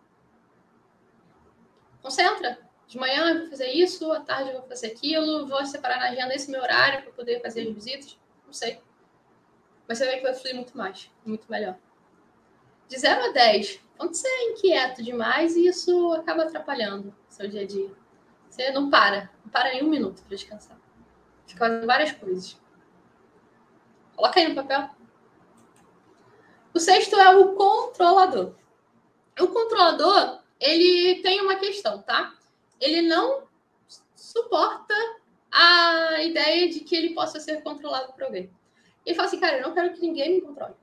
Concentra. 2.01 2.59
De 2.87 2.97
manhã 2.97 3.29
eu 3.29 3.39
vou 3.41 3.49
fazer 3.51 3.67
isso, 3.67 4.11
à 4.11 4.19
tarde 4.19 4.49
eu 4.49 4.59
vou 4.59 4.67
fazer 4.67 4.87
aquilo, 4.87 5.45
vou 5.45 5.63
separar 5.63 5.99
na 5.99 6.09
agenda 6.09 6.33
esse 6.33 6.49
meu 6.49 6.59
horário 6.59 7.03
para 7.03 7.11
poder 7.11 7.39
fazer 7.39 7.61
as 7.61 7.73
visitas. 7.73 8.17
Não 8.47 8.51
sei. 8.51 8.81
Mas 9.87 9.99
você 9.99 10.07
vê 10.07 10.17
que 10.17 10.23
vai 10.23 10.33
fluir 10.33 10.55
muito 10.55 10.75
mais, 10.75 11.11
muito 11.23 11.49
melhor. 11.49 11.77
De 12.87 12.97
0 12.97 13.25
a 13.25 13.31
10, 13.31 13.79
quando 13.95 14.15
você 14.15 14.27
é 14.27 14.51
inquieto 14.51 15.03
demais, 15.03 15.55
isso 15.55 16.13
acaba 16.13 16.43
atrapalhando 16.43 17.15
seu 17.29 17.47
dia 17.47 17.61
a 17.61 17.67
dia. 17.67 17.91
Você 18.49 18.71
não 18.71 18.89
para, 18.89 19.29
não 19.43 19.51
para 19.51 19.71
nem 19.71 19.83
um 19.83 19.89
minuto 19.89 20.23
para 20.23 20.35
descansar. 20.35 20.77
Fica 21.45 21.59
fazendo 21.59 21.85
várias 21.85 22.11
coisas. 22.11 22.59
Coloca 24.15 24.39
aí 24.39 24.47
no 24.47 24.55
papel. 24.55 24.89
O 26.73 26.79
sexto 26.79 27.15
é 27.15 27.35
o 27.35 27.55
controlador. 27.55 28.53
O 29.39 29.47
controlador, 29.47 30.39
ele 30.59 31.21
tem 31.21 31.41
uma 31.41 31.55
questão, 31.55 32.01
tá? 32.01 32.33
Ele 32.79 33.01
não 33.01 33.43
suporta 34.15 34.93
a 35.51 36.21
ideia 36.23 36.69
de 36.69 36.81
que 36.81 36.95
ele 36.95 37.13
possa 37.13 37.39
ser 37.39 37.63
controlado 37.63 38.13
por 38.13 38.23
alguém. 38.23 38.49
Ele 39.05 39.15
fala 39.15 39.27
assim, 39.27 39.39
cara, 39.39 39.57
eu 39.57 39.63
não 39.63 39.73
quero 39.73 39.93
que 39.93 40.01
ninguém 40.01 40.35
me 40.35 40.41
controle. 40.41 40.75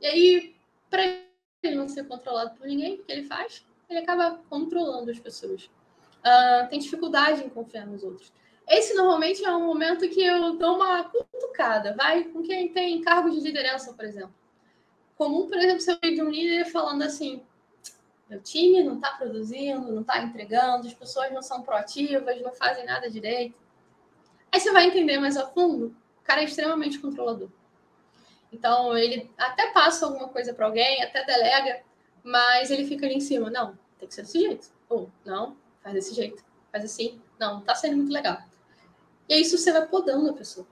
E 0.00 0.06
aí, 0.06 0.56
para 0.90 1.02
ele 1.62 1.76
não 1.76 1.88
ser 1.88 2.06
controlado 2.06 2.56
por 2.56 2.66
ninguém, 2.66 2.94
o 2.94 3.04
que 3.04 3.10
ele 3.10 3.24
faz? 3.24 3.64
Ele 3.88 4.00
acaba 4.00 4.40
controlando 4.50 5.10
as 5.10 5.18
pessoas. 5.18 5.64
Uh, 6.18 6.68
tem 6.68 6.78
dificuldade 6.78 7.42
em 7.42 7.48
confiar 7.48 7.86
nos 7.86 8.02
outros. 8.02 8.32
Esse 8.68 8.92
normalmente 8.94 9.42
é 9.44 9.50
um 9.56 9.64
momento 9.64 10.08
que 10.08 10.22
eu 10.22 10.56
dou 10.58 10.76
uma 10.76 11.04
cutucada, 11.04 11.94
vai 11.96 12.24
com 12.24 12.42
quem 12.42 12.68
tem 12.70 13.00
cargo 13.00 13.30
de 13.30 13.40
liderança, 13.40 13.94
por 13.94 14.04
exemplo. 14.04 14.34
Comum, 15.18 15.48
por 15.48 15.58
exemplo, 15.58 15.80
ser 15.80 15.98
de 16.00 16.22
um 16.22 16.30
líder 16.30 16.64
falando 16.66 17.02
assim: 17.02 17.42
meu 18.30 18.40
time 18.40 18.84
não 18.84 18.94
está 18.94 19.10
produzindo, 19.10 19.90
não 19.90 20.02
está 20.02 20.22
entregando, 20.22 20.86
as 20.86 20.94
pessoas 20.94 21.32
não 21.32 21.42
são 21.42 21.60
proativas, 21.62 22.40
não 22.40 22.52
fazem 22.52 22.86
nada 22.86 23.10
direito. 23.10 23.56
Aí 24.52 24.60
você 24.60 24.70
vai 24.70 24.86
entender 24.86 25.18
mais 25.18 25.36
a 25.36 25.46
fundo, 25.48 25.94
o 26.20 26.22
cara 26.22 26.40
é 26.40 26.44
extremamente 26.44 27.00
controlador. 27.00 27.48
Então, 28.52 28.96
ele 28.96 29.30
até 29.36 29.72
passa 29.72 30.06
alguma 30.06 30.28
coisa 30.28 30.54
para 30.54 30.66
alguém, 30.66 31.02
até 31.02 31.24
delega, 31.24 31.82
mas 32.22 32.70
ele 32.70 32.86
fica 32.86 33.04
ali 33.04 33.16
em 33.16 33.20
cima. 33.20 33.50
Não, 33.50 33.76
tem 33.98 34.08
que 34.08 34.14
ser 34.14 34.22
desse 34.22 34.40
jeito. 34.40 34.68
Ou, 34.88 35.10
não, 35.24 35.56
faz 35.82 35.94
desse 35.94 36.14
jeito. 36.14 36.42
Faz 36.72 36.84
assim. 36.84 37.20
Não, 37.38 37.54
não 37.54 37.60
tá 37.60 37.74
sendo 37.74 37.96
muito 37.96 38.12
legal. 38.12 38.38
E 39.28 39.34
aí, 39.34 39.42
isso 39.42 39.58
você 39.58 39.70
vai 39.70 39.86
podando 39.86 40.30
a 40.30 40.32
pessoa. 40.32 40.66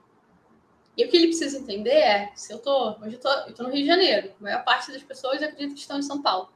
E 0.96 1.04
o 1.04 1.10
que 1.10 1.16
ele 1.16 1.26
precisa 1.26 1.58
entender 1.58 1.90
é, 1.90 2.32
se 2.34 2.52
eu 2.52 2.58
tô, 2.58 2.92
hoje 3.00 3.16
eu 3.16 3.20
tô, 3.20 3.28
eu 3.28 3.54
tô 3.54 3.62
no 3.64 3.68
Rio 3.68 3.82
de 3.82 3.86
Janeiro, 3.86 4.32
a 4.40 4.42
maior 4.42 4.64
parte 4.64 4.90
das 4.90 5.02
pessoas 5.02 5.42
acredita 5.42 5.74
que 5.74 5.80
estão 5.80 5.98
em 5.98 6.02
São 6.02 6.22
Paulo. 6.22 6.50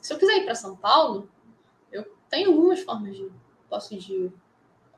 Se 0.00 0.12
eu 0.12 0.18
quiser 0.18 0.38
ir 0.38 0.44
para 0.44 0.54
São 0.56 0.76
Paulo, 0.76 1.30
eu 1.92 2.04
tenho 2.28 2.50
algumas 2.50 2.80
formas 2.80 3.14
de 3.14 3.22
ir. 3.22 3.32
Posso 3.68 3.94
ir 3.94 3.98
de 3.98 4.32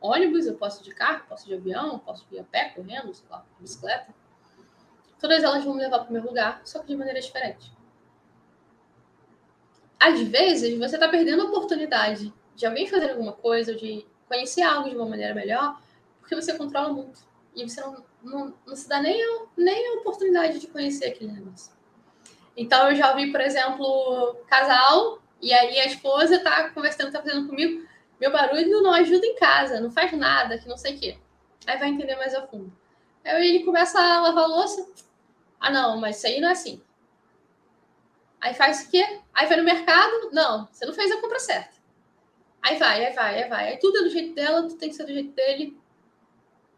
ônibus, 0.01 0.47
eu 0.47 0.57
posso 0.57 0.81
ir 0.81 0.85
de 0.85 0.95
carro, 0.95 1.25
posso 1.29 1.45
ir 1.47 1.49
de 1.49 1.55
avião, 1.55 1.99
posso 1.99 2.27
ir 2.33 2.39
a 2.39 2.45
pé, 2.45 2.71
correndo, 2.71 3.13
sei 3.13 3.27
lá, 3.29 3.45
bicicleta. 3.61 4.15
Todas 5.21 5.43
elas 5.43 5.63
vão 5.65 5.75
me 5.75 5.83
levar 5.83 6.01
para 6.01 6.09
o 6.09 6.13
meu 6.13 6.23
lugar, 6.23 6.63
só 6.65 6.79
que 6.79 6.87
de 6.87 6.97
maneira 6.97 7.21
diferente. 7.21 7.71
Às 10.01 10.21
vezes, 10.21 10.79
você 10.79 10.97
está 10.97 11.09
perdendo 11.09 11.43
a 11.43 11.45
oportunidade 11.45 12.33
de 12.57 12.67
alguém 12.67 12.89
fazer 12.89 13.11
alguma 13.11 13.33
coisa, 13.33 13.75
de 13.75 14.07
conhecer 14.27 14.63
algo 14.63 14.89
de 14.89 14.97
uma 14.97 15.07
maneira 15.07 15.35
melhor, 15.35 15.81
porque 16.21 16.35
você 16.35 16.57
controla 16.57 16.93
muito. 16.93 17.21
E 17.55 17.69
você 17.69 17.81
não, 17.81 18.03
não, 18.23 18.55
não 18.67 18.77
se 18.77 18.89
dá 18.89 19.01
nem 19.01 19.23
a, 19.23 19.47
nem 19.57 19.89
a 19.89 20.01
oportunidade 20.01 20.59
de 20.59 20.67
conhecer 20.67 21.07
aquele 21.07 21.33
negócio. 21.33 21.73
Então, 22.57 22.91
eu 22.91 22.97
já 22.97 23.11
ouvi, 23.11 23.33
por 23.33 23.41
exemplo, 23.41 24.37
casal, 24.47 25.21
e 25.41 25.53
aí 25.53 25.81
a 25.81 25.87
esposa 25.87 26.39
tá 26.39 26.71
conversando, 26.71 27.13
tá 27.13 27.23
fazendo 27.23 27.49
comigo, 27.49 27.87
meu 28.21 28.31
barulho 28.31 28.83
não 28.83 28.93
ajuda 28.93 29.27
em 29.27 29.37
casa, 29.37 29.81
não 29.81 29.91
faz 29.91 30.13
nada, 30.13 30.59
que 30.59 30.69
não 30.69 30.77
sei 30.77 30.95
o 30.95 31.01
quê. 31.01 31.19
Aí 31.67 31.79
vai 31.79 31.89
entender 31.89 32.17
mais 32.17 32.35
a 32.35 32.47
fundo. 32.47 32.73
Aí 33.25 33.49
ele 33.49 33.65
começa 33.65 34.01
a 34.01 34.21
lavar 34.21 34.45
a 34.45 34.47
louça. 34.47 34.87
Ah, 35.59 35.71
não, 35.71 35.99
mas 35.99 36.17
isso 36.17 36.27
aí 36.27 36.41
não 36.41 36.49
é 36.49 36.53
assim. 36.53 36.83
Aí 38.41 38.55
faz 38.55 38.83
o 38.83 38.91
quê? 38.91 39.21
Aí 39.33 39.47
vai 39.47 39.57
no 39.57 39.65
mercado. 39.65 40.31
Não, 40.33 40.69
você 40.71 40.85
não 40.85 40.93
fez 40.93 41.11
a 41.11 41.21
compra 41.21 41.39
certa. 41.39 41.77
Aí 42.61 42.77
vai, 42.77 43.07
aí 43.07 43.13
vai, 43.15 43.43
aí 43.43 43.49
vai. 43.49 43.69
Aí 43.69 43.79
tudo 43.79 43.99
é 43.99 44.03
do 44.03 44.11
jeito 44.11 44.35
dela, 44.35 44.63
tudo 44.63 44.77
tem 44.77 44.89
que 44.89 44.97
ser 44.97 45.05
do 45.05 45.13
jeito 45.13 45.33
dele 45.33 45.81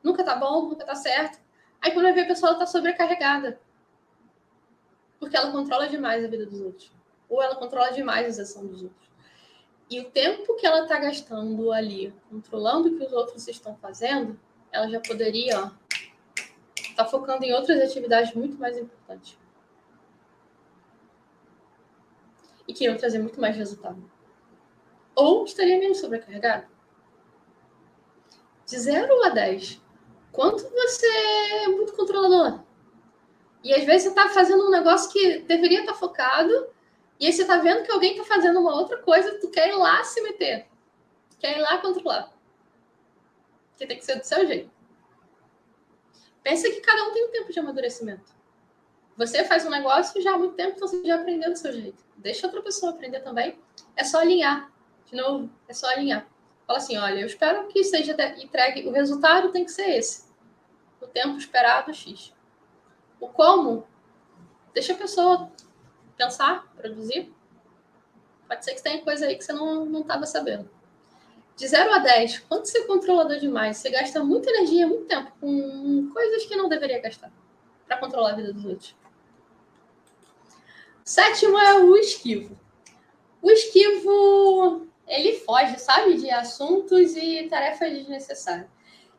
nunca 0.04 0.22
tá 0.22 0.36
bom, 0.36 0.68
nunca 0.68 0.84
tá 0.84 0.94
certo. 0.94 1.38
Aí 1.84 1.92
quando 1.92 2.04
vai 2.04 2.14
ver 2.14 2.22
a 2.22 2.26
pessoa 2.26 2.58
tá 2.58 2.64
sobrecarregada. 2.64 3.60
Porque 5.20 5.36
ela 5.36 5.52
controla 5.52 5.86
demais 5.86 6.24
a 6.24 6.28
vida 6.28 6.46
dos 6.46 6.58
outros. 6.62 6.90
Ou 7.28 7.42
ela 7.42 7.56
controla 7.56 7.90
demais 7.90 8.38
a 8.38 8.42
ação 8.42 8.66
dos 8.66 8.82
outros. 8.82 9.10
E 9.90 10.00
o 10.00 10.10
tempo 10.10 10.56
que 10.56 10.66
ela 10.66 10.86
tá 10.86 10.98
gastando 10.98 11.70
ali, 11.70 12.14
controlando 12.30 12.88
o 12.88 12.96
que 12.96 13.04
os 13.04 13.12
outros 13.12 13.46
estão 13.46 13.76
fazendo, 13.76 14.40
ela 14.72 14.88
já 14.88 14.98
poderia, 14.98 15.60
ó, 15.60 15.70
tá 16.96 17.04
focando 17.04 17.44
em 17.44 17.52
outras 17.52 17.78
atividades 17.82 18.34
muito 18.34 18.56
mais 18.56 18.78
importantes. 18.78 19.36
e 22.66 22.72
que 22.72 22.84
iam 22.84 22.96
trazer 22.96 23.18
muito 23.18 23.38
mais 23.38 23.54
resultado. 23.56 24.02
Ou 25.14 25.44
estaria 25.44 25.78
menos 25.78 26.00
sobrecarregado. 26.00 26.66
De 28.66 28.78
0 28.78 29.24
a 29.24 29.28
10, 29.28 29.83
quanto 30.34 30.68
você 30.68 31.06
é 31.06 31.68
muito 31.68 31.94
controlador? 31.94 32.60
E 33.62 33.72
às 33.72 33.84
vezes 33.84 34.02
você 34.02 34.08
está 34.08 34.28
fazendo 34.28 34.66
um 34.66 34.70
negócio 34.70 35.10
que 35.10 35.38
deveria 35.38 35.80
estar 35.80 35.92
tá 35.92 35.98
focado, 35.98 36.52
e 37.18 37.26
aí 37.26 37.32
você 37.32 37.42
está 37.42 37.56
vendo 37.58 37.84
que 37.84 37.92
alguém 37.92 38.12
está 38.12 38.24
fazendo 38.24 38.60
uma 38.60 38.74
outra 38.74 38.98
coisa, 38.98 39.38
tu 39.40 39.48
quer 39.48 39.68
ir 39.68 39.76
lá 39.76 40.02
se 40.02 40.20
meter. 40.20 40.66
Quer 41.38 41.56
ir 41.56 41.60
lá 41.62 41.78
controlar. 41.78 42.30
Que 43.78 43.86
tem 43.86 43.96
que 43.96 44.04
ser 44.04 44.16
do 44.16 44.24
seu 44.24 44.46
jeito. 44.46 44.70
Pensa 46.42 46.68
que 46.68 46.80
cada 46.80 47.04
um 47.04 47.12
tem 47.12 47.26
um 47.26 47.30
tempo 47.30 47.52
de 47.52 47.58
amadurecimento. 47.58 48.34
Você 49.16 49.44
faz 49.44 49.64
um 49.64 49.70
negócio 49.70 50.20
já 50.20 50.34
há 50.34 50.38
muito 50.38 50.56
tempo, 50.56 50.72
então 50.76 50.88
você 50.88 51.02
já 51.04 51.14
aprendeu 51.14 51.50
do 51.50 51.56
seu 51.56 51.72
jeito. 51.72 52.04
Deixa 52.16 52.46
outra 52.46 52.60
pessoa 52.60 52.92
aprender 52.92 53.20
também. 53.20 53.58
É 53.96 54.02
só 54.02 54.20
alinhar. 54.20 54.70
De 55.06 55.16
novo, 55.16 55.48
é 55.68 55.72
só 55.72 55.86
alinhar. 55.86 56.26
Fala 56.66 56.78
assim: 56.78 56.96
olha, 56.96 57.20
eu 57.20 57.26
espero 57.26 57.68
que 57.68 57.84
seja 57.84 58.16
entregue. 58.42 58.86
O 58.88 58.92
resultado 58.92 59.52
tem 59.52 59.64
que 59.64 59.70
ser 59.70 59.90
esse. 59.90 60.23
O 61.04 61.08
tempo 61.08 61.36
esperado, 61.36 61.92
X. 61.92 62.32
O 63.20 63.28
como, 63.28 63.86
deixa 64.72 64.94
a 64.94 64.96
pessoa 64.96 65.52
pensar, 66.16 66.66
produzir. 66.74 67.32
Pode 68.48 68.64
ser 68.64 68.74
que 68.74 68.82
tenha 68.82 69.02
coisa 69.02 69.26
aí 69.26 69.36
que 69.36 69.44
você 69.44 69.52
não 69.52 70.00
estava 70.00 70.26
sabendo. 70.26 70.68
De 71.56 71.68
0 71.68 71.92
a 71.92 71.98
10, 71.98 72.40
quanto 72.40 72.66
você 72.66 72.78
é 72.78 72.86
controlador 72.86 73.38
demais? 73.38 73.76
Você 73.76 73.90
gasta 73.90 74.24
muita 74.24 74.50
energia, 74.50 74.88
muito 74.88 75.06
tempo 75.06 75.30
com 75.40 76.10
coisas 76.12 76.44
que 76.46 76.56
não 76.56 76.68
deveria 76.68 77.00
gastar 77.00 77.30
para 77.86 77.98
controlar 77.98 78.32
a 78.32 78.36
vida 78.36 78.52
dos 78.52 78.64
outros. 78.64 78.96
Sétimo 81.04 81.58
é 81.58 81.80
o 81.80 81.96
esquivo. 81.96 82.58
O 83.40 83.50
esquivo, 83.50 84.88
ele 85.06 85.38
foge, 85.40 85.78
sabe, 85.78 86.16
de 86.16 86.30
assuntos 86.30 87.14
e 87.14 87.46
tarefas 87.48 87.92
desnecessárias. 87.92 88.73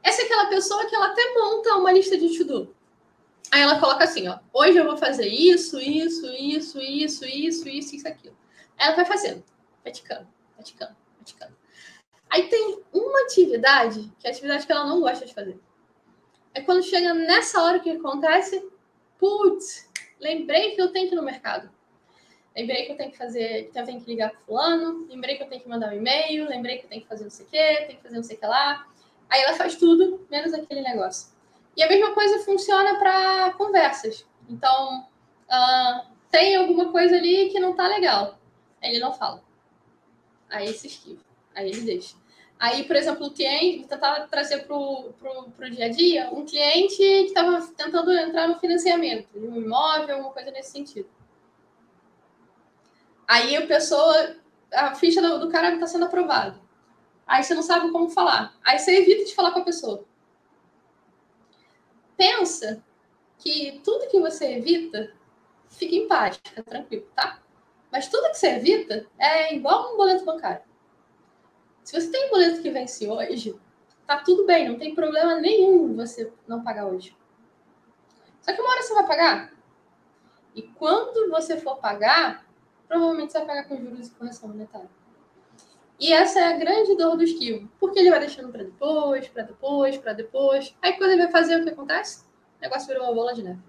Essa 0.05 0.21
é 0.21 0.25
aquela 0.25 0.45
pessoa 0.45 0.85
que 0.85 0.95
ela 0.95 1.07
até 1.07 1.33
monta 1.33 1.75
uma 1.77 1.91
lista 1.91 2.15
de 2.15 2.37
to-do. 2.37 2.75
Aí 3.51 3.61
ela 3.61 3.79
coloca 3.79 4.03
assim, 4.03 4.27
ó, 4.27 4.37
hoje 4.53 4.77
eu 4.77 4.85
vou 4.85 4.95
fazer 4.95 5.27
isso, 5.27 5.79
isso, 5.79 6.27
isso, 6.27 6.79
isso, 6.79 7.25
isso, 7.25 7.67
isso, 7.67 7.95
isso, 7.95 8.07
aquilo. 8.07 8.37
Aí 8.77 8.85
ela 8.85 8.95
vai 8.95 9.05
fazendo, 9.05 9.43
vai 9.83 9.91
ticando, 9.91 10.27
vai 10.55 10.63
ticando, 10.63 10.95
vai 11.15 11.23
ticando. 11.23 11.55
Aí 12.29 12.47
tem 12.49 12.83
uma 12.93 13.21
atividade, 13.21 14.11
que 14.19 14.27
é 14.27 14.29
a 14.29 14.33
atividade 14.33 14.67
que 14.67 14.71
ela 14.71 14.85
não 14.85 15.01
gosta 15.01 15.25
de 15.25 15.33
fazer. 15.33 15.59
É 16.53 16.61
quando 16.61 16.83
chega 16.83 17.11
nessa 17.13 17.63
hora 17.63 17.79
que 17.79 17.89
acontece, 17.89 18.63
putz, 19.17 19.89
lembrei 20.19 20.75
que 20.75 20.81
eu 20.81 20.91
tenho 20.91 21.07
que 21.07 21.15
ir 21.15 21.17
no 21.17 21.23
mercado. 21.23 21.71
Lembrei 22.55 22.85
que 22.85 22.91
eu 22.91 22.97
tenho 22.97 23.11
que 23.11 23.17
fazer, 23.17 23.71
que 23.71 23.79
eu 23.79 23.85
tenho 23.85 23.99
que 23.99 24.09
ligar 24.09 24.29
para 24.29 24.39
fulano, 24.41 25.07
lembrei 25.09 25.35
que 25.35 25.43
eu 25.43 25.49
tenho 25.49 25.61
que 25.61 25.67
mandar 25.67 25.89
um 25.89 25.97
e-mail, 25.97 26.47
lembrei 26.47 26.77
que 26.77 26.85
eu 26.85 26.89
tenho 26.89 27.01
que 27.01 27.07
fazer 27.07 27.23
não 27.23 27.31
sei 27.31 27.45
o 27.45 27.49
quê, 27.49 27.83
tenho 27.87 27.97
que 27.97 28.03
fazer 28.03 28.15
não 28.15 28.23
sei 28.23 28.37
o 28.37 28.39
que 28.39 28.45
lá. 28.45 28.87
Aí 29.29 29.41
ela 29.41 29.53
faz 29.53 29.75
tudo, 29.75 30.25
menos 30.29 30.53
aquele 30.53 30.81
negócio. 30.81 31.33
E 31.75 31.83
a 31.83 31.89
mesma 31.89 32.13
coisa 32.13 32.39
funciona 32.39 32.97
para 32.97 33.53
conversas. 33.53 34.25
Então, 34.49 35.05
uh, 35.49 36.07
tem 36.31 36.55
alguma 36.55 36.91
coisa 36.91 37.15
ali 37.15 37.49
que 37.49 37.59
não 37.59 37.75
tá 37.75 37.87
legal. 37.87 38.37
Ele 38.81 38.99
não 38.99 39.13
fala. 39.13 39.43
Aí 40.49 40.73
se 40.73 40.87
esquiva. 40.87 41.21
Aí 41.53 41.69
ele 41.69 41.81
deixa. 41.81 42.15
Aí, 42.57 42.85
por 42.85 42.95
exemplo, 42.95 43.27
o 43.27 43.31
cliente, 43.31 43.79
vou 43.79 43.87
tentar 43.87 44.27
trazer 44.27 44.65
para 44.65 44.75
o 44.75 45.69
dia 45.69 45.85
a 45.85 45.89
dia, 45.89 46.29
um 46.31 46.45
cliente 46.45 46.95
que 46.95 47.25
estava 47.25 47.61
tentando 47.75 48.11
entrar 48.13 48.47
no 48.47 48.59
financiamento 48.59 49.27
de 49.33 49.45
um 49.45 49.57
imóvel, 49.57 50.15
alguma 50.15 50.33
coisa 50.33 50.51
nesse 50.51 50.71
sentido. 50.71 51.09
Aí 53.27 53.57
a 53.57 53.67
pessoa, 53.67 54.37
a 54.71 54.95
ficha 54.95 55.21
do, 55.21 55.39
do 55.39 55.49
cara 55.49 55.73
está 55.73 55.85
sendo 55.85 56.05
aprovada. 56.05 56.57
Aí 57.25 57.43
você 57.43 57.53
não 57.55 57.63
sabe 57.63 57.91
como 57.91 58.09
falar. 58.09 58.55
Aí 58.63 58.77
você 58.77 58.97
evita 58.97 59.25
de 59.25 59.33
falar 59.33 59.51
com 59.51 59.59
a 59.59 59.65
pessoa. 59.65 60.05
Pensa 62.15 62.83
que 63.37 63.81
tudo 63.83 64.07
que 64.07 64.19
você 64.19 64.57
evita 64.57 65.11
fica 65.69 65.95
em 65.95 66.07
paz, 66.07 66.39
fica 66.43 66.63
tranquilo, 66.63 67.05
tá? 67.15 67.41
Mas 67.91 68.07
tudo 68.07 68.29
que 68.29 68.37
você 68.37 68.55
evita 68.55 69.07
é 69.17 69.53
igual 69.55 69.93
um 69.93 69.97
boleto 69.97 70.25
bancário. 70.25 70.63
Se 71.83 71.99
você 71.99 72.09
tem 72.09 72.27
um 72.27 72.29
boleto 72.29 72.61
que 72.61 72.69
vence 72.69 73.07
hoje, 73.07 73.59
tá 74.07 74.19
tudo 74.21 74.45
bem, 74.45 74.69
não 74.69 74.77
tem 74.77 74.95
problema 74.95 75.35
nenhum 75.35 75.95
você 75.95 76.31
não 76.47 76.63
pagar 76.63 76.87
hoje. 76.87 77.15
Só 78.41 78.53
que 78.53 78.61
uma 78.61 78.71
hora 78.71 78.83
você 78.83 78.93
vai 78.93 79.07
pagar. 79.07 79.53
E 80.53 80.61
quando 80.61 81.29
você 81.29 81.57
for 81.57 81.77
pagar, 81.77 82.45
provavelmente 82.87 83.31
você 83.31 83.39
vai 83.39 83.47
pagar 83.47 83.67
com 83.67 83.77
juros 83.77 84.07
e 84.07 84.11
correção 84.11 84.49
monetária. 84.49 84.89
E 85.99 86.11
essa 86.11 86.39
é 86.39 86.53
a 86.53 86.57
grande 86.57 86.95
dor 86.95 87.15
do 87.15 87.23
esquivo. 87.23 87.69
Porque 87.79 87.99
ele 87.99 88.09
vai 88.09 88.19
deixando 88.19 88.51
para 88.51 88.63
depois, 88.63 89.27
para 89.27 89.43
depois, 89.43 89.97
para 89.97 90.13
depois. 90.13 90.75
Aí 90.81 90.93
quando 90.93 91.11
ele 91.11 91.23
vai 91.23 91.31
fazer, 91.31 91.59
o 91.59 91.63
que 91.63 91.69
acontece? 91.69 92.25
O 92.59 92.61
negócio 92.61 92.87
virou 92.87 93.03
uma 93.03 93.13
bola 93.13 93.33
de 93.33 93.43
neve. 93.43 93.59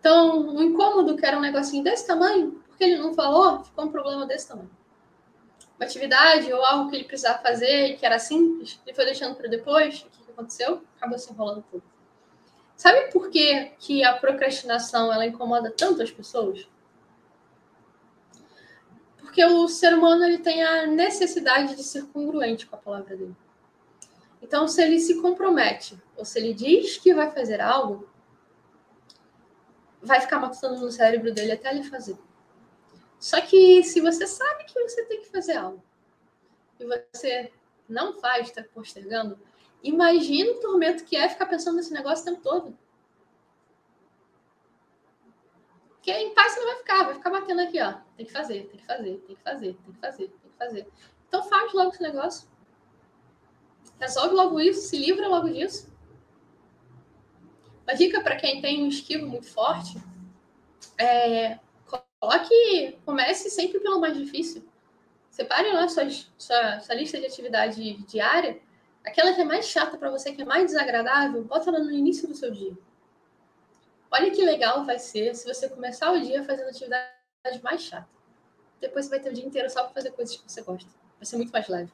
Então, 0.00 0.56
o 0.56 0.62
incômodo 0.62 1.16
que 1.16 1.26
era 1.26 1.36
um 1.36 1.42
negocinho 1.42 1.84
desse 1.84 2.06
tamanho, 2.06 2.62
porque 2.68 2.82
ele 2.82 2.96
não 2.96 3.12
falou, 3.12 3.62
ficou 3.62 3.84
um 3.84 3.92
problema 3.92 4.26
desse 4.26 4.48
tamanho. 4.48 4.70
Uma 5.78 5.86
atividade 5.86 6.52
ou 6.52 6.64
algo 6.64 6.90
que 6.90 6.96
ele 6.96 7.04
precisava 7.04 7.42
fazer, 7.42 7.96
que 7.96 8.04
era 8.04 8.18
simples, 8.18 8.80
ele 8.86 8.96
foi 8.96 9.04
deixando 9.04 9.34
para 9.36 9.48
depois. 9.48 10.02
O 10.02 10.24
que 10.24 10.32
aconteceu? 10.32 10.82
Acabou 10.96 11.18
se 11.18 11.30
enrolando 11.30 11.64
tudo. 11.70 11.82
Sabe 12.76 13.12
por 13.12 13.28
que, 13.28 13.72
que 13.78 14.02
a 14.02 14.14
procrastinação 14.14 15.12
ela 15.12 15.26
incomoda 15.26 15.70
tanto 15.70 16.02
as 16.02 16.10
pessoas? 16.10 16.66
Porque 19.30 19.44
o 19.44 19.68
ser 19.68 19.94
humano 19.94 20.24
ele 20.24 20.38
tem 20.38 20.60
a 20.60 20.88
necessidade 20.88 21.76
de 21.76 21.84
ser 21.84 22.04
congruente 22.06 22.66
com 22.66 22.74
a 22.74 22.78
palavra 22.80 23.16
dele. 23.16 23.36
Então, 24.42 24.66
se 24.66 24.82
ele 24.82 24.98
se 24.98 25.22
compromete, 25.22 25.96
ou 26.16 26.24
se 26.24 26.40
ele 26.40 26.52
diz 26.52 26.98
que 26.98 27.14
vai 27.14 27.30
fazer 27.30 27.60
algo, 27.60 28.10
vai 30.02 30.20
ficar 30.20 30.40
matando 30.40 30.80
no 30.80 30.90
cérebro 30.90 31.32
dele 31.32 31.52
até 31.52 31.70
ele 31.70 31.84
fazer. 31.84 32.18
Só 33.20 33.40
que 33.40 33.84
se 33.84 34.00
você 34.00 34.26
sabe 34.26 34.64
que 34.64 34.82
você 34.82 35.04
tem 35.04 35.20
que 35.20 35.28
fazer 35.28 35.56
algo 35.56 35.80
e 36.80 36.84
você 36.84 37.52
não 37.88 38.18
faz, 38.18 38.48
está 38.48 38.64
postergando, 38.64 39.38
imagina 39.80 40.50
o 40.50 40.60
tormento 40.60 41.04
que 41.04 41.16
é 41.16 41.28
ficar 41.28 41.46
pensando 41.46 41.76
nesse 41.76 41.92
negócio 41.92 42.24
o 42.24 42.34
tempo 42.34 42.42
todo. 42.42 42.76
Porque 46.00 46.12
em 46.12 46.32
paz 46.32 46.54
você 46.54 46.60
não 46.60 46.66
vai 46.66 46.76
ficar, 46.76 47.04
vai 47.04 47.14
ficar 47.14 47.30
batendo 47.30 47.60
aqui, 47.60 47.80
ó. 47.80 47.92
Tem 48.16 48.24
que 48.24 48.32
fazer, 48.32 48.66
tem 48.68 48.80
que 48.80 48.86
fazer, 48.86 49.18
tem 49.18 49.36
que 49.36 49.42
fazer, 49.42 49.74
tem 49.74 49.92
que 49.92 50.00
fazer, 50.00 50.28
tem 50.28 50.50
que 50.50 50.58
fazer. 50.58 50.88
Então 51.28 51.42
faz 51.42 51.74
logo 51.74 51.90
esse 51.90 52.02
negócio. 52.02 52.48
Resolve 54.00 54.34
logo 54.34 54.58
isso, 54.58 54.80
se 54.80 54.96
livra 54.96 55.28
logo 55.28 55.50
disso. 55.50 55.94
Uma 57.86 57.94
dica 57.94 58.22
para 58.22 58.36
quem 58.36 58.62
tem 58.62 58.82
um 58.82 58.88
esquivo 58.88 59.26
muito 59.26 59.46
forte 59.46 60.02
é 60.98 61.58
coloque, 62.18 62.98
comece 63.04 63.50
sempre 63.50 63.78
pelo 63.78 64.00
mais 64.00 64.16
difícil. 64.16 64.66
Separe 65.30 65.70
lá 65.70 65.86
sua, 65.86 66.08
sua, 66.38 66.80
sua 66.80 66.94
lista 66.94 67.18
de 67.18 67.26
atividade 67.26 67.94
diária, 68.04 68.58
aquela 69.04 69.34
que 69.34 69.42
é 69.42 69.44
mais 69.44 69.66
chata 69.66 69.98
para 69.98 70.10
você, 70.10 70.32
que 70.32 70.40
é 70.40 70.46
mais 70.46 70.64
desagradável, 70.66 71.44
bota 71.44 71.68
ela 71.68 71.78
no 71.80 71.90
início 71.90 72.26
do 72.26 72.34
seu 72.34 72.50
dia. 72.50 72.72
Olha 74.10 74.30
que 74.30 74.44
legal 74.44 74.84
vai 74.84 74.98
ser 74.98 75.34
se 75.34 75.46
você 75.46 75.68
começar 75.68 76.10
o 76.12 76.20
dia 76.20 76.42
fazendo 76.44 76.68
atividade 76.68 77.10
mais 77.62 77.82
chata. 77.82 78.08
Depois 78.80 79.04
você 79.04 79.10
vai 79.10 79.20
ter 79.20 79.30
o 79.30 79.34
dia 79.34 79.44
inteiro 79.44 79.70
só 79.70 79.84
para 79.84 79.92
fazer 79.92 80.10
coisas 80.10 80.36
que 80.36 80.50
você 80.50 80.62
gosta. 80.62 80.90
Vai 81.16 81.26
ser 81.26 81.36
muito 81.36 81.52
mais 81.52 81.68
leve. 81.68 81.92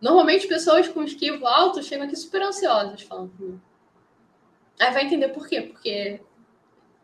Normalmente, 0.00 0.46
pessoas 0.46 0.88
com 0.88 1.02
esquivo 1.02 1.46
alto 1.46 1.82
chegam 1.82 2.06
aqui 2.06 2.16
super 2.16 2.42
ansiosas 2.42 3.02
falando 3.02 3.36
comigo. 3.36 3.60
Aí 4.78 4.92
vai 4.92 5.04
entender 5.04 5.28
por 5.28 5.48
quê. 5.48 5.62
Porque 5.62 6.20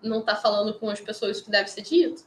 não 0.02 0.20
está 0.20 0.36
falando 0.36 0.78
com 0.78 0.88
as 0.90 1.00
pessoas 1.00 1.40
que 1.40 1.50
deve 1.50 1.68
ser 1.68 1.82
dito. 1.82 2.24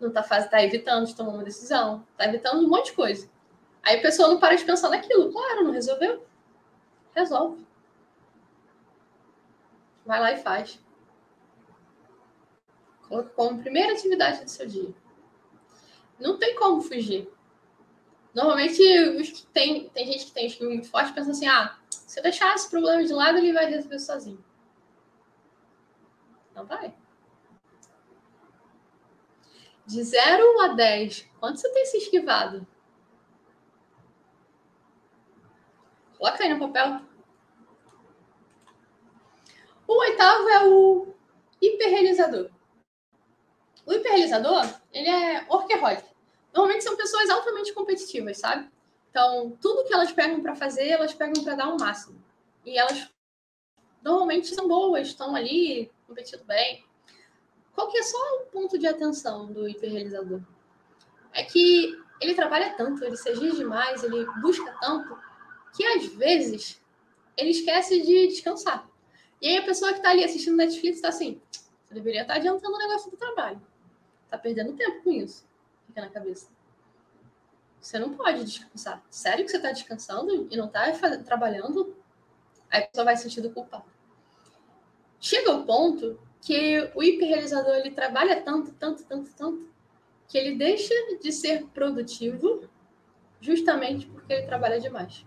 Não 0.00 0.08
está 0.08 0.22
tá 0.22 0.62
evitando 0.62 1.06
de 1.06 1.14
tomar 1.14 1.32
uma 1.32 1.44
decisão. 1.44 2.06
Está 2.12 2.26
evitando 2.26 2.64
um 2.64 2.68
monte 2.68 2.86
de 2.86 2.92
coisa. 2.92 3.30
Aí 3.82 3.98
a 3.98 4.02
pessoa 4.02 4.28
não 4.28 4.38
para 4.38 4.56
de 4.56 4.64
pensar 4.64 4.90
naquilo. 4.90 5.32
Claro, 5.32 5.64
não 5.64 5.72
resolveu. 5.72 6.26
Resolve. 7.14 7.64
Vai 10.04 10.20
lá 10.20 10.32
e 10.32 10.42
faz. 10.42 10.80
Como 13.36 13.60
primeira 13.60 13.92
atividade 13.92 14.44
do 14.44 14.50
seu 14.50 14.66
dia. 14.66 14.94
Não 16.18 16.38
tem 16.38 16.56
como 16.56 16.80
fugir. 16.80 17.30
Normalmente, 18.34 18.82
tem, 19.52 19.88
tem 19.90 20.06
gente 20.06 20.26
que 20.26 20.32
tem 20.32 20.46
esquiva 20.46 20.70
muito 20.70 20.88
forte 20.88 21.12
pensa 21.12 21.32
assim: 21.32 21.46
ah, 21.46 21.78
se 21.90 22.18
eu 22.18 22.22
deixar 22.22 22.54
esse 22.54 22.70
problema 22.70 23.04
de 23.04 23.12
lado, 23.12 23.38
ele 23.38 23.52
vai 23.52 23.66
resolver 23.66 23.98
sozinho. 23.98 24.42
Não 26.54 26.64
vai. 26.64 26.94
De 29.84 30.02
0 30.02 30.60
a 30.62 30.68
10, 30.68 31.28
quanto 31.38 31.60
você 31.60 31.70
tem 31.72 31.84
se 31.84 31.98
esquivado? 31.98 32.66
Coloca 36.16 36.42
aí 36.42 36.54
no 36.54 36.60
papel. 36.60 37.00
O 39.92 39.98
oitavo 39.98 40.48
é 40.48 40.66
o 40.66 41.06
hiperrealizador. 41.60 42.48
O 43.84 43.92
hiperrealizador, 43.92 44.64
ele 44.90 45.06
é 45.06 45.46
workaholic. 45.50 46.02
Normalmente 46.50 46.82
são 46.82 46.96
pessoas 46.96 47.28
altamente 47.28 47.74
competitivas, 47.74 48.38
sabe? 48.38 48.70
Então, 49.10 49.54
tudo 49.60 49.84
que 49.84 49.92
elas 49.92 50.10
pegam 50.10 50.40
para 50.40 50.56
fazer, 50.56 50.88
elas 50.88 51.12
pegam 51.12 51.44
para 51.44 51.56
dar 51.56 51.68
o 51.68 51.74
um 51.74 51.76
máximo. 51.76 52.18
E 52.64 52.78
elas 52.78 53.06
normalmente 54.02 54.54
são 54.54 54.66
boas, 54.66 55.08
estão 55.08 55.36
ali 55.36 55.92
competindo 56.06 56.44
bem. 56.44 56.82
Qual 57.74 57.88
que 57.88 57.98
é 57.98 58.02
só 58.02 58.18
o 58.36 58.46
ponto 58.46 58.78
de 58.78 58.86
atenção 58.86 59.52
do 59.52 59.68
hiperrealizador? 59.68 60.40
É 61.34 61.44
que 61.44 62.00
ele 62.18 62.32
trabalha 62.32 62.74
tanto, 62.78 63.04
ele 63.04 63.16
se 63.18 63.28
exige 63.28 63.58
demais, 63.58 64.02
ele 64.02 64.24
busca 64.40 64.74
tanto, 64.80 65.18
que 65.76 65.84
às 65.84 66.06
vezes 66.14 66.80
ele 67.36 67.50
esquece 67.50 68.00
de 68.00 68.28
descansar. 68.28 68.90
E 69.42 69.48
aí 69.48 69.56
a 69.56 69.64
pessoa 69.64 69.90
que 69.90 69.98
está 69.98 70.10
ali 70.10 70.22
assistindo 70.22 70.56
Netflix 70.56 70.96
está 70.96 71.08
assim, 71.08 71.42
você 71.84 71.94
deveria 71.94 72.22
estar 72.22 72.34
tá 72.34 72.38
adiantando 72.38 72.76
o 72.76 72.78
negócio 72.78 73.10
do 73.10 73.16
trabalho. 73.16 73.60
Tá 74.30 74.38
perdendo 74.38 74.72
tempo 74.74 75.02
com 75.02 75.10
isso. 75.10 75.44
Fica 75.86 76.00
na 76.00 76.08
cabeça. 76.08 76.48
Você 77.80 77.98
não 77.98 78.14
pode 78.14 78.44
descansar. 78.44 79.04
Sério 79.10 79.44
que 79.44 79.50
você 79.50 79.56
está 79.56 79.72
descansando 79.72 80.46
e 80.48 80.56
não 80.56 80.66
está 80.66 80.92
trabalhando? 81.24 81.96
Aí 82.70 82.84
a 82.84 82.86
pessoa 82.86 83.04
vai 83.04 83.16
sentir 83.16 83.42
culpado. 83.52 83.84
Chega 85.18 85.50
o 85.50 85.66
ponto 85.66 86.18
que 86.40 86.90
o 86.94 87.02
hiperrealizador 87.02 87.74
ele 87.74 87.90
trabalha 87.90 88.40
tanto, 88.40 88.72
tanto, 88.72 89.04
tanto, 89.04 89.30
tanto, 89.34 89.68
que 90.28 90.38
ele 90.38 90.56
deixa 90.56 90.94
de 91.20 91.32
ser 91.32 91.66
produtivo 91.66 92.68
justamente 93.40 94.06
porque 94.06 94.32
ele 94.32 94.46
trabalha 94.46 94.80
demais. 94.80 95.26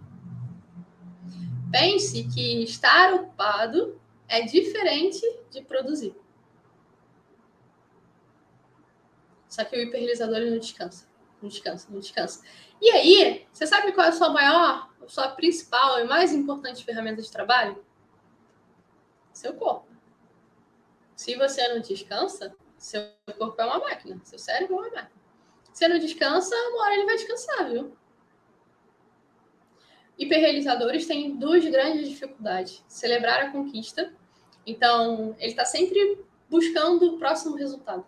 Pense 1.70 2.24
que 2.34 2.63
estar 2.63 3.13
ocupado 3.13 3.99
é 4.28 4.41
diferente 4.41 5.21
de 5.51 5.61
produzir. 5.61 6.15
Só 9.47 9.63
que 9.63 9.76
o 9.76 9.80
hiperrealizador 9.80 10.39
não 10.41 10.57
descansa. 10.57 11.07
Não 11.41 11.49
descansa, 11.49 11.88
não 11.89 11.99
descansa. 11.99 12.43
E 12.82 12.89
aí, 12.89 13.47
você 13.51 13.65
sabe 13.65 13.91
qual 13.93 14.05
é 14.05 14.09
a 14.09 14.13
sua 14.13 14.30
maior, 14.30 14.89
a 15.01 15.07
sua 15.07 15.30
principal 15.30 15.99
e 15.99 16.03
mais 16.05 16.34
importante 16.34 16.84
ferramenta 16.84 17.21
de 17.21 17.32
trabalho? 17.32 17.84
Seu 19.32 19.53
corpo. 19.53 19.88
Se 21.15 21.36
você 21.36 21.67
não 21.69 21.80
descansa, 21.80 22.55
seu 22.78 23.01
corpo 23.38 23.61
é 23.61 23.65
uma 23.65 23.80
máquina, 23.80 24.19
seu 24.23 24.38
cérebro 24.38 24.76
é 24.76 24.80
uma 24.80 24.89
máquina. 24.89 25.21
Se 25.71 25.80
você 25.80 25.88
não 25.88 25.99
descansa, 25.99 26.55
uma 26.55 26.84
hora 26.84 26.95
ele 26.95 27.05
vai 27.05 27.15
descansar, 27.15 27.69
viu? 27.69 27.97
Hiperrealizadores 30.18 31.05
têm 31.05 31.36
duas 31.36 31.66
grandes 31.66 32.07
dificuldades: 32.07 32.84
celebrar 32.88 33.43
a 33.43 33.51
conquista. 33.51 34.13
Então, 34.66 35.36
ele 35.39 35.51
está 35.51 35.66
sempre 35.66 36.26
buscando 36.49 37.16
o 37.16 37.20
próximo 37.20 37.55
resultado. 37.55 38.05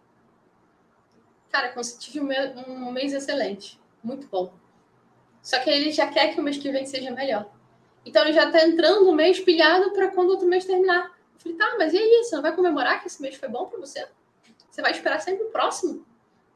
Cara, 1.50 1.74
tive 2.00 2.20
um 2.20 2.92
mês 2.92 3.14
excelente, 3.14 3.80
muito 4.04 4.28
bom. 4.28 4.54
Só 5.42 5.60
que 5.60 5.70
ele 5.70 5.92
já 5.92 6.08
quer 6.08 6.34
que 6.34 6.40
o 6.40 6.44
mês 6.44 6.58
que 6.58 6.72
vem 6.72 6.86
seja 6.86 7.12
melhor. 7.12 7.50
Então 8.06 8.24
ele 8.24 8.34
já 8.34 8.52
tá 8.52 8.66
entrando 8.66 9.06
no 9.06 9.14
mês 9.14 9.40
pilhado 9.40 9.92
para 9.92 10.10
quando 10.10 10.30
o 10.30 10.32
outro 10.32 10.48
mês 10.48 10.66
terminar. 10.66 11.06
Eu 11.36 11.40
falei, 11.40 11.58
tá, 11.58 11.76
mas 11.78 11.94
e 11.94 11.98
aí? 11.98 12.24
Você 12.24 12.36
não 12.36 12.42
vai 12.42 12.56
comemorar 12.56 13.02
que 13.02 13.08
esse 13.08 13.22
mês 13.22 13.36
foi 13.36 13.50
bom 13.50 13.66
para 13.66 13.80
você? 13.80 14.08
Você 14.70 14.82
vai 14.82 14.92
esperar 14.92 15.20
sempre 15.20 15.46
o 15.46 15.50
próximo? 15.50 16.06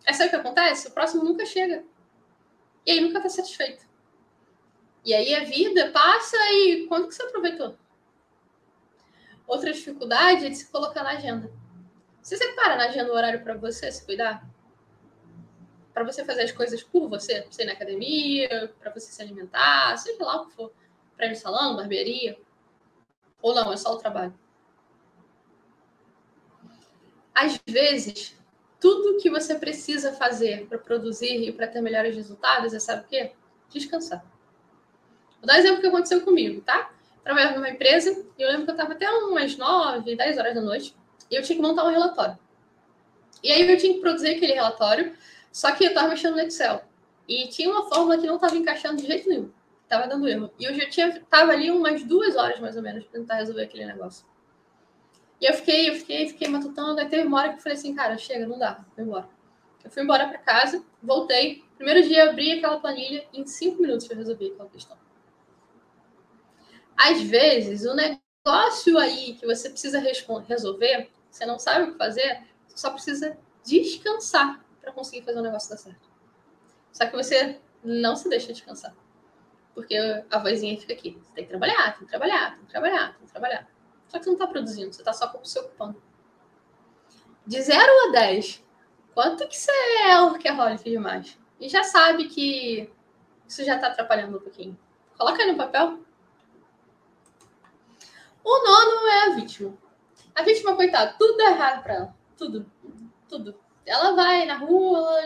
É 0.05 0.13
sabe 0.13 0.27
o 0.27 0.29
que 0.29 0.35
acontece? 0.35 0.87
O 0.87 0.91
próximo 0.91 1.23
nunca 1.23 1.45
chega. 1.45 1.83
E 2.85 2.91
aí 2.91 3.01
nunca 3.01 3.21
tá 3.21 3.29
satisfeito. 3.29 3.85
E 5.03 5.13
aí 5.13 5.33
a 5.33 5.43
vida 5.43 5.91
passa 5.91 6.37
e 6.53 6.85
quando 6.87 7.07
que 7.07 7.15
você 7.15 7.23
aproveitou? 7.23 7.75
Outra 9.47 9.73
dificuldade 9.73 10.45
é 10.45 10.49
de 10.49 10.55
se 10.55 10.71
colocar 10.71 11.03
na 11.03 11.11
agenda. 11.11 11.51
Você 12.21 12.37
separa 12.37 12.75
na 12.75 12.85
agenda 12.85 13.11
o 13.11 13.15
horário 13.15 13.43
para 13.43 13.55
você 13.55 13.91
se 13.91 14.05
cuidar? 14.05 14.47
para 15.93 16.03
você 16.03 16.23
fazer 16.23 16.43
as 16.43 16.51
coisas 16.51 16.81
por 16.83 17.07
você, 17.07 17.41
pra 17.41 17.51
você 17.51 17.63
ir 17.63 17.65
na 17.65 17.73
academia, 17.73 18.73
para 18.79 18.91
você 18.91 19.11
se 19.11 19.21
alimentar, 19.21 19.97
seja 19.97 20.23
lá 20.23 20.41
o 20.41 20.47
que 20.47 20.55
for, 20.55 20.71
para 21.15 21.27
ir 21.27 21.29
no 21.31 21.35
salão, 21.35 21.75
barbearia, 21.75 22.37
ou 23.41 23.53
não, 23.53 23.71
é 23.71 23.77
só 23.77 23.93
o 23.93 23.97
trabalho. 23.97 24.33
Às 27.33 27.59
vezes, 27.67 28.37
tudo 28.79 29.17
que 29.17 29.29
você 29.29 29.55
precisa 29.55 30.13
fazer 30.13 30.67
para 30.67 30.77
produzir 30.77 31.47
e 31.47 31.51
para 31.51 31.67
ter 31.67 31.81
melhores 31.81 32.15
resultados 32.15 32.73
é 32.73 32.79
sabe 32.79 33.03
o 33.03 33.07
quê? 33.07 33.31
Descansar. 33.69 34.23
Vou 35.41 35.47
dar 35.47 35.55
um 35.55 35.57
exemplo 35.57 35.81
que 35.81 35.87
aconteceu 35.87 36.21
comigo, 36.21 36.61
tá? 36.61 36.91
Trabalhava 37.23 37.55
numa 37.55 37.69
empresa 37.69 38.11
e 38.37 38.41
eu 38.41 38.47
lembro 38.47 38.65
que 38.65 38.71
eu 38.71 38.75
estava 38.75 38.93
até 38.93 39.09
umas 39.09 39.57
9, 39.57 40.15
10 40.15 40.37
horas 40.37 40.55
da 40.55 40.61
noite 40.61 40.95
e 41.29 41.35
eu 41.35 41.41
tinha 41.41 41.55
que 41.55 41.61
montar 41.61 41.83
um 41.83 41.89
relatório. 41.89 42.37
E 43.43 43.51
aí 43.51 43.69
eu 43.69 43.77
tinha 43.77 43.93
que 43.93 43.99
produzir 43.99 44.35
aquele 44.35 44.53
relatório 44.53 45.15
só 45.51 45.71
que 45.71 45.83
eu 45.83 45.89
estava 45.89 46.07
mexendo 46.07 46.35
no 46.35 46.41
Excel. 46.41 46.83
E 47.27 47.47
tinha 47.47 47.69
uma 47.69 47.87
fórmula 47.89 48.17
que 48.17 48.25
não 48.25 48.35
estava 48.35 48.55
encaixando 48.55 49.01
de 49.01 49.07
jeito 49.07 49.27
nenhum. 49.27 49.51
Estava 49.83 50.07
dando 50.07 50.27
erro. 50.27 50.51
E 50.57 50.63
eu 50.63 50.73
já 50.73 50.89
tinha, 50.89 51.21
tava 51.29 51.51
ali 51.51 51.69
umas 51.69 52.03
duas 52.03 52.35
horas, 52.35 52.59
mais 52.59 52.75
ou 52.77 52.81
menos, 52.81 53.03
para 53.03 53.19
tentar 53.19 53.35
resolver 53.35 53.63
aquele 53.63 53.85
negócio. 53.85 54.25
E 55.39 55.45
eu 55.45 55.53
fiquei, 55.53 55.89
eu 55.89 55.95
fiquei, 55.95 56.29
fiquei 56.29 56.47
matutando. 56.47 56.99
Aí 56.99 57.09
teve 57.09 57.27
uma 57.27 57.39
hora 57.39 57.49
que 57.49 57.55
eu 57.55 57.61
falei 57.61 57.77
assim, 57.77 57.93
cara, 57.93 58.17
chega, 58.17 58.45
não 58.45 58.57
dá, 58.57 58.85
vou 58.95 59.05
embora. 59.05 59.27
Eu 59.83 59.89
fui 59.89 60.03
embora 60.03 60.27
para 60.27 60.37
casa, 60.37 60.83
voltei. 61.01 61.63
Primeiro 61.75 62.07
dia, 62.07 62.29
abri 62.29 62.53
aquela 62.53 62.79
planilha 62.79 63.25
e 63.33 63.41
em 63.41 63.47
cinco 63.47 63.81
minutos 63.81 64.09
eu 64.09 64.15
resolvi 64.15 64.51
aquela 64.51 64.69
questão. 64.69 64.97
Às 67.03 67.19
vezes, 67.23 67.83
o 67.83 67.95
negócio 67.95 68.95
aí 68.99 69.33
que 69.33 69.43
você 69.43 69.71
precisa 69.71 69.99
resolver, 69.99 71.09
você 71.31 71.47
não 71.47 71.57
sabe 71.57 71.85
o 71.85 71.91
que 71.93 71.97
fazer, 71.97 72.43
só 72.67 72.91
precisa 72.91 73.35
descansar 73.63 74.63
para 74.79 74.91
conseguir 74.91 75.25
fazer 75.25 75.39
o 75.39 75.41
negócio 75.41 75.71
dar 75.71 75.77
certo. 75.77 76.07
Só 76.91 77.07
que 77.07 77.15
você 77.15 77.59
não 77.83 78.15
se 78.15 78.29
deixa 78.29 78.53
descansar. 78.53 78.95
Porque 79.73 79.97
a 80.29 80.37
vozinha 80.37 80.79
fica 80.79 80.93
aqui. 80.93 81.19
Você 81.23 81.33
tem 81.33 81.43
que 81.45 81.49
trabalhar, 81.49 81.97
tem 81.97 82.05
que 82.05 82.11
trabalhar, 82.11 82.55
tem 82.55 82.65
que 82.65 82.71
trabalhar, 82.71 83.17
tem 83.17 83.25
que 83.25 83.31
trabalhar. 83.31 83.67
Só 84.07 84.19
que 84.19 84.23
você 84.25 84.29
não 84.29 84.35
está 84.35 84.47
produzindo, 84.47 84.93
você 84.93 85.01
está 85.01 85.13
só 85.13 85.33
se 85.43 85.59
ocupando. 85.59 85.99
De 87.47 87.59
0 87.59 87.81
a 88.09 88.11
10, 88.11 88.63
quanto 89.15 89.47
que 89.47 89.57
você 89.57 89.71
é 90.03 90.21
workaholic 90.21 90.83
demais? 90.83 91.39
E 91.59 91.67
já 91.67 91.83
sabe 91.83 92.27
que 92.27 92.93
isso 93.47 93.63
já 93.63 93.75
está 93.75 93.87
atrapalhando 93.87 94.37
um 94.37 94.41
pouquinho. 94.41 94.77
Coloca 95.17 95.41
aí 95.41 95.51
no 95.51 95.57
papel. 95.57 95.99
O 98.43 98.63
nono 98.63 99.07
é 99.07 99.25
a 99.25 99.29
vítima. 99.35 99.77
A 100.35 100.43
vítima, 100.43 100.75
coitada, 100.75 101.15
tudo 101.17 101.37
dá 101.37 101.51
errado 101.51 101.83
para 101.83 101.93
ela. 101.93 102.15
Tudo. 102.37 102.71
Tudo. 103.27 103.59
Ela 103.85 104.11
vai 104.13 104.45
na 104.45 104.57
rua, 104.57 105.21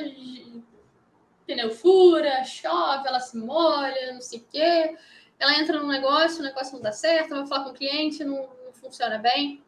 pneu 1.46 1.70
fura, 1.72 2.44
chove, 2.44 3.08
ela 3.08 3.20
se 3.20 3.38
molha, 3.38 4.14
não 4.14 4.22
sei 4.22 4.40
o 4.40 4.46
quê. 4.52 4.98
Ela 5.38 5.60
entra 5.60 5.80
num 5.80 5.88
negócio, 5.88 6.40
o 6.40 6.44
negócio 6.44 6.74
não 6.74 6.82
dá 6.82 6.92
certo, 6.92 7.36
vai 7.36 7.46
falar 7.46 7.66
com 7.66 7.72
o 7.72 7.74
cliente, 7.74 8.24
não, 8.24 8.50
não 8.66 8.74
funciona 8.74 9.18
bem. 9.18 9.64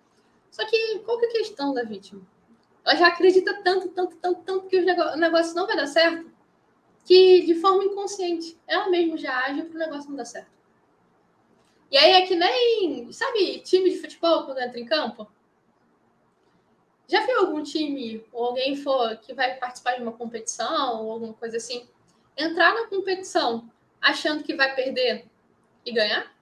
Só 0.50 0.66
que 0.66 1.00
qual 1.00 1.20
que 1.20 1.26
é 1.26 1.30
a 1.30 1.34
questão 1.34 1.74
da 1.74 1.84
vítima? 1.84 2.22
Ela 2.86 2.96
já 2.96 3.08
acredita 3.08 3.62
tanto, 3.64 3.90
tanto, 3.90 4.16
tanto, 4.16 4.42
tanto 4.44 4.68
que 4.68 4.78
o 4.80 5.18
negócio 5.18 5.56
não 5.56 5.68
vai 5.68 5.76
dar 5.76 5.88
certo, 5.88 6.32
que 7.06 7.46
de 7.46 7.56
forma 7.56 7.84
inconsciente 7.84 8.58
ela 8.66 8.90
mesma 8.90 9.18
já 9.18 9.46
age 9.46 9.64
para 9.64 9.76
o 9.76 9.80
negócio 9.80 10.10
não 10.10 10.18
dar 10.18 10.26
certo. 10.26 10.57
E 11.90 11.98
aí 11.98 12.12
é 12.12 12.28
que 12.28 12.36
nem, 12.36 13.12
sabe, 13.12 13.60
time 13.60 13.90
de 13.90 14.00
futebol 14.00 14.44
quando 14.44 14.60
entra 14.60 14.80
em 14.80 14.86
campo? 14.86 15.28
Já 17.08 17.26
viu 17.26 17.40
algum 17.40 17.64
time 17.64 18.26
ou 18.34 18.48
alguém 18.48 18.76
for 18.76 19.16
que 19.18 19.34
vai 19.34 19.56
participar 19.56 19.96
de 19.96 20.02
uma 20.02 20.12
competição 20.12 21.04
ou 21.04 21.12
alguma 21.14 21.34
coisa 21.34 21.56
assim, 21.56 21.88
entrar 22.36 22.74
na 22.74 22.88
competição 22.88 23.70
achando 24.02 24.44
que 24.44 24.54
vai 24.54 24.76
perder 24.76 25.26
e 25.86 25.92
ganhar? 25.94 26.36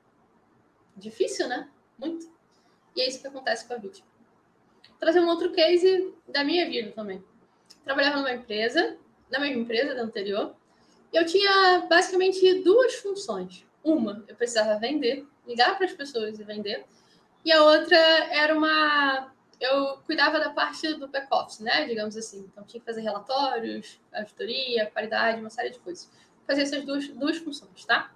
Difícil, 0.97 1.47
né? 1.47 1.69
Muito. 1.97 2.27
E 2.95 3.01
é 3.01 3.07
isso 3.07 3.21
que 3.21 3.27
acontece 3.27 3.67
com 3.67 3.75
a 3.75 3.77
vítima. 3.77 4.07
Vou 4.89 4.99
trazer 4.99 5.19
um 5.19 5.27
outro 5.27 5.51
case 5.51 6.13
da 6.27 6.43
minha 6.43 6.67
vida 6.67 6.91
também. 6.91 7.23
Trabalhava 7.83 8.17
numa 8.17 8.33
empresa, 8.33 8.97
na 9.29 9.39
mesma 9.39 9.61
empresa 9.61 9.93
da 9.93 10.01
anterior, 10.01 10.55
e 11.13 11.17
eu 11.17 11.25
tinha 11.25 11.85
basicamente 11.87 12.61
duas 12.63 12.95
funções. 12.95 13.63
Uma, 13.85 14.25
eu 14.27 14.35
precisava 14.35 14.77
vender, 14.79 15.25
ligar 15.47 15.77
para 15.77 15.85
as 15.85 15.93
pessoas 15.93 16.37
e 16.39 16.43
vender, 16.43 16.83
e 17.45 17.51
a 17.51 17.63
outra 17.63 17.95
era 17.95 18.57
uma 18.57 19.31
eu 19.59 19.97
cuidava 20.05 20.39
da 20.39 20.49
parte 20.49 20.93
do 20.95 21.07
back-office, 21.07 21.59
né? 21.59 21.85
Digamos 21.85 22.17
assim. 22.17 22.39
Então, 22.51 22.63
tinha 22.65 22.79
que 22.79 22.85
fazer 22.85 23.01
relatórios, 23.01 23.99
auditoria, 24.13 24.85
qualidade, 24.87 25.39
uma 25.39 25.49
série 25.49 25.69
de 25.69 25.79
coisas. 25.79 26.11
Fazer 26.45 26.63
essas 26.63 26.83
duas, 26.83 27.07
duas 27.07 27.37
funções, 27.37 27.85
tá? 27.85 28.11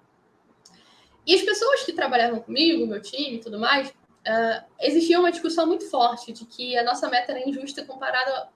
E 1.26 1.34
as 1.34 1.42
pessoas 1.42 1.82
que 1.82 1.92
trabalhavam 1.92 2.40
comigo, 2.40 2.86
meu 2.86 3.00
time 3.00 3.36
e 3.36 3.40
tudo 3.40 3.58
mais, 3.58 3.88
uh, 3.88 4.64
existia 4.80 5.18
uma 5.18 5.30
discussão 5.30 5.66
muito 5.66 5.88
forte 5.88 6.32
de 6.32 6.44
que 6.44 6.76
a 6.76 6.84
nossa 6.84 7.08
meta 7.08 7.32
era 7.32 7.48
injusta 7.48 7.84
comparada 7.84 8.48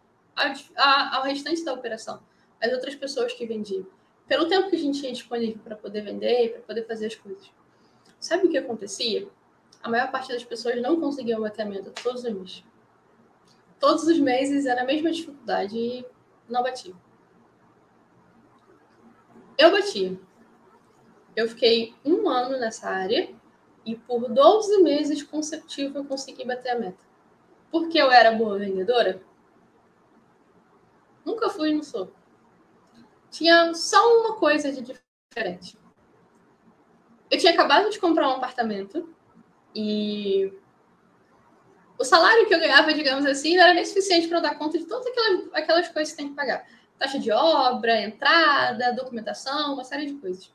ao 0.77 1.23
restante 1.23 1.65
da 1.65 1.73
operação, 1.73 2.21
as 2.61 2.73
outras 2.73 2.95
pessoas 2.95 3.33
que 3.33 3.47
vendiam. 3.47 3.87
Pelo 4.27 4.49
tempo 4.49 4.71
que 4.71 4.77
a 4.77 4.79
gente 4.79 5.01
tinha 5.01 5.13
disponível 5.13 5.61
para 5.63 5.77
poder 5.77 6.01
vender, 6.01 6.53
para 6.53 6.63
poder 6.63 6.87
fazer 6.87 7.07
as 7.07 7.15
coisas. 7.15 7.51
Sabe 8.19 8.47
o 8.47 8.51
que 8.51 8.57
acontecia? 8.57 9.29
A 9.83 9.91
maior 9.91 10.11
parte 10.11 10.33
das 10.33 10.45
pessoas 10.45 10.81
não 10.81 10.99
conseguiam 10.99 11.41
bater 11.41 11.63
a 11.63 11.67
meta 11.67 11.93
todos 12.03 12.25
os 12.25 12.33
meses 12.33 12.65
todos 13.85 14.05
os 14.05 14.19
meses 14.19 14.65
era 14.65 14.81
a 14.81 14.87
mesma 14.87 15.11
dificuldade 15.11 15.77
e 15.77 16.07
não 16.49 16.63
batia. 16.63 16.95
Eu 19.59 19.71
bati. 19.71 20.19
Eu 21.37 21.47
fiquei 21.51 21.95
um 22.03 22.27
ano 22.27 22.59
nessa 22.59 22.89
área 22.89 23.29
e 23.85 23.95
por 23.95 24.27
12 24.27 24.83
meses 24.83 25.23
consecutivos 25.23 25.97
eu 25.97 26.05
consegui 26.07 26.47
bater 26.47 26.71
a 26.71 26.79
meta. 26.79 27.05
Porque 27.71 27.99
eu 27.99 28.11
era 28.11 28.33
boa 28.33 28.59
vendedora? 28.59 29.21
Nunca 31.23 31.51
fui 31.51 31.69
e 31.69 31.75
não 31.75 31.83
sou. 31.83 32.11
Tinha 33.35 33.75
só 33.75 34.21
uma 34.21 34.37
coisa 34.37 34.71
de 34.71 34.81
diferente. 34.81 35.77
Eu 37.29 37.37
tinha 37.37 37.53
acabado 37.53 37.91
de 37.91 37.99
comprar 37.99 38.29
um 38.29 38.37
apartamento 38.37 39.13
e 39.75 40.57
o 41.99 42.05
salário 42.05 42.47
que 42.47 42.55
eu 42.55 42.61
ganhava, 42.61 42.95
digamos 42.95 43.27
assim, 43.27 43.57
não 43.57 43.65
era 43.65 43.75
nem 43.75 43.85
suficiente 43.85 44.29
para 44.29 44.39
dar 44.39 44.55
conta 44.55 44.79
de 44.79 44.85
todas 44.85 45.05
aquelas, 45.09 45.53
aquelas 45.53 45.89
coisas 45.89 46.13
que 46.13 46.17
tem 46.17 46.29
que 46.29 46.37
pagar. 46.37 46.65
Taxa 46.97 47.19
de 47.19 47.33
obra, 47.33 48.03
entrada, 48.03 48.93
documentação, 48.93 49.75
uma 49.75 49.83
série 49.83 50.07
de 50.07 50.15
coisas. 50.15 50.53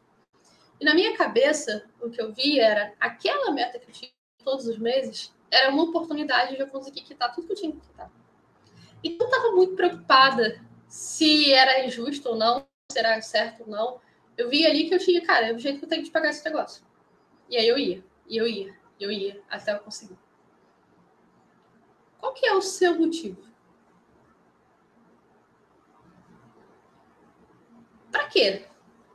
E 0.79 0.85
na 0.85 0.93
minha 0.93 1.17
cabeça, 1.17 1.83
o 2.01 2.09
que 2.09 2.21
eu 2.21 2.31
vi 2.31 2.61
era 2.61 2.93
aquela 2.97 3.51
meta 3.51 3.77
que 3.77 3.89
eu 3.89 3.93
tinha 3.93 4.11
todos 4.41 4.65
os 4.67 4.77
meses 4.77 5.33
era 5.51 5.69
uma 5.69 5.83
oportunidade 5.83 6.55
de 6.55 6.61
eu 6.61 6.67
conseguir 6.67 7.01
quitar 7.01 7.35
tudo 7.35 7.45
que 7.45 7.51
eu 7.51 7.57
tinha 7.57 7.73
que 7.73 7.81
quitar. 7.81 8.09
Então 9.03 9.27
eu 9.27 9.33
estava 9.33 9.53
muito 9.53 9.75
preocupada 9.75 10.63
se 10.87 11.53
era 11.53 11.85
injusto 11.85 12.29
ou 12.29 12.35
não, 12.35 12.65
se 12.91 12.97
era 12.97 13.21
certo 13.21 13.61
ou 13.61 13.67
não. 13.67 14.01
Eu 14.37 14.49
vi 14.49 14.65
ali 14.65 14.87
que 14.87 14.95
eu 14.95 14.99
tinha, 14.99 15.21
cara, 15.25 15.47
é 15.47 15.53
o 15.53 15.59
jeito 15.59 15.79
que 15.79 15.85
eu 15.85 15.89
tenho 15.89 16.03
de 16.03 16.11
pagar 16.11 16.29
esse 16.29 16.43
negócio. 16.43 16.83
E 17.47 17.57
aí 17.57 17.67
eu 17.67 17.77
ia, 17.77 18.03
e 18.27 18.37
eu 18.37 18.47
ia, 18.47 18.75
e 18.99 19.03
eu 19.03 19.11
ia, 19.11 19.41
até 19.49 19.73
eu 19.73 19.79
conseguir. 19.79 20.17
Qual 22.19 22.33
que 22.33 22.45
é 22.45 22.53
o 22.53 22.61
seu 22.61 22.97
motivo? 22.97 23.41
Para 28.11 28.27
quê? 28.27 28.65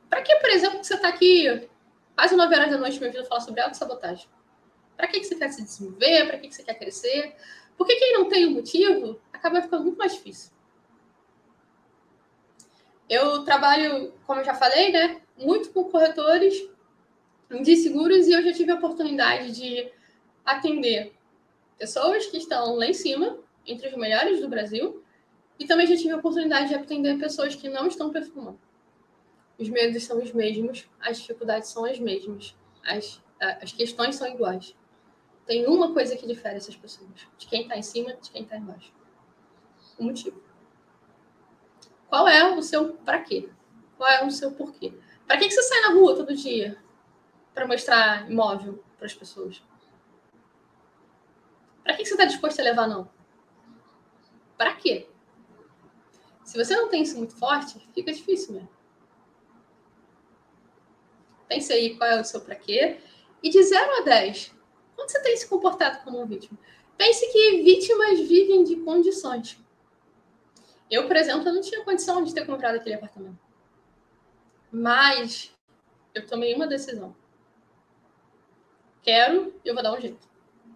Para 0.09 0.21
que, 0.21 0.35
por 0.37 0.49
exemplo, 0.49 0.83
você 0.83 0.95
está 0.95 1.09
aqui 1.09 1.69
quase 2.15 2.35
9 2.35 2.55
horas 2.55 2.71
da 2.71 2.77
noite 2.77 2.99
me 2.99 3.07
ouvindo 3.07 3.25
falar 3.25 3.41
sobre 3.41 3.61
autossabotagem? 3.61 4.29
Para 4.95 5.07
que, 5.07 5.19
que 5.19 5.25
você 5.25 5.35
quer 5.35 5.51
se 5.51 5.63
desenvolver? 5.63 6.27
Para 6.27 6.37
que, 6.37 6.47
que 6.47 6.55
você 6.55 6.63
quer 6.63 6.75
crescer? 6.75 7.35
Porque 7.77 7.95
quem 7.95 8.13
não 8.13 8.29
tem 8.29 8.47
um 8.47 8.51
motivo 8.51 9.19
acaba 9.33 9.61
ficando 9.61 9.83
muito 9.83 9.97
mais 9.97 10.13
difícil. 10.13 10.54
Eu 13.09 13.43
trabalho, 13.43 14.13
como 14.25 14.39
eu 14.39 14.45
já 14.45 14.53
falei, 14.53 14.91
né, 14.91 15.21
muito 15.37 15.71
com 15.71 15.85
corretores 15.85 16.67
de 17.61 17.75
seguros 17.75 18.27
e 18.27 18.33
eu 18.33 18.41
já 18.43 18.51
tive 18.51 18.71
a 18.71 18.75
oportunidade 18.75 19.51
de 19.51 19.91
atender 20.43 21.13
pessoas 21.77 22.25
que 22.27 22.37
estão 22.37 22.75
lá 22.75 22.87
em 22.87 22.93
cima, 22.93 23.37
entre 23.65 23.89
os 23.89 23.95
melhores 23.95 24.41
do 24.41 24.49
Brasil, 24.49 25.03
e 25.59 25.65
também 25.65 25.87
já 25.87 25.95
tive 25.95 26.11
a 26.11 26.17
oportunidade 26.17 26.69
de 26.69 26.75
atender 26.75 27.17
pessoas 27.17 27.55
que 27.55 27.69
não 27.69 27.87
estão 27.87 28.11
performando. 28.11 28.59
Os 29.57 29.69
medos 29.69 30.03
são 30.03 30.21
os 30.21 30.33
mesmos, 30.33 30.89
as 30.99 31.17
dificuldades 31.19 31.69
são 31.69 31.85
as 31.85 31.97
mesmas, 31.99 32.55
as, 32.83 33.21
as 33.39 33.71
questões 33.71 34.15
são 34.15 34.27
iguais. 34.27 34.75
Tem 35.45 35.65
uma 35.65 35.93
coisa 35.93 36.15
que 36.15 36.27
difere 36.27 36.57
essas 36.57 36.75
pessoas, 36.75 37.09
de 37.37 37.47
quem 37.47 37.61
está 37.61 37.77
em 37.77 37.83
cima 37.83 38.13
de 38.15 38.31
quem 38.31 38.43
está 38.43 38.57
embaixo. 38.57 38.91
O 39.97 40.03
motivo. 40.03 40.41
Qual 42.15 42.29
é 42.29 42.55
o 42.55 42.61
seu 42.61 42.93
para 42.93 43.21
quê? 43.21 43.49
Qual 43.97 44.09
é 44.09 44.25
o 44.25 44.31
seu 44.31 44.49
porquê? 44.49 44.93
Para 45.27 45.37
que, 45.37 45.49
que 45.49 45.53
você 45.53 45.63
sai 45.63 45.81
na 45.81 45.89
rua 45.95 46.15
todo 46.15 46.33
dia? 46.33 46.81
Para 47.53 47.67
mostrar 47.67 48.31
imóvel 48.31 48.81
para 48.95 49.05
as 49.05 49.13
pessoas? 49.13 49.61
Para 51.83 51.93
que, 51.93 52.03
que 52.03 52.07
você 52.07 52.13
está 52.13 52.23
disposto 52.23 52.61
a 52.61 52.63
levar 52.63 52.87
não? 52.87 53.11
Para 54.57 54.75
quê? 54.75 55.09
Se 56.45 56.57
você 56.57 56.73
não 56.77 56.87
tem 56.87 57.03
isso 57.03 57.17
muito 57.17 57.35
forte, 57.35 57.85
fica 57.93 58.13
difícil 58.13 58.53
mesmo. 58.53 58.69
Pense 61.49 61.73
aí 61.73 61.97
qual 61.97 62.09
é 62.09 62.21
o 62.21 62.23
seu 62.23 62.39
para 62.39 62.55
quê. 62.55 62.97
E 63.43 63.49
de 63.49 63.61
0 63.61 63.91
a 63.91 64.01
10, 64.03 64.55
quando 64.95 65.09
você 65.09 65.21
tem 65.21 65.35
se 65.35 65.49
comportado 65.49 66.01
como 66.05 66.19
uma 66.19 66.25
vítima? 66.25 66.57
Pense 66.97 67.29
que 67.29 67.61
vítimas 67.61 68.21
vivem 68.21 68.63
de 68.63 68.77
condições. 68.77 69.64
Eu, 70.89 71.07
por 71.07 71.15
exemplo, 71.15 71.51
não 71.51 71.61
tinha 71.61 71.83
condição 71.83 72.23
de 72.23 72.33
ter 72.33 72.45
comprado 72.45 72.75
aquele 72.75 72.95
apartamento. 72.95 73.39
Mas 74.71 75.55
eu 76.13 76.25
tomei 76.25 76.53
uma 76.53 76.67
decisão. 76.67 77.15
Quero 79.01 79.53
eu 79.63 79.73
vou 79.73 79.83
dar 79.83 79.93
um 79.93 80.01
jeito. 80.01 80.27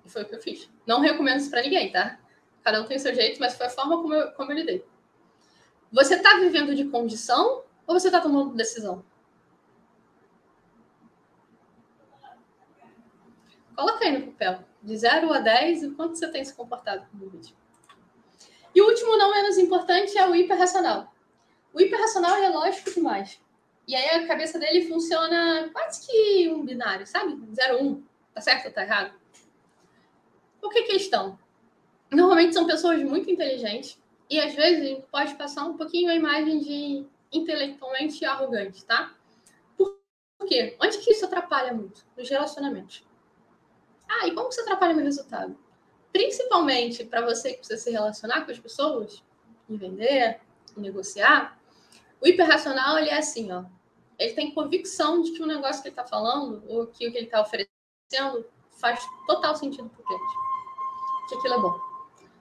E 0.06 0.10
foi 0.10 0.24
o 0.24 0.26
que 0.26 0.36
eu 0.36 0.42
fiz. 0.42 0.70
Não 0.86 1.00
recomendo 1.00 1.38
isso 1.38 1.50
para 1.50 1.62
ninguém, 1.62 1.92
tá? 1.92 2.20
Cada 2.64 2.82
um 2.82 2.86
tem 2.86 2.98
o 2.98 3.00
seu 3.00 3.14
jeito, 3.14 3.40
mas 3.40 3.56
foi 3.56 3.68
a 3.68 3.70
forma 3.70 3.98
como 4.02 4.14
eu, 4.14 4.32
como 4.34 4.52
eu 4.52 4.58
lidei. 4.58 4.86
Você 5.92 6.16
está 6.16 6.38
vivendo 6.38 6.76
de 6.76 6.86
condição 6.86 7.64
ou 7.88 8.00
você 8.00 8.08
está 8.08 8.22
tomando 8.22 8.56
decisão? 8.56 9.04
Coloca 13.76 14.04
aí 14.04 14.18
no 14.18 14.32
papel, 14.32 14.64
de 14.84 14.98
0 14.98 15.34
a 15.34 15.40
10, 15.40 15.84
o 15.84 15.96
quanto 15.96 16.18
você 16.18 16.30
tem 16.30 16.44
se 16.44 16.54
comportado 16.54 17.08
como 17.10 17.30
vítima. 17.30 17.59
E 18.74 18.82
o 18.82 18.88
último, 18.88 19.18
não 19.18 19.32
menos 19.32 19.58
importante, 19.58 20.18
é 20.18 20.28
o 20.28 20.36
hiperracional. 20.36 21.14
O 21.74 21.82
hiperracional 21.82 22.36
é 22.38 22.50
lógico 22.50 22.92
demais. 22.92 23.40
E 23.88 23.96
aí 23.96 24.10
a 24.10 24.28
cabeça 24.28 24.60
dele 24.60 24.88
funciona 24.88 25.70
quase 25.74 26.06
que 26.06 26.50
um 26.50 26.64
binário, 26.64 27.08
sabe? 27.08 27.40
0, 27.54 27.82
1. 27.82 27.86
Um. 27.86 28.04
Tá 28.34 28.42
certo 28.42 28.68
ou 28.68 28.72
tá 28.72 28.84
errado? 28.84 29.14
Por 30.62 30.72
que 30.72 30.84
questão? 30.84 31.40
Normalmente 32.12 32.54
são 32.54 32.68
pessoas 32.68 33.02
muito 33.04 33.30
inteligentes 33.30 34.00
e 34.30 34.40
às 34.40 34.54
vezes 34.54 35.04
pode 35.12 35.36
passar 35.36 35.66
um 35.66 35.76
pouquinho 35.76 36.12
a 36.12 36.16
imagem 36.16 36.60
de 36.60 37.06
intelectualmente 37.32 38.24
arrogante, 38.26 38.86
tá? 38.86 39.14
Por 39.76 39.98
quê? 40.48 40.76
Onde 40.80 40.98
que 41.00 41.12
isso 41.12 41.26
atrapalha 41.26 41.74
muito? 41.74 42.06
Nos 42.18 42.30
relacionamentos. 42.30 43.04
Ah, 44.08 44.28
e 44.28 44.34
como 44.34 44.52
você 44.52 44.62
atrapalha 44.62 44.94
meu 44.94 45.06
resultado? 45.06 45.58
Principalmente 46.12 47.04
para 47.04 47.22
você 47.22 47.52
que 47.52 47.60
precisa 47.60 47.80
se 47.82 47.92
relacionar 47.92 48.46
com 48.46 48.52
as 48.52 48.60
pessoas, 48.60 49.24
vender, 49.68 50.40
negociar, 50.76 51.60
o 52.22 52.28
hiperracional 52.28 52.98
ele 52.98 53.10
é 53.10 53.18
assim, 53.18 53.52
ó. 53.52 53.66
Ele 54.18 54.34
tem 54.34 54.54
convicção 54.54 55.22
de 55.22 55.32
que 55.32 55.42
o 55.42 55.46
negócio 55.46 55.82
que 55.82 55.88
ele 55.88 55.94
está 55.94 56.06
falando, 56.06 56.64
ou 56.68 56.88
que 56.88 57.08
o 57.08 57.12
que 57.12 57.18
ele 57.18 57.26
está 57.26 57.42
oferecendo, 57.42 58.46
faz 58.72 59.00
total 59.28 59.56
sentido 59.56 59.90
para 59.90 60.02
o 60.02 60.04
cliente. 60.04 60.34
Que 61.30 61.36
aquilo 61.36 61.54
é 61.54 61.62
bom. 61.62 61.80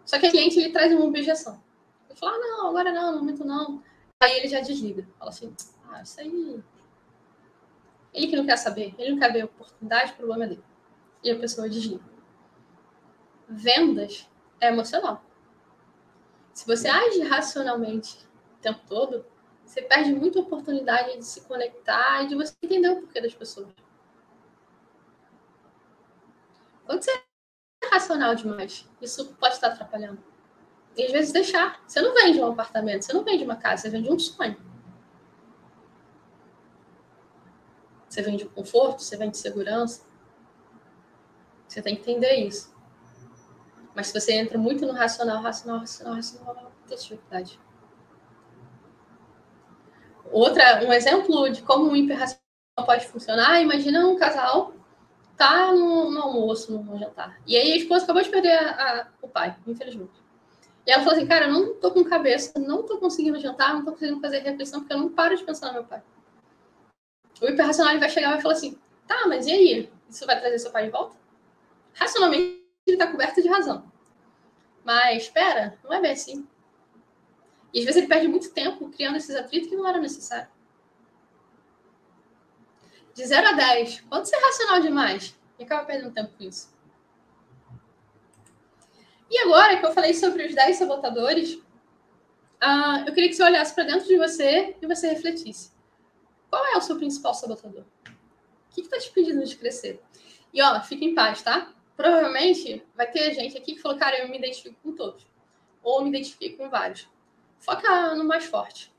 Só 0.05 0.19
que 0.19 0.27
o 0.27 0.31
cliente 0.31 0.59
ele 0.59 0.73
traz 0.73 0.93
uma 0.93 1.05
objeção. 1.05 1.63
Ele 2.09 2.19
fala, 2.19 2.33
ah, 2.33 2.39
não, 2.39 2.69
agora 2.71 2.93
não, 2.93 3.13
no 3.13 3.19
momento 3.19 3.45
não. 3.45 3.83
Aí 4.21 4.39
ele 4.39 4.49
já 4.49 4.61
desliga. 4.61 5.07
Fala 5.19 5.31
assim, 5.31 5.55
ah, 5.91 6.03
isso 6.03 6.19
aí. 6.21 6.61
Ele 8.13 8.27
que 8.27 8.37
não 8.37 8.47
quer 8.47 8.57
saber, 8.57 8.95
ele 8.99 9.13
não 9.13 9.19
quer 9.19 9.33
ver 9.33 9.43
a 9.43 9.45
oportunidade, 9.45 10.13
o 10.13 10.17
problema 10.17 10.45
é 10.45 10.49
dele 10.49 10.65
e 11.23 11.31
a 11.31 11.39
pessoa 11.39 11.69
desliga. 11.69 12.05
Vendas 13.49 14.29
é 14.61 14.69
emocional. 14.69 15.25
Se 16.53 16.67
você 16.67 16.89
age 16.89 17.23
racionalmente 17.23 18.19
o 18.55 18.61
tempo 18.61 18.81
todo, 18.87 19.25
você 19.65 19.81
perde 19.81 20.13
muita 20.13 20.41
oportunidade 20.41 21.17
de 21.17 21.25
se 21.25 21.43
conectar 21.43 22.25
e 22.25 22.29
de 22.29 22.35
você 22.35 22.55
entender 22.63 22.89
o 22.89 23.01
porquê 23.01 23.21
das 23.21 23.35
pessoas. 23.35 23.69
Quando 26.85 27.03
você 27.03 27.11
é 27.13 27.87
racional 27.91 28.35
demais, 28.35 28.89
isso 29.01 29.35
pode 29.35 29.55
estar 29.55 29.69
atrapalhando. 29.69 30.23
E 30.97 31.05
às 31.05 31.13
vezes 31.13 31.33
deixar. 31.33 31.83
Você 31.87 32.01
não 32.01 32.13
vende 32.15 32.41
um 32.41 32.51
apartamento, 32.51 33.05
você 33.05 33.13
não 33.13 33.23
vende 33.23 33.45
uma 33.45 33.57
casa, 33.57 33.83
você 33.83 33.91
vende 33.91 34.11
um 34.11 34.19
sonho. 34.19 34.61
Você 38.09 38.23
vende 38.23 38.47
conforto, 38.47 39.03
você 39.03 39.17
vende 39.17 39.37
segurança. 39.37 40.05
Você 41.69 41.83
tem 41.83 41.95
que 41.95 42.01
entender 42.01 42.35
isso. 42.37 42.75
Mas 43.99 44.07
se 44.07 44.21
você 44.21 44.33
entra 44.33 44.57
muito 44.57 44.87
no 44.87 44.93
racional, 44.93 45.43
racional, 45.43 45.81
racional, 45.81 46.15
racional, 46.15 46.73
tem 46.87 46.97
dificuldade. 46.97 47.59
Outra, 50.31 50.85
um 50.87 50.93
exemplo 50.93 51.51
de 51.51 51.63
como 51.63 51.91
o 51.91 51.97
hiperracional 51.97 52.41
pode 52.87 53.09
funcionar, 53.09 53.61
imagina 53.61 54.07
um 54.07 54.17
casal 54.17 54.73
tá 55.37 55.73
no, 55.73 56.13
no 56.13 56.23
almoço, 56.23 56.71
no, 56.79 56.97
jantar. 56.97 57.41
E 57.45 57.57
aí 57.57 57.73
a 57.73 57.77
esposa 57.77 58.05
acabou 58.05 58.23
de 58.23 58.29
perder 58.29 58.53
a, 58.53 58.71
a, 58.71 59.07
o 59.21 59.29
pai, 59.29 59.57
infelizmente. 59.67 60.23
E 60.87 60.93
ela 60.93 61.03
falou 61.03 61.17
assim, 61.17 61.27
cara, 61.27 61.47
eu 61.47 61.53
não 61.53 61.75
tô 61.75 61.91
com 61.91 62.05
cabeça, 62.05 62.57
não 62.57 62.85
tô 62.85 62.99
conseguindo 62.99 63.41
jantar, 63.41 63.75
não 63.75 63.85
tô 63.85 63.91
conseguindo 63.91 64.21
fazer 64.21 64.39
reflexão, 64.39 64.79
porque 64.79 64.95
eu 64.95 64.99
não 64.99 65.09
paro 65.09 65.37
de 65.37 65.43
pensar 65.43 65.67
no 65.67 65.73
meu 65.73 65.85
pai. 65.85 66.05
O 67.43 67.47
hiperracional 67.47 67.99
vai 67.99 68.09
chegar 68.09 68.29
e 68.29 68.33
vai 68.35 68.41
falar 68.43 68.55
assim, 68.55 68.79
tá, 69.09 69.27
mas 69.27 69.49
e 69.49 69.51
aí? 69.51 69.93
Isso 70.09 70.25
vai 70.25 70.39
trazer 70.39 70.61
seu 70.61 70.71
pai 70.71 70.85
de 70.85 70.91
volta? 70.91 71.17
racionalmente 71.95 72.68
ele 72.91 72.97
está 72.97 73.11
coberto 73.11 73.43
de 73.43 73.49
razão. 73.49 73.91
Mas 74.85 75.25
espera, 75.25 75.79
não 75.85 75.93
é 75.93 76.01
bem 76.01 76.13
assim. 76.13 76.47
E 77.73 77.81
às 77.81 77.85
vezes 77.85 77.99
ele 77.99 78.09
perde 78.09 78.29
muito 78.29 78.51
tempo 78.53 78.89
criando 78.91 79.17
esses 79.17 79.35
atritos 79.37 79.69
que 79.69 79.77
não 79.77 79.87
era 79.87 79.99
necessário. 79.99 80.49
De 83.15 83.27
0 83.27 83.49
a 83.49 83.53
10, 83.53 84.03
quanto 84.03 84.29
ser 84.29 84.37
racional 84.37 84.81
demais? 84.81 85.39
E 85.59 85.65
acaba 85.65 85.85
perdendo 85.85 86.15
tempo 86.15 86.33
com 86.37 86.45
isso. 86.45 86.73
E 89.31 89.39
agora 89.41 89.79
que 89.79 89.85
eu 89.85 89.93
falei 89.93 90.15
sobre 90.15 90.47
os 90.47 90.55
10 90.55 90.77
sabotadores, 90.77 91.55
uh, 91.55 93.05
eu 93.07 93.13
queria 93.13 93.29
que 93.29 93.35
você 93.35 93.43
olhasse 93.43 93.75
para 93.75 93.85
dentro 93.85 94.07
de 94.07 94.17
você 94.17 94.77
e 94.81 94.87
você 94.87 95.09
refletisse. 95.09 95.73
Qual 96.49 96.65
é 96.67 96.77
o 96.79 96.81
seu 96.81 96.97
principal 96.97 97.35
sabotador? 97.35 97.83
O 97.83 98.75
que 98.75 98.81
está 98.81 98.99
te 98.99 99.11
pedindo 99.11 99.45
de 99.45 99.57
crescer? 99.57 100.03
E 100.53 100.63
ó, 100.63 100.81
fique 100.81 101.05
em 101.05 101.15
paz, 101.15 101.43
tá? 101.43 101.75
Provavelmente 101.99 102.87
vai 102.95 103.11
ter 103.11 103.35
gente 103.35 103.59
aqui 103.59 103.75
que 103.75 103.83
falou, 103.83 103.99
cara, 103.99 104.21
eu 104.21 104.29
me 104.29 104.39
identifico 104.39 104.77
com 104.85 104.95
todos. 104.95 105.27
Ou 105.83 106.01
me 106.01 106.11
identifico 106.11 106.57
com 106.57 106.71
vários. 106.71 107.09
Foca 107.59 108.15
no 108.15 108.23
mais 108.23 108.45
forte, 108.45 108.95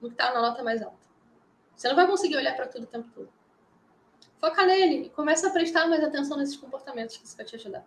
no 0.00 0.08
que 0.08 0.14
está 0.14 0.32
na 0.32 0.40
nota 0.40 0.62
mais 0.62 0.80
alta. 0.80 0.96
Você 1.76 1.86
não 1.88 1.94
vai 1.94 2.06
conseguir 2.06 2.38
olhar 2.38 2.56
para 2.56 2.66
tudo 2.66 2.84
o 2.84 2.86
tempo 2.86 3.06
todo. 3.14 3.28
Foca 4.40 4.64
nele 4.64 5.04
e 5.04 5.10
começa 5.10 5.48
a 5.48 5.50
prestar 5.50 5.88
mais 5.88 6.02
atenção 6.02 6.38
nesses 6.38 6.56
comportamentos 6.56 7.18
que 7.18 7.26
isso 7.26 7.36
vai 7.36 7.44
te 7.44 7.54
ajudar. 7.54 7.84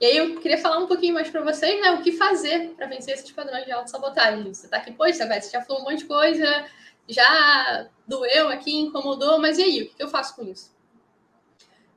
E 0.00 0.06
aí 0.06 0.16
eu 0.16 0.40
queria 0.40 0.56
falar 0.56 0.78
um 0.78 0.86
pouquinho 0.86 1.12
mais 1.12 1.28
para 1.28 1.42
vocês, 1.42 1.78
né, 1.82 1.90
o 1.90 2.00
que 2.02 2.12
fazer 2.12 2.70
para 2.70 2.86
vencer 2.86 3.12
esses 3.12 3.30
padrões 3.32 3.66
de 3.66 3.72
autossabotagem. 3.72 4.42
Você 4.44 4.64
está 4.64 4.78
aqui, 4.78 4.92
poxa, 4.92 5.26
você 5.26 5.50
já 5.50 5.60
falou 5.60 5.82
um 5.82 5.84
monte 5.84 5.98
de 5.98 6.06
coisa, 6.06 6.66
já 7.06 7.86
doeu 8.06 8.48
aqui, 8.48 8.74
incomodou, 8.74 9.38
mas 9.38 9.58
e 9.58 9.62
aí, 9.62 9.82
o 9.82 9.94
que 9.94 10.02
eu 10.02 10.08
faço 10.08 10.34
com 10.34 10.42
isso? 10.44 10.79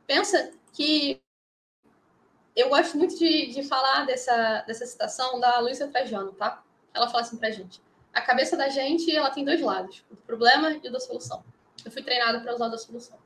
Pensa 0.05 0.51
que 0.73 1.21
eu 2.55 2.69
gosto 2.69 2.97
muito 2.97 3.17
de, 3.17 3.47
de 3.47 3.63
falar 3.63 4.05
dessa, 4.05 4.63
dessa 4.67 4.85
citação 4.85 5.39
da 5.39 5.59
Luísa 5.59 5.87
Trajano, 5.87 6.31
tá? 6.33 6.63
Ela 6.93 7.07
fala 7.07 7.21
assim 7.21 7.37
pra 7.37 7.49
gente. 7.49 7.81
A 8.13 8.21
cabeça 8.21 8.55
da 8.55 8.69
gente, 8.69 9.13
ela 9.15 9.31
tem 9.31 9.43
dois 9.43 9.59
lados, 9.59 10.05
o 10.11 10.15
do 10.15 10.21
problema 10.21 10.71
e 10.71 10.87
o 10.87 10.91
da 10.91 10.99
solução. 10.99 11.43
Eu 11.83 11.91
fui 11.91 12.03
treinada 12.03 12.39
para 12.41 12.53
usar 12.53 12.67
o 12.67 12.69
da 12.69 12.77
solução. 12.77 13.17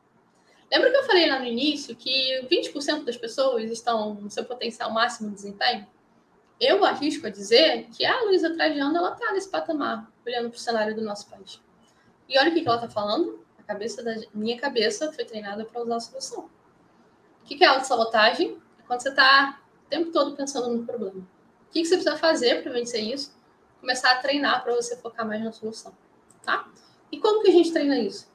Lembra 0.71 0.91
que 0.91 0.97
eu 0.97 1.03
falei 1.03 1.29
lá 1.29 1.39
no 1.39 1.45
início 1.45 1.95
que 1.95 2.41
20% 2.49 3.03
das 3.03 3.17
pessoas 3.17 3.69
estão 3.69 4.15
no 4.15 4.29
seu 4.29 4.45
potencial 4.45 4.91
máximo 4.91 5.29
de 5.29 5.35
desempenho? 5.35 5.87
Eu 6.59 6.83
arrisco 6.83 7.27
a 7.27 7.29
dizer 7.29 7.87
que 7.91 8.05
a 8.05 8.21
Luísa 8.23 8.53
Trajano, 8.53 8.97
ela 8.97 9.11
tá 9.11 9.31
nesse 9.31 9.49
patamar, 9.49 10.11
olhando 10.25 10.49
para 10.49 10.57
o 10.57 10.59
cenário 10.59 10.95
do 10.95 11.01
nosso 11.01 11.29
país. 11.29 11.61
E 12.27 12.37
olha 12.37 12.49
o 12.49 12.53
que, 12.53 12.61
que 12.61 12.67
ela 12.67 12.77
está 12.77 12.89
falando. 12.89 13.45
A 13.59 13.63
cabeça 13.63 14.03
da 14.03 14.15
minha 14.33 14.57
cabeça 14.59 15.11
foi 15.11 15.23
treinada 15.23 15.65
para 15.65 15.81
usar 15.81 15.97
a 15.97 15.99
solução. 15.99 16.49
O 17.47 17.49
que, 17.49 17.63
é 17.63 17.67
autossabotagem? 17.67 18.61
É 18.77 18.83
quando 18.85 19.01
você 19.01 19.07
está 19.07 19.57
o 19.85 19.89
tempo 19.89 20.11
todo 20.11 20.35
pensando 20.35 20.67
no 20.67 20.85
problema. 20.85 21.19
O 21.19 21.71
que, 21.71 21.85
você 21.85 21.95
precisa 21.95 22.17
fazer 22.17 22.61
para 22.61 22.73
vencer 22.73 23.01
isso? 23.01 23.33
Começar 23.79 24.11
a 24.11 24.15
treinar 24.17 24.65
para 24.65 24.75
você 24.75 24.97
focar 24.97 25.25
mais 25.25 25.41
na 25.41 25.53
solução. 25.53 25.95
Tá? 26.43 26.69
E 27.09 27.17
como 27.17 27.41
que 27.41 27.47
a 27.47 27.53
gente 27.53 27.71
treina 27.71 27.97
isso? 27.97 28.29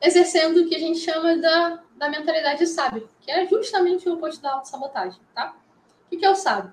Exercendo 0.00 0.62
o 0.62 0.66
que 0.66 0.74
a 0.74 0.78
gente 0.78 0.98
chama 0.98 1.36
da, 1.36 1.82
da 1.94 2.08
mentalidade 2.08 2.66
sábia, 2.66 3.06
que 3.20 3.30
é 3.30 3.46
justamente 3.46 4.08
o 4.08 4.14
oposto 4.14 4.40
da 4.40 4.54
autossabotagem, 4.54 5.20
tá? 5.34 5.54
O 6.06 6.16
que, 6.16 6.24
é 6.24 6.30
o 6.30 6.34
sábio? 6.34 6.72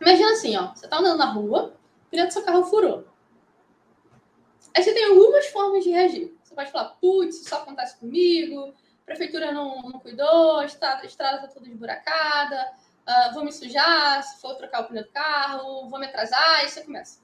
Imagina 0.00 0.32
assim, 0.32 0.56
ó, 0.56 0.74
você 0.74 0.86
está 0.86 0.98
andando 0.98 1.18
na 1.18 1.30
rua, 1.30 1.76
o 2.10 2.30
seu 2.30 2.42
carro 2.42 2.64
furou. 2.64 3.06
Aí 4.74 4.82
você 4.82 4.94
tem 4.94 5.04
algumas 5.04 5.46
formas 5.48 5.84
de 5.84 5.90
reagir. 5.90 6.34
Você 6.42 6.54
pode 6.54 6.72
falar, 6.72 6.96
putz, 6.98 7.36
isso 7.36 7.48
só 7.50 7.56
acontece 7.56 7.98
comigo, 7.98 8.72
prefeitura 9.04 9.52
não, 9.52 9.82
não 9.82 10.00
cuidou, 10.00 10.58
a 10.58 10.64
estrada, 10.64 11.02
a 11.02 11.06
estrada 11.06 11.42
tá 11.42 11.48
toda 11.48 11.68
esburacada, 11.68 12.72
uh, 13.06 13.34
vou 13.34 13.44
me 13.44 13.52
sujar 13.52 14.22
se 14.22 14.40
for 14.40 14.54
trocar 14.56 14.82
o 14.82 14.88
pneu 14.88 15.04
do 15.04 15.10
carro, 15.10 15.88
vou 15.88 15.98
me 15.98 16.06
atrasar, 16.06 16.64
e 16.64 16.68
você 16.68 16.82
começa. 16.82 17.22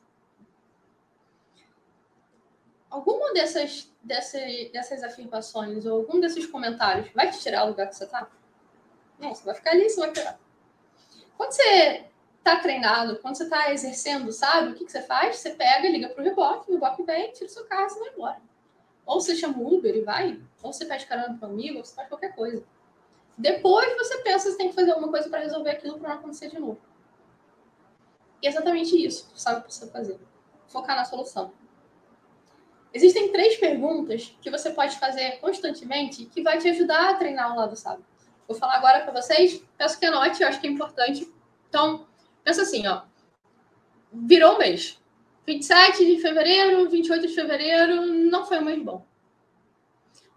Alguma 2.90 3.32
dessas, 3.32 3.90
dessas, 4.02 4.70
dessas 4.72 5.02
afirmações 5.02 5.86
ou 5.86 5.98
algum 5.98 6.18
desses 6.18 6.46
comentários 6.46 7.10
vai 7.14 7.30
te 7.30 7.38
tirar 7.38 7.64
do 7.64 7.70
lugar 7.70 7.88
que 7.88 7.94
você 7.94 8.06
tá? 8.06 8.28
Não, 9.18 9.34
você 9.34 9.44
vai 9.44 9.54
ficar 9.54 9.70
ali, 9.70 9.88
você 9.88 10.00
vai 10.00 10.10
pegar. 10.10 10.38
Quando 11.36 11.52
você 11.52 12.04
tá 12.42 12.56
treinado, 12.56 13.18
quando 13.20 13.36
você 13.36 13.44
está 13.44 13.72
exercendo, 13.72 14.32
sabe? 14.32 14.72
O 14.72 14.74
que, 14.74 14.84
que 14.84 14.90
você 14.90 15.02
faz? 15.02 15.36
Você 15.36 15.50
pega, 15.50 15.88
liga 15.88 16.08
para 16.08 16.20
o 16.20 16.24
reboque, 16.24 16.70
o 16.70 16.74
reboque 16.74 17.02
vem, 17.04 17.32
tira 17.32 17.46
o 17.46 17.48
seu 17.48 17.64
carro 17.66 17.86
e 17.86 17.90
você 17.90 17.98
vai 18.00 18.08
embora. 18.08 18.49
Ou 19.10 19.20
você 19.20 19.34
chama 19.34 19.58
o 19.58 19.74
Uber 19.74 19.94
e 19.94 20.02
vai, 20.02 20.40
ou 20.62 20.72
você 20.72 20.84
pede 20.84 21.06
carona 21.06 21.36
para 21.36 21.48
um 21.48 21.52
amigo, 21.52 21.78
ou 21.78 21.84
você 21.84 21.94
faz 21.94 22.08
qualquer 22.08 22.34
coisa. 22.34 22.62
Depois 23.36 23.96
você 23.96 24.18
pensa 24.18 24.44
que 24.44 24.52
você 24.52 24.58
tem 24.58 24.68
que 24.68 24.74
fazer 24.74 24.92
alguma 24.92 25.10
coisa 25.10 25.28
para 25.28 25.40
resolver 25.40 25.70
aquilo 25.70 25.98
para 25.98 26.10
não 26.10 26.16
acontecer 26.16 26.48
de 26.48 26.58
novo. 26.58 26.80
E 28.42 28.46
é 28.46 28.50
exatamente 28.50 28.94
isso, 29.04 29.30
sabe 29.34 29.60
o 29.60 29.64
que 29.64 29.74
você 29.74 29.86
fazer. 29.88 30.20
Focar 30.68 30.96
na 30.96 31.04
solução. 31.04 31.52
Existem 32.92 33.32
três 33.32 33.56
perguntas 33.56 34.36
que 34.40 34.50
você 34.50 34.70
pode 34.70 34.98
fazer 34.98 35.38
constantemente 35.40 36.26
que 36.26 36.42
vai 36.42 36.58
te 36.58 36.68
ajudar 36.68 37.10
a 37.10 37.14
treinar 37.14 37.52
o 37.52 37.56
lado 37.56 37.76
sábio. 37.76 38.04
Vou 38.46 38.56
falar 38.56 38.76
agora 38.76 39.00
para 39.00 39.20
vocês, 39.20 39.62
peço 39.76 39.98
que 39.98 40.06
anote, 40.06 40.42
eu 40.42 40.48
acho 40.48 40.60
que 40.60 40.66
é 40.66 40.70
importante. 40.70 41.32
Então, 41.68 42.06
Pensa 42.44 42.62
assim, 42.62 42.86
ó. 42.86 43.02
Virou 44.12 44.54
um 44.54 44.58
mês. 44.58 44.99
27 45.50 46.06
de 46.06 46.22
fevereiro, 46.22 46.88
28 46.88 47.26
de 47.26 47.34
fevereiro, 47.34 48.06
não 48.06 48.46
foi 48.46 48.58
um 48.58 48.64
mês 48.64 48.80
bom. 48.80 49.04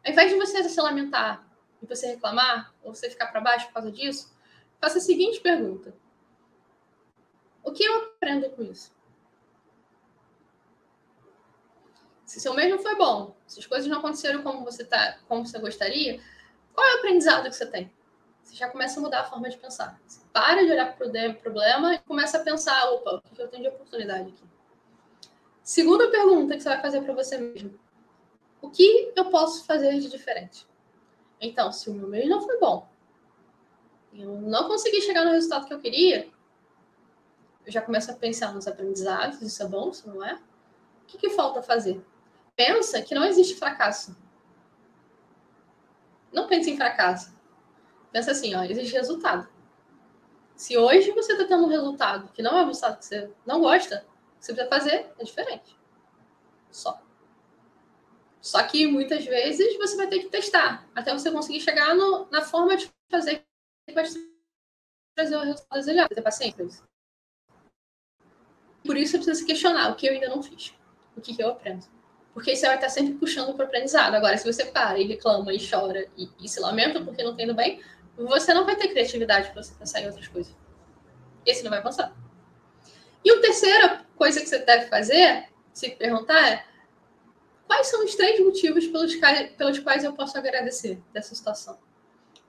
Ao 0.03 0.11
invés 0.11 0.31
de 0.31 0.37
você 0.37 0.67
se 0.67 0.81
lamentar 0.81 1.47
e 1.81 1.85
você 1.85 2.07
reclamar, 2.07 2.73
ou 2.81 2.95
você 2.95 3.11
ficar 3.11 3.27
para 3.27 3.39
baixo 3.39 3.67
por 3.67 3.73
causa 3.75 3.91
disso, 3.91 4.35
faça 4.81 4.97
a 4.97 5.01
seguinte 5.01 5.39
pergunta: 5.39 5.93
O 7.63 7.71
que 7.71 7.83
eu 7.83 8.05
aprendo 8.05 8.49
com 8.49 8.63
isso? 8.63 8.91
Se 12.25 12.39
seu 12.39 12.55
mês 12.55 12.71
não 12.71 12.79
foi 12.79 12.95
bom, 12.95 13.35
se 13.45 13.59
as 13.59 13.67
coisas 13.67 13.87
não 13.87 13.99
aconteceram 13.99 14.41
como 14.41 14.65
você 14.65 14.83
tá, 14.83 15.19
como 15.27 15.45
você 15.45 15.59
gostaria, 15.59 16.19
qual 16.73 16.87
é 16.87 16.95
o 16.95 16.97
aprendizado 16.97 17.47
que 17.47 17.55
você 17.55 17.67
tem? 17.67 17.93
Você 18.41 18.55
já 18.55 18.67
começa 18.67 18.99
a 18.99 19.03
mudar 19.03 19.19
a 19.19 19.25
forma 19.25 19.47
de 19.47 19.57
pensar. 19.57 20.01
Você 20.07 20.21
para 20.33 20.65
de 20.65 20.71
olhar 20.71 20.97
para 20.97 21.07
o 21.07 21.35
problema 21.35 21.93
e 21.93 21.99
começa 21.99 22.39
a 22.39 22.43
pensar: 22.43 22.83
opa, 22.89 23.21
o 23.23 23.35
que 23.35 23.39
eu 23.39 23.47
tenho 23.47 23.61
de 23.61 23.69
oportunidade 23.69 24.29
aqui? 24.29 24.52
Segunda 25.63 26.11
pergunta 26.11 26.55
que 26.55 26.61
você 26.61 26.69
vai 26.69 26.81
fazer 26.81 27.01
para 27.01 27.13
você 27.13 27.37
mesmo: 27.37 27.79
o 28.61 28.69
que 28.69 29.13
eu 29.15 29.25
posso 29.29 29.65
fazer 29.65 29.97
de 29.99 30.09
diferente? 30.09 30.67
Então, 31.39 31.71
se 31.71 31.89
o 31.89 31.93
meu 31.93 32.07
mês 32.07 32.29
não 32.29 32.41
foi 32.41 32.59
bom, 32.59 32.87
eu 34.13 34.39
não 34.41 34.67
consegui 34.67 35.01
chegar 35.01 35.25
no 35.25 35.31
resultado 35.31 35.65
que 35.65 35.73
eu 35.73 35.79
queria, 35.79 36.29
eu 37.65 37.71
já 37.71 37.81
começo 37.81 38.11
a 38.11 38.15
pensar 38.15 38.53
nos 38.53 38.67
aprendizados, 38.67 39.41
isso 39.41 39.63
é 39.63 39.67
bom, 39.67 39.89
isso 39.89 40.07
não 40.07 40.23
é? 40.23 40.35
O 40.35 41.05
que, 41.07 41.17
que 41.17 41.29
falta 41.29 41.61
fazer? 41.61 42.03
Pensa 42.55 43.01
que 43.01 43.15
não 43.15 43.23
existe 43.23 43.55
fracasso. 43.55 44.15
Não 46.31 46.47
pense 46.47 46.69
em 46.69 46.77
fracasso. 46.77 47.33
Pensa 48.11 48.31
assim, 48.31 48.53
ó, 48.53 48.63
existe 48.63 48.93
resultado. 48.93 49.47
Se 50.55 50.77
hoje 50.77 51.11
você 51.11 51.33
está 51.33 51.45
tendo 51.45 51.65
um 51.65 51.69
resultado 51.69 52.31
que 52.31 52.41
não 52.41 52.57
é 52.57 52.63
o 52.63 52.67
resultado 52.67 52.99
que 52.99 53.05
você 53.05 53.31
não 53.45 53.61
gosta, 53.61 54.05
você 54.43 54.53
precisa 54.53 54.69
fazer 54.69 55.13
é 55.17 55.23
diferente. 55.23 55.77
Só. 56.69 57.01
Só 58.41 58.61
que 58.63 58.85
muitas 58.85 59.23
vezes 59.23 59.77
você 59.77 59.95
vai 59.95 60.07
ter 60.07 60.19
que 60.19 60.27
testar 60.27 60.85
até 60.93 61.13
você 61.13 61.31
conseguir 61.31 61.61
chegar 61.61 61.95
no, 61.95 62.29
na 62.29 62.41
forma 62.41 62.75
de 62.75 62.91
fazer 63.09 63.45
que 63.87 63.93
vai 63.93 64.03
trazer 65.15 65.37
o 65.37 65.41
resultado 65.41 65.79
desejado. 65.79 66.13
Ter 66.13 66.21
paciência. 66.21 66.83
Por 68.83 68.97
isso 68.97 69.11
você 69.11 69.17
precisa 69.17 69.35
se 69.35 69.45
questionar 69.45 69.91
o 69.91 69.95
que 69.95 70.07
eu 70.07 70.11
ainda 70.11 70.27
não 70.27 70.43
fiz. 70.43 70.73
O 71.15 71.21
que, 71.21 71.33
que 71.33 71.41
eu 71.41 71.49
aprendo. 71.49 71.85
Porque 72.33 72.53
você 72.53 72.65
vai 72.65 72.75
estar 72.75 72.89
sempre 72.89 73.13
puxando 73.13 73.53
para 73.53 73.63
o 73.63 73.67
aprendizado. 73.67 74.13
Agora, 74.15 74.37
se 74.37 74.51
você 74.51 74.65
para 74.65 74.99
e 74.99 75.05
reclama 75.05 75.53
e 75.53 75.69
chora 75.69 76.09
e, 76.17 76.27
e 76.41 76.49
se 76.49 76.59
lamenta 76.59 76.99
porque 76.99 77.23
não 77.23 77.33
tem 77.33 77.45
indo 77.45 77.55
bem, 77.55 77.81
você 78.17 78.53
não 78.53 78.65
vai 78.65 78.75
ter 78.75 78.89
criatividade 78.89 79.51
para 79.51 79.63
você 79.63 79.73
pensar 79.75 80.01
em 80.01 80.07
outras 80.07 80.27
coisas. 80.27 80.53
Esse 81.45 81.63
não 81.63 81.69
vai 81.69 81.79
avançar. 81.79 82.13
E 83.23 83.31
a 83.31 83.41
terceira 83.41 84.05
coisa 84.15 84.41
que 84.41 84.47
você 84.47 84.59
deve 84.59 84.87
fazer, 84.87 85.47
se 85.73 85.89
perguntar, 85.91 86.47
é 86.47 86.65
quais 87.65 87.87
são 87.87 88.03
os 88.03 88.15
três 88.15 88.39
motivos 88.39 88.87
pelos, 88.87 89.15
pelos 89.57 89.79
quais 89.79 90.03
eu 90.03 90.13
posso 90.13 90.37
agradecer 90.37 91.01
dessa 91.11 91.33
situação? 91.33 91.77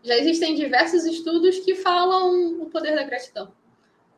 Já 0.02 0.16
existem 0.16 0.54
diversos 0.54 1.04
estudos 1.04 1.60
que 1.60 1.74
falam 1.74 2.60
o 2.60 2.68
poder 2.68 2.94
da 2.94 3.04
gratidão. 3.04 3.52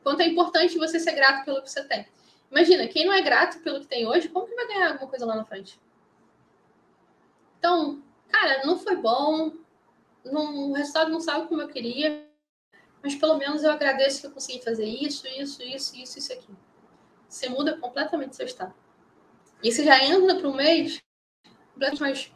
Quanto 0.03 0.21
é 0.21 0.27
importante 0.27 0.79
você 0.79 0.99
ser 0.99 1.13
grato 1.13 1.45
pelo 1.45 1.63
que 1.63 1.71
você 1.71 1.85
tem. 1.85 2.07
Imagina, 2.51 2.87
quem 2.89 3.05
não 3.05 3.13
é 3.13 3.21
grato 3.21 3.61
pelo 3.61 3.81
que 3.81 3.87
tem 3.87 4.07
hoje, 4.07 4.29
como 4.29 4.47
que 4.47 4.55
vai 4.55 4.67
ganhar 4.67 4.93
alguma 4.93 5.09
coisa 5.09 5.27
lá 5.27 5.37
na 5.37 5.45
frente? 5.45 5.81
Então, 7.59 8.03
cara, 8.29 8.65
não 8.65 8.79
foi 8.79 8.97
bom, 8.97 9.53
não, 10.25 10.71
o 10.71 10.73
resultado 10.73 11.11
não 11.11 11.21
saiu 11.21 11.47
como 11.47 11.63
eu 11.63 11.69
queria, 11.69 12.26
mas 13.03 13.15
pelo 13.15 13.37
menos 13.37 13.63
eu 13.63 13.71
agradeço 13.71 14.21
que 14.21 14.27
eu 14.27 14.31
consegui 14.31 14.63
fazer 14.63 14.85
isso, 14.85 15.27
isso, 15.27 15.63
isso, 15.63 15.97
isso, 15.97 16.19
isso 16.19 16.33
aqui. 16.33 16.55
Você 17.29 17.49
muda 17.49 17.77
completamente 17.77 18.37
seu 18.37 18.47
estado. 18.47 18.75
E 19.63 19.73
você 19.73 19.85
já 19.85 20.03
entra 20.05 20.35
para 20.37 20.49
um 20.49 20.55
mês 20.55 21.01
completamente 21.73 22.01
mais 22.01 22.33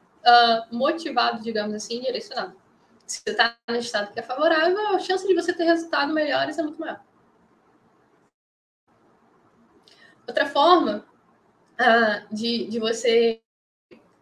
uh, 0.71 0.77
motivado, 0.77 1.43
digamos 1.43 1.75
assim, 1.75 2.01
direcionado. 2.01 2.57
Se 3.07 3.21
você 3.23 3.31
está 3.31 3.57
no 3.69 3.77
estado 3.77 4.13
que 4.13 4.21
é 4.21 4.23
favorável, 4.23 4.79
a 4.89 4.99
chance 4.99 5.27
de 5.27 5.35
você 5.35 5.53
ter 5.53 5.65
resultados 5.65 6.15
melhores 6.15 6.59
é 6.59 6.63
muito 6.63 6.81
maior. 6.81 7.03
Outra 10.27 10.47
forma 10.47 11.05
uh, 11.75 12.35
de, 12.35 12.67
de 12.69 12.79
você 12.79 13.41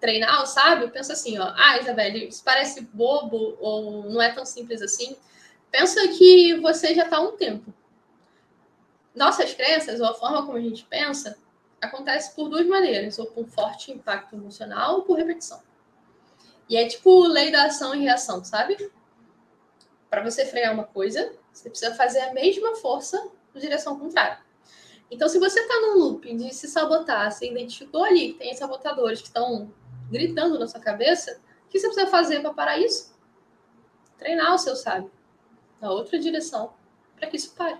treinar 0.01 0.43
o 0.43 0.47
sábio, 0.47 0.91
pensa 0.91 1.13
assim, 1.13 1.39
ó, 1.39 1.53
ah, 1.57 1.79
Isabelle, 1.79 2.29
isso 2.29 2.43
parece 2.43 2.83
bobo 2.83 3.57
ou 3.61 4.09
não 4.09 4.23
é 4.23 4.33
tão 4.33 4.45
simples 4.47 4.81
assim, 4.81 5.17
Pensa 5.71 6.09
que 6.09 6.59
você 6.61 6.95
já 6.95 7.05
está 7.05 7.19
há 7.19 7.21
um 7.21 7.37
tempo. 7.37 7.73
Nossas 9.15 9.53
crenças, 9.53 10.01
ou 10.01 10.07
a 10.07 10.15
forma 10.15 10.47
como 10.47 10.57
a 10.57 10.61
gente 10.61 10.85
pensa, 10.85 11.39
acontece 11.81 12.35
por 12.35 12.49
duas 12.49 12.67
maneiras, 12.67 13.19
ou 13.19 13.27
por 13.27 13.47
forte 13.47 13.93
impacto 13.93 14.35
emocional 14.35 14.97
ou 14.97 15.03
por 15.03 15.19
repetição. 15.19 15.61
E 16.69 16.77
é 16.77 16.87
tipo 16.87 17.27
lei 17.27 17.51
da 17.51 17.65
ação 17.65 17.95
e 17.95 18.01
reação, 18.01 18.45
sabe? 18.45 18.91
Para 20.09 20.23
você 20.23 20.47
frear 20.47 20.73
uma 20.73 20.85
coisa, 20.85 21.33
você 21.53 21.69
precisa 21.69 21.95
fazer 21.95 22.21
a 22.21 22.33
mesma 22.33 22.77
força 22.77 23.31
na 23.55 23.61
direção 23.61 23.99
contrária. 23.99 24.41
Então, 25.11 25.29
se 25.29 25.39
você 25.39 25.61
está 25.61 25.75
num 25.81 25.99
loop 25.99 26.35
de 26.35 26.55
se 26.55 26.69
sabotar, 26.69 27.31
você 27.31 27.51
identificou 27.51 28.05
ali 28.05 28.33
que 28.33 28.39
tem 28.39 28.55
sabotadores 28.55 29.21
que 29.21 29.29
estão 29.29 29.73
gritando 30.11 30.59
na 30.59 30.67
sua 30.67 30.81
cabeça, 30.81 31.41
o 31.67 31.69
que 31.69 31.79
você 31.79 31.87
precisa 31.87 32.11
fazer 32.11 32.41
para 32.41 32.53
parar 32.53 32.79
isso? 32.79 33.15
Treinar 34.19 34.55
o 34.55 34.59
seu 34.59 34.77
sábio 34.77 35.11
na 35.81 35.91
outra 35.91 36.19
direção 36.19 36.75
para 37.17 37.29
que 37.29 37.37
isso 37.37 37.55
pare. 37.55 37.79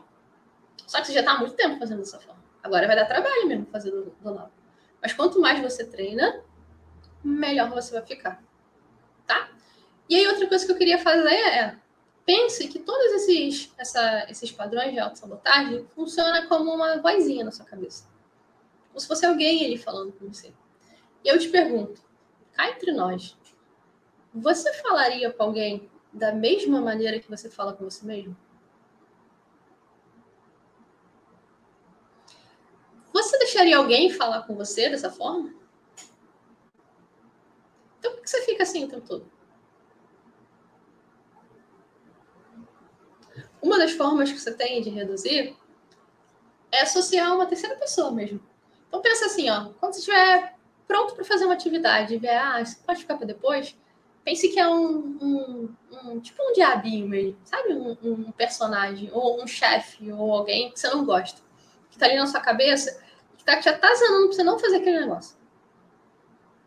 Só 0.87 1.01
que 1.01 1.07
você 1.07 1.13
já 1.13 1.21
está 1.21 1.33
há 1.33 1.39
muito 1.39 1.55
tempo 1.55 1.79
fazendo 1.79 1.99
dessa 1.99 2.19
forma. 2.19 2.43
Agora 2.63 2.87
vai 2.87 2.97
dar 2.97 3.07
trabalho 3.07 3.47
mesmo 3.47 3.67
fazer 3.67 3.91
do, 3.91 4.11
do 4.11 4.35
lado. 4.35 4.53
Mas 5.01 5.13
quanto 5.13 5.41
mais 5.41 5.61
você 5.61 5.85
treina, 5.85 6.43
melhor 7.23 7.71
você 7.71 7.93
vai 7.93 8.05
ficar. 8.05 8.43
Tá? 9.27 9.51
E 10.09 10.17
aí, 10.17 10.27
outra 10.27 10.47
coisa 10.47 10.65
que 10.65 10.73
eu 10.73 10.77
queria 10.77 10.99
fazer 10.99 11.29
é 11.29 11.79
pense 12.25 12.69
que 12.69 12.79
todos 12.79 13.13
esses, 13.13 13.73
essa, 13.79 14.27
esses 14.29 14.53
padrões 14.53 14.93
de 14.93 14.99
autossabotagem 14.99 15.87
funcionam 15.95 16.47
como 16.47 16.75
uma 16.75 16.99
vozinha 16.99 17.45
na 17.45 17.51
sua 17.51 17.65
cabeça. 17.65 18.07
Como 18.89 19.01
se 19.01 19.07
fosse 19.07 19.25
alguém 19.25 19.65
ali 19.65 19.79
falando 19.79 20.13
com 20.13 20.31
você. 20.31 20.53
E 21.25 21.29
eu 21.29 21.39
te 21.39 21.49
pergunto, 21.49 22.03
cá 22.53 22.71
entre 22.71 22.93
nós, 22.93 23.37
você 24.35 24.73
falaria 24.75 25.33
com 25.33 25.43
alguém 25.43 25.91
da 26.13 26.33
mesma 26.33 26.81
maneira 26.81 27.19
que 27.21 27.29
você 27.29 27.51
fala 27.51 27.73
com 27.73 27.85
você 27.85 28.05
mesmo? 28.05 28.37
Você 33.13 33.39
deixaria 33.39 33.77
alguém 33.77 34.11
falar 34.11 34.43
com 34.43 34.55
você 34.55 34.89
dessa 34.89 35.11
forma? 35.11 35.55
Então 37.99 38.13
por 38.13 38.23
que 38.23 38.31
você 38.31 38.43
fica 38.43 38.63
assim 38.63 38.85
o 38.85 38.89
tempo 38.89 39.07
todo? 39.07 39.31
Uma 43.61 43.79
das 43.79 43.93
formas 43.93 44.31
que 44.31 44.39
você 44.39 44.55
tem 44.55 44.81
de 44.81 44.91
reduzir 44.91 45.57
é 46.71 46.83
associar 46.83 47.35
uma 47.35 47.47
terceira 47.47 47.77
pessoa 47.77 48.11
mesmo. 48.13 48.41
Então 48.87 49.03
pensa 49.03 49.27
assim, 49.27 49.51
ó, 49.51 49.73
quando 49.81 49.95
você 49.95 50.01
estiver 50.01 50.57
pronto 50.87 51.15
para 51.15 51.25
fazer 51.25 51.45
uma 51.45 51.55
atividade 51.55 52.15
e 52.15 52.19
ver, 52.19 52.37
ah, 52.37 52.61
isso 52.61 52.83
pode 52.85 53.01
ficar 53.01 53.17
para 53.17 53.27
depois, 53.27 53.77
pense 54.29 54.47
que 54.51 54.61
é 54.61 54.69
um, 54.69 55.17
um, 55.23 55.75
um, 55.91 56.21
tipo 56.21 56.43
um 56.43 56.53
diabinho 56.53 57.09
mesmo, 57.09 57.39
sabe? 57.45 57.73
Um, 57.73 57.97
um 58.03 58.33
personagem, 58.33 59.11
ou 59.11 59.43
um 59.43 59.47
chefe, 59.47 60.13
ou 60.13 60.35
alguém 60.35 60.71
que 60.71 60.79
você 60.79 60.91
não 60.91 61.03
gosta, 61.03 61.41
que 61.91 61.99
tá 61.99 62.05
ali 62.05 62.17
na 62.17 62.27
sua 62.27 62.41
cabeça, 62.41 63.03
que 63.39 63.45
tá, 63.45 63.59
te 63.59 63.71
atazanando 63.71 64.27
para 64.27 64.37
você 64.37 64.43
não 64.43 64.59
fazer 64.59 64.77
aquele 64.77 65.01
negócio. 65.01 65.35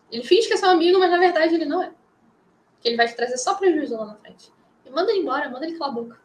Ele 0.09 0.23
finge 0.23 0.47
que 0.47 0.55
é 0.55 0.57
seu 0.57 0.69
amigo, 0.69 0.99
mas 0.99 1.11
na 1.11 1.19
verdade 1.19 1.53
ele 1.53 1.65
não 1.65 1.83
é. 1.83 1.93
Que 2.79 2.89
ele 2.89 2.97
vai 2.97 3.07
te 3.07 3.15
trazer 3.15 3.37
só 3.37 3.53
prejuízo 3.53 3.95
lá 3.95 4.05
na 4.05 4.15
frente. 4.15 4.51
E 4.83 4.89
manda 4.89 5.11
ele 5.11 5.21
embora, 5.21 5.47
manda 5.47 5.67
ele 5.67 5.77
calar 5.77 5.91
a 5.91 6.01
boca. 6.01 6.21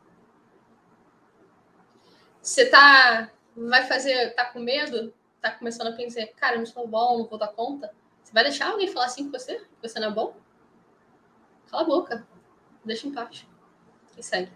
Você 2.41 2.65
tá. 2.65 3.31
Vai 3.55 3.85
fazer. 3.85 4.35
tá 4.35 4.47
com 4.47 4.59
medo? 4.59 5.13
Tá 5.43 5.51
começando 5.51 5.89
a 5.89 5.93
pensar, 5.93 6.27
cara, 6.29 6.55
eu 6.55 6.61
não 6.61 6.67
sou 6.67 6.89
bom, 6.89 7.19
não 7.19 7.27
vou 7.27 7.39
dar 7.39 7.49
conta. 7.49 7.95
Você 8.25 8.33
vai 8.33 8.43
deixar 8.43 8.71
alguém 8.71 8.89
falar 8.89 9.07
assim 9.07 9.31
com 9.31 9.39
você? 9.39 9.59
Que 9.59 9.89
você 9.89 10.01
não 10.01 10.09
é 10.09 10.11
bom? 10.11 10.35
Cala 11.71 11.83
a 11.83 11.87
boca. 11.87 12.27
Deixa 12.85 13.07
em 13.07 13.13
paz. 13.13 13.47
E 14.17 14.23
segue. 14.23 14.53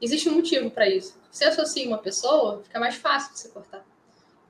Existe 0.00 0.28
um 0.28 0.34
motivo 0.34 0.70
para 0.70 0.88
isso. 0.88 1.20
Se 1.30 1.44
associa 1.44 1.86
uma 1.86 1.98
pessoa, 1.98 2.62
fica 2.62 2.78
mais 2.78 2.94
fácil 2.94 3.32
de 3.32 3.40
você 3.40 3.48
cortar. 3.48 3.84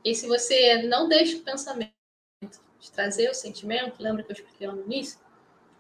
E 0.05 0.15
se 0.15 0.27
você 0.27 0.83
não 0.83 1.09
deixa 1.09 1.37
o 1.37 1.41
pensamento 1.41 1.93
de 2.79 2.91
trazer 2.93 3.31
o 3.31 3.35
sentimento, 3.35 4.03
lembra 4.03 4.23
que 4.23 4.31
eu 4.31 4.35
expliquei 4.35 4.67
lá 4.67 4.75
no 4.75 4.83
início? 4.83 5.19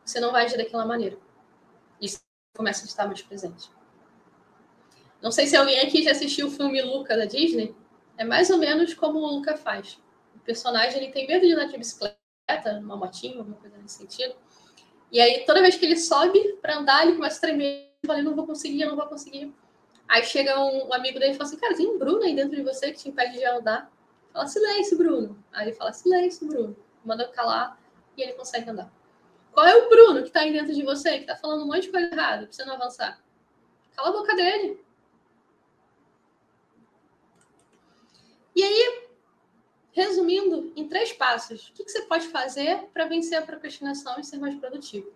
Você 0.04 0.20
não 0.20 0.32
vai 0.32 0.44
agir 0.44 0.56
daquela 0.56 0.86
maneira. 0.86 1.18
Isso 2.00 2.20
começa 2.56 2.84
a 2.84 2.86
estar 2.86 3.06
mais 3.06 3.22
presente. 3.22 3.70
Não 5.20 5.30
sei 5.30 5.46
se 5.46 5.56
alguém 5.56 5.80
aqui 5.80 6.02
já 6.02 6.12
assistiu 6.12 6.48
o 6.48 6.50
filme 6.50 6.80
Luca 6.82 7.16
da 7.16 7.24
Disney. 7.24 7.74
É 8.16 8.24
mais 8.24 8.50
ou 8.50 8.58
menos 8.58 8.94
como 8.94 9.18
o 9.18 9.26
Luca 9.26 9.56
faz. 9.56 9.98
O 10.34 10.38
personagem 10.38 11.02
ele 11.02 11.12
tem 11.12 11.26
medo 11.26 11.46
de 11.46 11.52
andar 11.52 11.66
de 11.66 11.76
bicicleta, 11.76 12.18
numa 12.80 12.96
motinha, 12.96 13.38
alguma 13.38 13.56
coisa 13.56 13.76
nesse 13.78 13.96
sentido. 13.96 14.36
E 15.12 15.20
aí, 15.20 15.44
toda 15.44 15.60
vez 15.60 15.76
que 15.76 15.84
ele 15.84 15.96
sobe 15.96 16.58
para 16.60 16.78
andar, 16.78 17.06
ele 17.06 17.16
começa 17.16 17.38
a 17.38 17.40
tremer. 17.40 17.92
Fala, 18.06 18.22
não 18.22 18.34
vou 18.34 18.46
conseguir, 18.46 18.82
eu 18.82 18.88
não 18.88 18.96
vou 18.96 19.06
conseguir. 19.06 19.54
Aí 20.08 20.22
chega 20.24 20.58
um, 20.60 20.92
amigo 20.92 21.18
dele 21.18 21.32
e 21.32 21.36
fala 21.36 21.48
assim: 21.48 21.58
Cara, 21.58 21.74
tem 21.74 21.86
um 21.86 21.98
Bruno 21.98 22.22
aí 22.22 22.34
dentro 22.34 22.54
de 22.54 22.62
você 22.62 22.92
que 22.92 22.98
te 22.98 23.08
impede 23.08 23.38
de 23.38 23.44
andar. 23.44 23.90
Fala, 24.34 24.48
silêncio, 24.48 24.98
Bruno. 24.98 25.44
Aí 25.52 25.68
ele 25.68 25.76
fala, 25.76 25.92
silêncio, 25.92 26.46
Bruno. 26.48 26.76
Manda 27.04 27.28
calar 27.28 27.78
e 28.16 28.22
ele 28.22 28.32
consegue 28.32 28.68
andar. 28.68 28.92
Qual 29.52 29.64
é 29.64 29.76
o 29.76 29.88
Bruno 29.88 30.22
que 30.22 30.28
está 30.28 30.40
aí 30.40 30.52
dentro 30.52 30.74
de 30.74 30.82
você, 30.82 31.12
que 31.12 31.20
está 31.20 31.36
falando 31.36 31.62
um 31.62 31.66
monte 31.68 31.82
de 31.82 31.92
coisa 31.92 32.12
errada, 32.12 32.42
para 32.42 32.52
você 32.52 32.64
não 32.64 32.74
avançar? 32.74 33.22
Cala 33.94 34.08
a 34.08 34.12
boca 34.12 34.34
dele. 34.34 34.84
E 38.56 38.64
aí, 38.64 39.03
resumindo, 39.94 40.72
em 40.76 40.86
três 40.88 41.12
passos, 41.12 41.68
o 41.68 41.72
que, 41.72 41.88
você 41.88 42.02
pode 42.02 42.26
fazer 42.28 42.88
para 42.92 43.06
vencer 43.06 43.38
a 43.38 43.42
procrastinação 43.42 44.18
e 44.18 44.24
ser 44.24 44.38
mais 44.38 44.54
produtivo? 44.56 45.10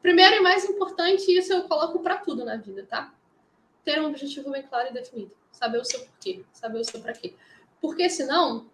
Primeiro 0.00 0.36
e 0.36 0.40
mais 0.40 0.64
importante, 0.64 1.36
isso 1.36 1.52
eu 1.52 1.62
coloco 1.64 2.00
para 2.00 2.18
tudo 2.18 2.44
na 2.44 2.56
vida, 2.56 2.86
tá? 2.88 3.12
Ter 3.84 4.00
um 4.00 4.06
objetivo 4.06 4.50
bem 4.50 4.62
claro 4.62 4.90
e 4.90 4.92
definido. 4.92 5.32
Saber 5.50 5.78
o 5.78 5.84
seu 5.84 6.00
porquê, 6.00 6.44
saber 6.52 6.80
o 6.80 6.84
seu 6.84 7.00
para 7.00 7.14
quê. 7.14 7.34
Porque 7.80 8.08
senão, 8.10 8.70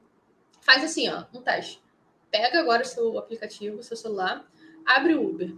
faz 0.60 0.82
assim, 0.82 1.08
ó, 1.08 1.24
um 1.32 1.40
teste. 1.40 1.80
Pega 2.30 2.58
agora 2.58 2.82
o 2.82 2.86
seu 2.86 3.16
aplicativo, 3.18 3.78
o 3.78 3.82
seu 3.82 3.96
celular, 3.96 4.44
abre 4.84 5.14
o 5.14 5.24
Uber. 5.24 5.54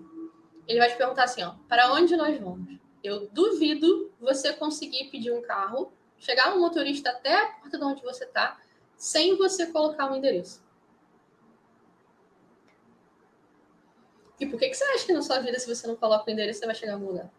Ele 0.69 0.79
vai 0.79 0.91
te 0.91 0.97
perguntar 0.97 1.25
assim, 1.25 1.43
ó, 1.43 1.55
para 1.69 1.93
onde 1.93 2.17
nós 2.17 2.39
vamos? 2.39 2.79
Eu 3.03 3.29
duvido 3.29 4.13
você 4.21 4.53
conseguir 4.53 5.11
pedir 5.11 5.33
um 5.33 5.41
carro 5.41 5.93
chegar 6.21 6.55
um 6.55 6.61
motorista 6.61 7.11
até 7.11 7.35
a 7.35 7.47
porta 7.47 7.79
de 7.79 7.85
onde 7.85 8.03
você 8.03 8.25
está, 8.25 8.61
sem 9.01 9.35
você 9.35 9.65
colocar 9.65 10.13
um 10.13 10.17
endereço. 10.17 10.63
E 14.39 14.45
por 14.45 14.59
que, 14.59 14.69
que 14.69 14.75
você 14.75 14.85
acha 14.85 15.07
que 15.07 15.13
na 15.15 15.23
sua 15.23 15.41
vida, 15.41 15.59
se 15.59 15.67
você 15.67 15.87
não 15.87 15.97
coloca 15.97 16.29
o 16.29 16.31
endereço, 16.31 16.61
você 16.61 16.67
vai 16.67 16.75
chegar 16.75 16.99
no 16.99 17.07
lugar? 17.07 17.31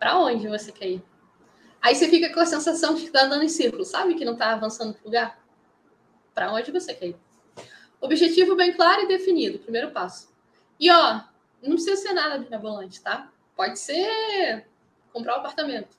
Para 0.00 0.18
onde 0.18 0.48
você 0.48 0.72
quer 0.72 0.88
ir? 0.88 1.04
Aí 1.80 1.94
você 1.94 2.08
fica 2.08 2.34
com 2.34 2.40
a 2.40 2.46
sensação 2.46 2.96
de 2.96 3.02
que 3.02 3.06
está 3.06 3.22
andando 3.22 3.44
em 3.44 3.48
círculo, 3.48 3.84
sabe? 3.84 4.16
Que 4.16 4.24
não 4.24 4.32
está 4.32 4.52
avançando 4.52 4.94
para 4.94 5.02
o 5.02 5.04
lugar. 5.04 5.40
Para 6.34 6.52
onde 6.52 6.72
você 6.72 6.92
quer 6.92 7.10
ir? 7.10 7.16
Objetivo 8.00 8.56
bem 8.56 8.72
claro 8.72 9.02
e 9.02 9.06
definido, 9.06 9.60
primeiro 9.60 9.92
passo. 9.92 10.34
E 10.78 10.90
ó, 10.90 11.20
não 11.62 11.74
precisa 11.74 11.94
ser 11.94 12.14
nada 12.14 12.36
mirabolante, 12.36 13.00
tá? 13.00 13.32
Pode 13.54 13.78
ser 13.78 14.66
comprar 15.12 15.36
um 15.36 15.38
apartamento. 15.38 15.96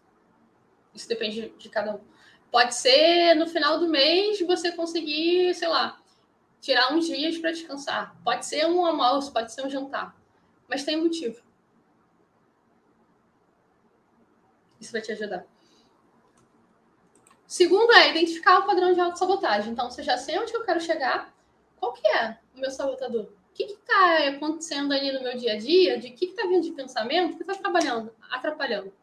Isso 0.94 1.08
depende 1.08 1.54
de 1.58 1.70
cada 1.70 1.96
um. 1.96 2.12
Pode 2.52 2.76
ser 2.76 3.34
no 3.36 3.48
final 3.48 3.80
do 3.80 3.88
mês 3.88 4.40
você 4.42 4.72
conseguir, 4.74 5.54
sei 5.56 5.70
lá, 5.70 6.00
tirar 6.60 6.94
uns 6.94 7.06
dias 7.08 7.38
para 7.38 7.52
descansar. 7.52 8.16
Pode 8.24 8.46
ser 8.46 8.66
um 8.68 8.86
almoço, 8.86 9.32
pode 9.32 9.52
ser 9.52 9.66
um 9.66 9.70
jantar. 9.70 10.16
Mas 10.68 10.84
tem 10.84 10.98
motivo. 10.98 11.42
Isso 14.80 14.92
vai 14.92 15.02
te 15.02 15.12
ajudar. 15.14 15.46
Segundo 17.48 17.92
é 17.94 18.12
identificar 18.12 18.60
o 18.60 18.66
padrão 18.66 18.94
de 18.94 19.00
autossabotagem. 19.00 19.72
Então, 19.72 19.90
você 19.90 20.04
já 20.04 20.18
sei 20.18 20.38
onde 20.40 20.54
eu 20.54 20.64
quero 20.64 20.80
chegar. 20.80 21.34
Qual 21.78 21.94
que 21.94 22.08
é 22.08 22.38
o 22.56 22.60
meu 22.60 22.70
sabotador? 22.70 23.24
O 23.24 23.54
que 23.54 23.64
está 23.64 24.28
acontecendo 24.30 24.94
ali 24.94 25.12
no 25.12 25.22
meu 25.22 25.38
dia 25.38 25.54
a 25.54 25.58
dia? 25.58 25.98
De 25.98 26.12
que 26.12 26.26
está 26.26 26.44
vindo 26.44 26.62
de 26.62 26.72
pensamento 26.72 27.36
que 27.36 27.44
está 27.44 27.56
trabalhando, 27.56 28.14
atrapalhando? 28.30 28.94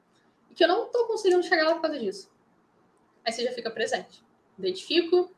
que 0.58 0.64
eu 0.64 0.68
não 0.68 0.86
estou 0.86 1.06
conseguindo 1.06 1.40
chegar 1.44 1.66
lá 1.66 1.74
por 1.74 1.82
causa 1.82 2.00
disso. 2.00 2.28
Aí 3.28 3.32
você 3.32 3.44
já 3.44 3.52
fica 3.52 3.70
presente. 3.70 4.24
Identifico, 4.58 5.30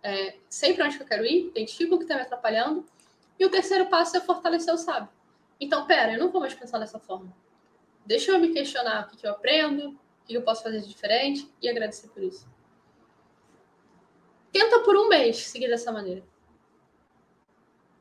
é, 0.00 0.36
sei 0.48 0.74
para 0.74 0.86
onde 0.86 0.96
que 0.96 1.02
eu 1.02 1.06
quero 1.08 1.26
ir, 1.26 1.48
identifico 1.48 1.96
o 1.96 1.98
que 1.98 2.04
está 2.04 2.14
me 2.14 2.20
atrapalhando. 2.20 2.86
E 3.36 3.44
o 3.44 3.50
terceiro 3.50 3.86
passo 3.86 4.16
é 4.16 4.20
fortalecer 4.20 4.72
o 4.72 4.78
sábio. 4.78 5.08
Então, 5.60 5.84
pera, 5.84 6.12
eu 6.12 6.20
não 6.20 6.30
vou 6.30 6.40
mais 6.40 6.54
pensar 6.54 6.78
dessa 6.78 7.00
forma. 7.00 7.36
Deixa 8.06 8.30
eu 8.30 8.38
me 8.38 8.52
questionar 8.52 9.06
o 9.06 9.10
que, 9.10 9.16
que 9.16 9.26
eu 9.26 9.32
aprendo, 9.32 9.88
o 9.88 10.24
que 10.24 10.34
eu 10.34 10.42
posso 10.42 10.62
fazer 10.62 10.82
de 10.82 10.88
diferente 10.88 11.52
e 11.60 11.68
agradecer 11.68 12.06
por 12.10 12.22
isso. 12.22 12.48
Tenta 14.52 14.78
por 14.78 14.96
um 14.96 15.08
mês 15.08 15.38
seguir 15.38 15.66
dessa 15.66 15.90
maneira. 15.90 16.22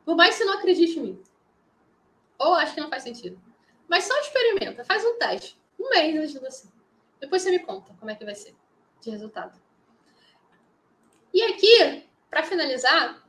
Por 0.05 0.15
mais 0.15 0.37
que 0.37 0.43
você 0.43 0.45
não 0.45 0.53
acredite 0.53 0.99
em 0.99 1.01
mim. 1.01 1.23
Ou 2.37 2.53
acho 2.53 2.75
que 2.75 2.81
não 2.81 2.89
faz 2.91 3.01
sentido. 3.01 3.41
Mas 3.87 4.03
só 4.03 4.15
experimenta, 4.19 4.85
faz 4.85 5.03
um 5.03 5.17
teste. 5.17 5.59
Um 5.79 5.89
mês 5.89 6.15
ajuda 6.29 6.47
assim. 6.47 6.69
Depois 7.19 7.41
você 7.41 7.49
me 7.49 7.59
conta 7.59 7.91
como 7.99 8.11
é 8.11 8.15
que 8.15 8.23
vai 8.23 8.35
ser 8.35 8.60
de 9.01 9.09
resultado. 9.09 9.59
E 11.33 11.41
aqui, 11.43 12.03
para 12.29 12.43
finalizar, 12.43 13.21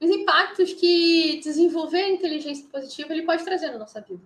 os 0.00 0.10
impactos 0.10 0.72
que 0.72 1.40
desenvolver 1.42 2.08
inteligência 2.08 2.66
positiva 2.68 3.12
ele 3.12 3.22
pode 3.22 3.44
trazer 3.44 3.70
na 3.70 3.78
nossa 3.78 4.00
vida. 4.00 4.22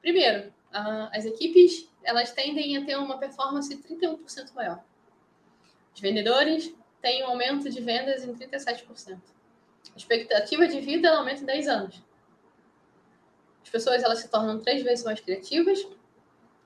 Primeiro, 0.00 0.52
as 0.72 1.24
equipes 1.24 1.88
elas 2.02 2.32
tendem 2.32 2.76
a 2.76 2.84
ter 2.84 2.96
uma 2.96 3.18
performance 3.18 3.76
31% 3.76 4.54
maior. 4.54 4.82
Os 5.94 6.00
vendedores 6.00 6.72
têm 7.02 7.24
um 7.24 7.28
aumento 7.28 7.68
de 7.68 7.80
vendas 7.80 8.24
em 8.24 8.34
37%. 8.34 9.18
A 9.92 9.96
expectativa 9.96 10.68
de 10.68 10.80
vida 10.80 11.10
aumenta 11.10 11.42
em 11.42 11.46
10 11.46 11.68
anos. 11.68 12.02
As 13.62 13.68
pessoas 13.68 14.02
elas 14.02 14.20
se 14.20 14.28
tornam 14.28 14.60
três 14.60 14.82
vezes 14.82 15.04
mais 15.04 15.20
criativas 15.20 15.86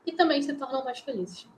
e 0.05 0.13
também 0.13 0.43
se 0.43 0.53
tornam 0.55 0.85
mais 0.85 1.01
felizes. 1.01 1.49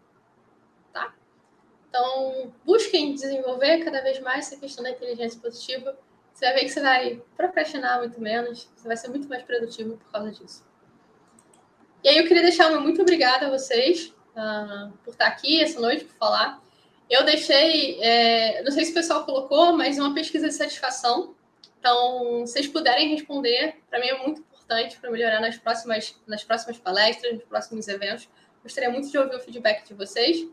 Então, 1.96 2.52
busquem 2.62 3.14
desenvolver 3.14 3.82
cada 3.82 4.02
vez 4.02 4.20
mais 4.20 4.46
essa 4.46 4.60
questão 4.60 4.84
da 4.84 4.90
inteligência 4.90 5.40
positiva. 5.40 5.98
Você 6.30 6.44
vai 6.44 6.54
ver 6.54 6.60
que 6.64 6.68
você 6.68 6.80
vai 6.80 7.22
procrastinar 7.34 7.98
muito 8.00 8.20
menos, 8.20 8.68
você 8.76 8.86
vai 8.86 8.98
ser 8.98 9.08
muito 9.08 9.26
mais 9.26 9.42
produtivo 9.42 9.96
por 9.96 10.12
causa 10.12 10.30
disso. 10.30 10.62
E 12.04 12.08
aí 12.10 12.18
eu 12.18 12.28
queria 12.28 12.42
deixar 12.42 12.70
uma 12.70 12.80
muito 12.80 13.00
obrigada 13.00 13.46
a 13.46 13.50
vocês 13.50 14.12
uh, 14.32 14.92
por 15.02 15.12
estar 15.12 15.26
aqui 15.26 15.62
essa 15.62 15.80
noite, 15.80 16.04
por 16.04 16.14
falar. 16.16 16.62
Eu 17.08 17.24
deixei, 17.24 17.98
é, 18.02 18.62
não 18.62 18.72
sei 18.72 18.84
se 18.84 18.90
o 18.90 18.94
pessoal 18.94 19.24
colocou, 19.24 19.72
mas 19.72 19.98
uma 19.98 20.12
pesquisa 20.12 20.48
de 20.48 20.54
satisfação. 20.54 21.34
Então, 21.78 22.46
se 22.46 22.52
vocês 22.52 22.66
puderem 22.66 23.08
responder, 23.08 23.76
para 23.88 23.98
mim 24.00 24.08
é 24.08 24.22
muito 24.22 24.42
importante 24.42 24.98
para 24.98 25.10
melhorar 25.10 25.40
nas 25.40 25.56
próximas, 25.56 26.14
nas 26.26 26.44
próximas 26.44 26.76
palestras, 26.76 27.32
nos 27.32 27.44
próximos 27.44 27.88
eventos. 27.88 28.28
Gostaria 28.62 28.90
muito 28.90 29.08
de 29.08 29.16
ouvir 29.16 29.36
o 29.36 29.40
feedback 29.40 29.86
de 29.86 29.94
vocês. 29.94 30.46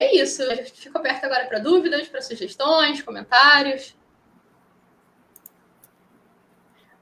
É 0.00 0.16
isso. 0.16 0.42
Eu 0.42 0.64
fico 0.64 0.96
aberto 0.96 1.24
agora 1.24 1.44
para 1.44 1.58
dúvidas, 1.58 2.08
para 2.08 2.22
sugestões, 2.22 3.02
comentários. 3.02 3.94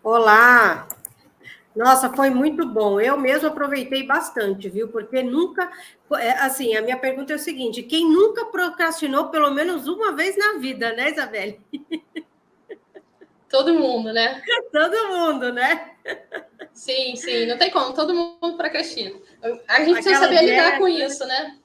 Olá! 0.02 0.88
Nossa, 1.76 2.12
foi 2.12 2.28
muito 2.28 2.66
bom. 2.66 3.00
Eu 3.00 3.16
mesmo 3.16 3.46
aproveitei 3.46 4.04
bastante, 4.04 4.68
viu? 4.68 4.88
Porque 4.88 5.22
nunca. 5.22 5.70
É, 6.18 6.30
assim, 6.40 6.74
a 6.76 6.82
minha 6.82 6.98
pergunta 6.98 7.32
é 7.32 7.36
o 7.36 7.38
seguinte: 7.38 7.84
quem 7.84 8.10
nunca 8.10 8.46
procrastinou 8.46 9.28
pelo 9.28 9.52
menos 9.52 9.86
uma 9.86 10.10
vez 10.16 10.36
na 10.36 10.54
vida, 10.54 10.92
né, 10.92 11.10
Isabelle? 11.10 11.60
Todo 13.48 13.74
mundo, 13.74 14.12
né? 14.12 14.42
Todo 14.72 15.08
mundo, 15.08 15.52
né? 15.52 15.92
Sim, 16.72 17.14
sim, 17.14 17.46
não 17.46 17.56
tem 17.56 17.70
como, 17.70 17.92
todo 17.92 18.14
mundo 18.14 18.56
procrastina. 18.56 19.18
A 19.66 19.82
gente 19.82 19.94
precisa 19.94 20.20
saber 20.20 20.42
lidar 20.42 20.78
com 20.78 20.88
isso, 20.88 21.26
né? 21.26 21.57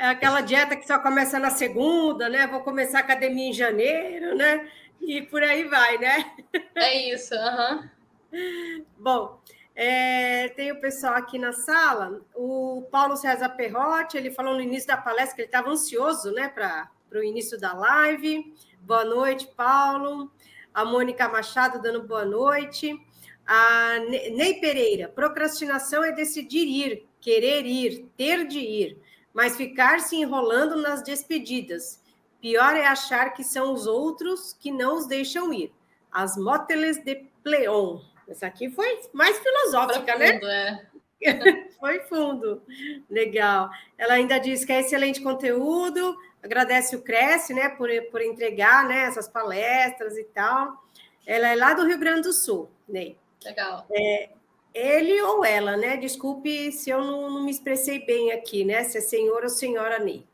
É 0.00 0.06
aquela 0.06 0.40
dieta 0.40 0.74
que 0.76 0.86
só 0.86 0.98
começa 0.98 1.38
na 1.38 1.50
segunda, 1.50 2.26
né? 2.26 2.46
Vou 2.46 2.60
começar 2.60 3.00
a 3.00 3.00
academia 3.02 3.50
em 3.50 3.52
janeiro, 3.52 4.34
né? 4.34 4.66
E 4.98 5.20
por 5.20 5.42
aí 5.42 5.64
vai, 5.64 5.98
né? 5.98 6.36
É 6.74 7.12
isso, 7.12 7.34
aham. 7.34 7.90
Uhum. 8.32 8.86
Bom, 8.96 9.42
é, 9.76 10.48
tem 10.56 10.72
o 10.72 10.80
pessoal 10.80 11.16
aqui 11.16 11.38
na 11.38 11.52
sala, 11.52 12.22
o 12.34 12.88
Paulo 12.90 13.14
César 13.14 13.50
Perrotti, 13.50 14.16
ele 14.16 14.30
falou 14.30 14.54
no 14.54 14.62
início 14.62 14.88
da 14.88 14.96
palestra 14.96 15.34
que 15.34 15.42
ele 15.42 15.48
estava 15.48 15.68
ansioso 15.68 16.32
né, 16.32 16.48
para 16.48 16.88
o 17.12 17.22
início 17.22 17.60
da 17.60 17.74
live. 17.74 18.54
Boa 18.80 19.04
noite, 19.04 19.48
Paulo. 19.54 20.32
A 20.72 20.82
Mônica 20.82 21.28
Machado 21.28 21.78
dando 21.78 22.04
boa 22.04 22.24
noite. 22.24 22.98
A 23.46 23.98
Ney 24.08 24.60
Pereira, 24.62 25.10
procrastinação 25.10 26.02
é 26.02 26.10
decidir 26.10 26.66
ir, 26.66 27.06
querer 27.20 27.66
ir, 27.66 28.08
ter 28.16 28.46
de 28.46 28.60
ir, 28.60 28.98
mas 29.32 29.56
ficar 29.56 30.00
se 30.00 30.16
enrolando 30.16 30.76
nas 30.76 31.02
despedidas. 31.02 32.00
Pior 32.40 32.74
é 32.74 32.86
achar 32.86 33.34
que 33.34 33.44
são 33.44 33.72
os 33.72 33.86
outros 33.86 34.56
que 34.58 34.72
não 34.72 34.96
os 34.96 35.06
deixam 35.06 35.52
ir. 35.52 35.72
As 36.10 36.36
moteles 36.36 36.96
de 37.02 37.26
Pleon. 37.42 38.00
Essa 38.26 38.46
aqui 38.46 38.70
foi 38.70 39.00
mais 39.12 39.38
filosófica, 39.38 40.16
né? 40.16 40.34
fundo, 40.34 40.46
né? 40.46 40.86
É. 41.22 41.68
foi 41.78 42.00
fundo. 42.00 42.62
Legal. 43.10 43.70
Ela 43.98 44.14
ainda 44.14 44.38
diz 44.38 44.64
que 44.64 44.72
é 44.72 44.80
excelente 44.80 45.20
conteúdo, 45.20 46.16
agradece 46.42 46.96
o 46.96 47.02
Cresce, 47.02 47.52
né, 47.52 47.68
por, 47.68 47.90
por 48.10 48.22
entregar, 48.22 48.86
né, 48.86 49.04
essas 49.04 49.28
palestras 49.28 50.16
e 50.16 50.24
tal. 50.24 50.82
Ela 51.26 51.48
é 51.48 51.56
lá 51.56 51.74
do 51.74 51.86
Rio 51.86 51.98
Grande 51.98 52.22
do 52.22 52.32
Sul, 52.32 52.70
Ney. 52.88 53.16
Legal. 53.44 53.86
É, 53.92 54.30
ele 54.74 55.20
ou 55.22 55.44
ela, 55.44 55.76
né? 55.76 55.96
Desculpe 55.96 56.70
se 56.72 56.90
eu 56.90 57.02
não, 57.02 57.30
não, 57.30 57.44
me 57.44 57.50
expressei 57.50 58.04
bem 58.04 58.32
aqui, 58.32 58.64
né? 58.64 58.84
Se 58.84 58.98
é 58.98 59.00
senhor 59.00 59.42
ou 59.42 59.48
senhora 59.48 59.98
Ney. 59.98 60.24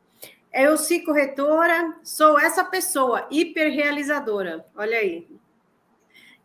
É 0.53 0.67
eu 0.67 0.77
sou 0.77 1.05
corretora, 1.05 1.97
sou 2.03 2.39
essa 2.39 2.65
pessoa 2.65 3.27
hiperrealizadora. 3.31 4.65
Olha 4.75 4.99
aí, 4.99 5.27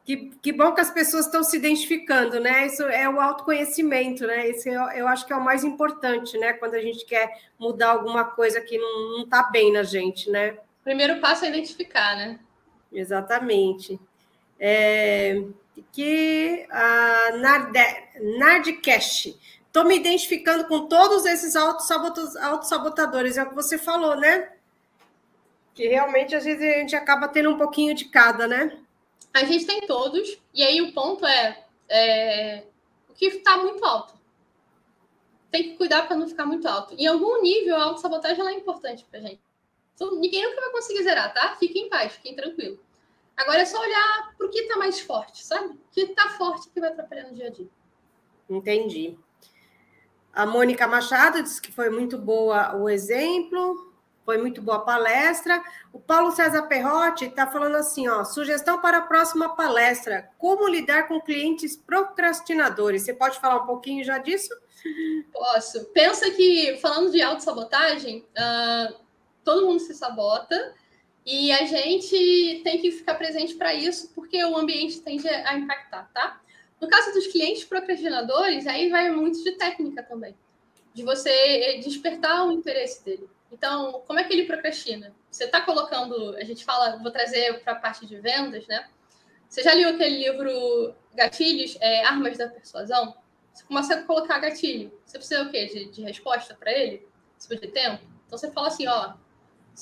que, 0.04 0.32
que 0.42 0.52
bom 0.52 0.74
que 0.74 0.82
as 0.82 0.92
pessoas 0.92 1.26
estão 1.26 1.44
se 1.44 1.58
identificando, 1.58 2.39
né? 2.39 2.66
Isso 2.66 2.84
é 2.84 3.08
o 3.08 3.20
autoconhecimento, 3.20 4.26
né? 4.26 4.48
Esse 4.48 4.70
eu, 4.70 4.82
eu 4.92 5.08
acho 5.08 5.26
que 5.26 5.34
é 5.34 5.36
o 5.36 5.44
mais 5.44 5.64
importante, 5.64 6.38
né? 6.38 6.54
Quando 6.54 6.74
a 6.74 6.82
gente 6.82 7.06
quer 7.06 7.39
mudar 7.58 7.92
alguma 7.92 8.26
coisa 8.26 8.60
que 8.62 8.78
não 8.78 9.24
está 9.24 9.44
bem 9.44 9.72
na 9.72 9.84
gente, 9.84 10.30
né? 10.30 10.58
Primeiro 10.84 11.22
passo 11.22 11.46
é 11.46 11.50
identificar, 11.50 12.16
né? 12.16 12.39
Exatamente. 12.92 14.00
É, 14.60 15.42
que 15.92 16.68
a 16.70 17.32
Nardcast. 18.38 19.38
Estou 19.68 19.86
me 19.86 19.96
identificando 19.96 20.66
com 20.66 20.88
todos 20.88 21.26
esses 21.26 21.56
autossabotadores, 21.56 23.38
é 23.38 23.44
o 23.44 23.50
que 23.50 23.56
você 23.56 23.78
falou, 23.78 24.18
né? 24.18 24.52
Que 25.74 25.88
realmente 25.88 26.36
às 26.36 26.44
vezes 26.44 26.62
a 26.62 26.80
gente 26.80 26.96
acaba 26.96 27.30
tendo 27.30 27.50
um 27.52 27.58
pouquinho 27.58 27.96
de 27.96 28.06
cada, 28.06 28.48
né? 28.48 28.78
A 29.34 29.46
gente 29.46 29.66
tem 29.66 29.82
todos, 29.88 30.38
e 30.54 30.62
aí 30.62 30.82
o 30.82 30.92
ponto 30.92 31.26
é, 31.26 31.64
é 31.88 32.64
o 33.10 33.14
que 33.14 33.28
está 33.28 33.58
muito 33.58 33.84
alto. 33.86 34.14
Tem 35.50 35.64
que 35.64 35.78
cuidar 35.78 36.08
para 36.08 36.18
não 36.18 36.28
ficar 36.28 36.46
muito 36.46 36.68
alto. 36.68 36.94
Em 36.98 37.08
algum 37.08 37.42
nível, 37.42 37.78
a 37.78 37.84
autossabotagem 37.84 38.46
é 38.46 38.54
importante 38.54 39.06
para 39.10 39.22
gente. 39.22 39.42
Então, 39.96 40.16
ninguém 40.16 40.44
nunca 40.44 40.62
vai 40.62 40.72
conseguir 40.72 41.04
zerar, 41.04 41.34
tá? 41.34 41.56
Fiquem 41.58 41.86
em 41.86 41.90
paz, 41.90 42.14
fiquem 42.14 42.36
tranquilo. 42.36 42.80
Agora 43.38 43.62
é 43.62 43.66
só 43.66 43.80
olhar 43.80 44.34
para 44.38 44.48
o 44.48 44.50
que 44.50 44.60
está 44.60 44.78
mais 44.78 45.00
forte, 45.00 45.44
sabe? 45.44 45.70
O 45.70 45.80
que 45.92 46.02
está 46.02 46.30
forte 46.30 46.70
que 46.70 46.80
vai 46.80 46.90
atrapalhar 46.90 47.28
no 47.28 47.34
dia 47.34 47.48
a 47.48 47.50
dia. 47.50 47.70
Entendi. 48.50 49.18
A 50.34 50.46
Mônica 50.46 50.88
Machado 50.88 51.42
disse 51.42 51.62
que 51.62 51.72
foi 51.72 51.90
muito 51.90 52.18
boa 52.18 52.76
o 52.76 52.90
exemplo. 52.90 53.92
Foi 54.24 54.38
muito 54.38 54.62
boa 54.62 54.78
a 54.78 54.82
palestra. 54.82 55.62
O 55.92 56.00
Paulo 56.00 56.32
César 56.32 56.64
Perrotti 56.64 57.26
está 57.26 57.48
falando 57.48 57.76
assim: 57.76 58.08
ó, 58.08 58.24
sugestão 58.24 58.80
para 58.80 59.00
a 59.00 59.02
próxima 59.02 59.56
palestra: 59.56 60.30
como 60.38 60.68
lidar 60.68 61.08
com 61.08 61.20
clientes 61.20 61.76
procrastinadores. 61.76 63.02
Você 63.02 63.14
pode 63.14 63.40
falar 63.40 63.64
um 63.64 63.66
pouquinho 63.66 64.04
já 64.04 64.20
disso? 64.20 64.54
Posso. 65.34 65.86
Pensa 65.86 66.30
que, 66.32 66.78
falando 66.82 67.12
de 67.12 67.22
autossabotagem, 67.22 68.26
uh, 68.38 68.96
todo 69.44 69.66
mundo 69.66 69.80
se 69.80 69.94
sabota 69.94 70.56
e 71.26 71.51
a 71.51 71.65
gente 71.65 72.61
tem 72.63 72.80
que 72.80 72.91
ficar 72.91 73.15
presente 73.15 73.55
para 73.55 73.74
isso, 73.74 74.11
porque 74.13 74.43
o 74.43 74.57
ambiente 74.57 75.01
tende 75.01 75.28
a 75.28 75.57
impactar, 75.57 76.09
tá? 76.13 76.41
No 76.80 76.88
caso 76.88 77.13
dos 77.13 77.28
clientes 77.28 77.63
procrastinadores, 77.63 78.65
aí 78.65 78.89
vai 78.89 79.11
muito 79.11 79.43
de 79.43 79.51
técnica 79.51 80.01
também, 80.01 80.36
de 80.93 81.03
você 81.03 81.80
despertar 81.84 82.47
o 82.47 82.51
interesse 82.51 83.05
dele. 83.05 83.30
Então, 83.51 84.01
como 84.07 84.17
é 84.17 84.24
que 84.24 84.34
ele 84.34 84.45
procrastina? 84.45 85.13
Você 85.30 85.43
está 85.43 85.61
colocando, 85.61 86.36
a 86.38 86.43
gente 86.43 86.65
fala, 86.65 86.97
vou 86.97 87.11
trazer 87.11 87.61
para 87.63 87.74
a 87.74 87.76
parte 87.76 88.05
de 88.05 88.17
vendas, 88.17 88.65
né? 88.65 88.88
Você 89.47 89.61
já 89.61 89.74
leu 89.74 89.89
aquele 89.89 90.17
livro 90.17 90.95
Gatilhos, 91.13 91.78
é, 91.82 92.05
Armas 92.05 92.38
da 92.38 92.47
Persuasão? 92.47 93.13
Você 93.53 93.65
começa 93.65 93.95
a 93.95 94.03
colocar 94.03 94.39
gatilho. 94.39 94.91
Você 95.05 95.17
precisa 95.17 95.43
o 95.43 95.51
quê? 95.51 95.65
De, 95.65 95.91
de 95.91 96.01
resposta 96.01 96.55
para 96.55 96.72
ele? 96.72 97.05
Você 97.38 97.55
de 97.57 97.67
tempo? 97.67 98.01
Então 98.26 98.38
você 98.38 98.49
fala 98.51 98.67
assim, 98.67 98.88
ó, 98.88 99.13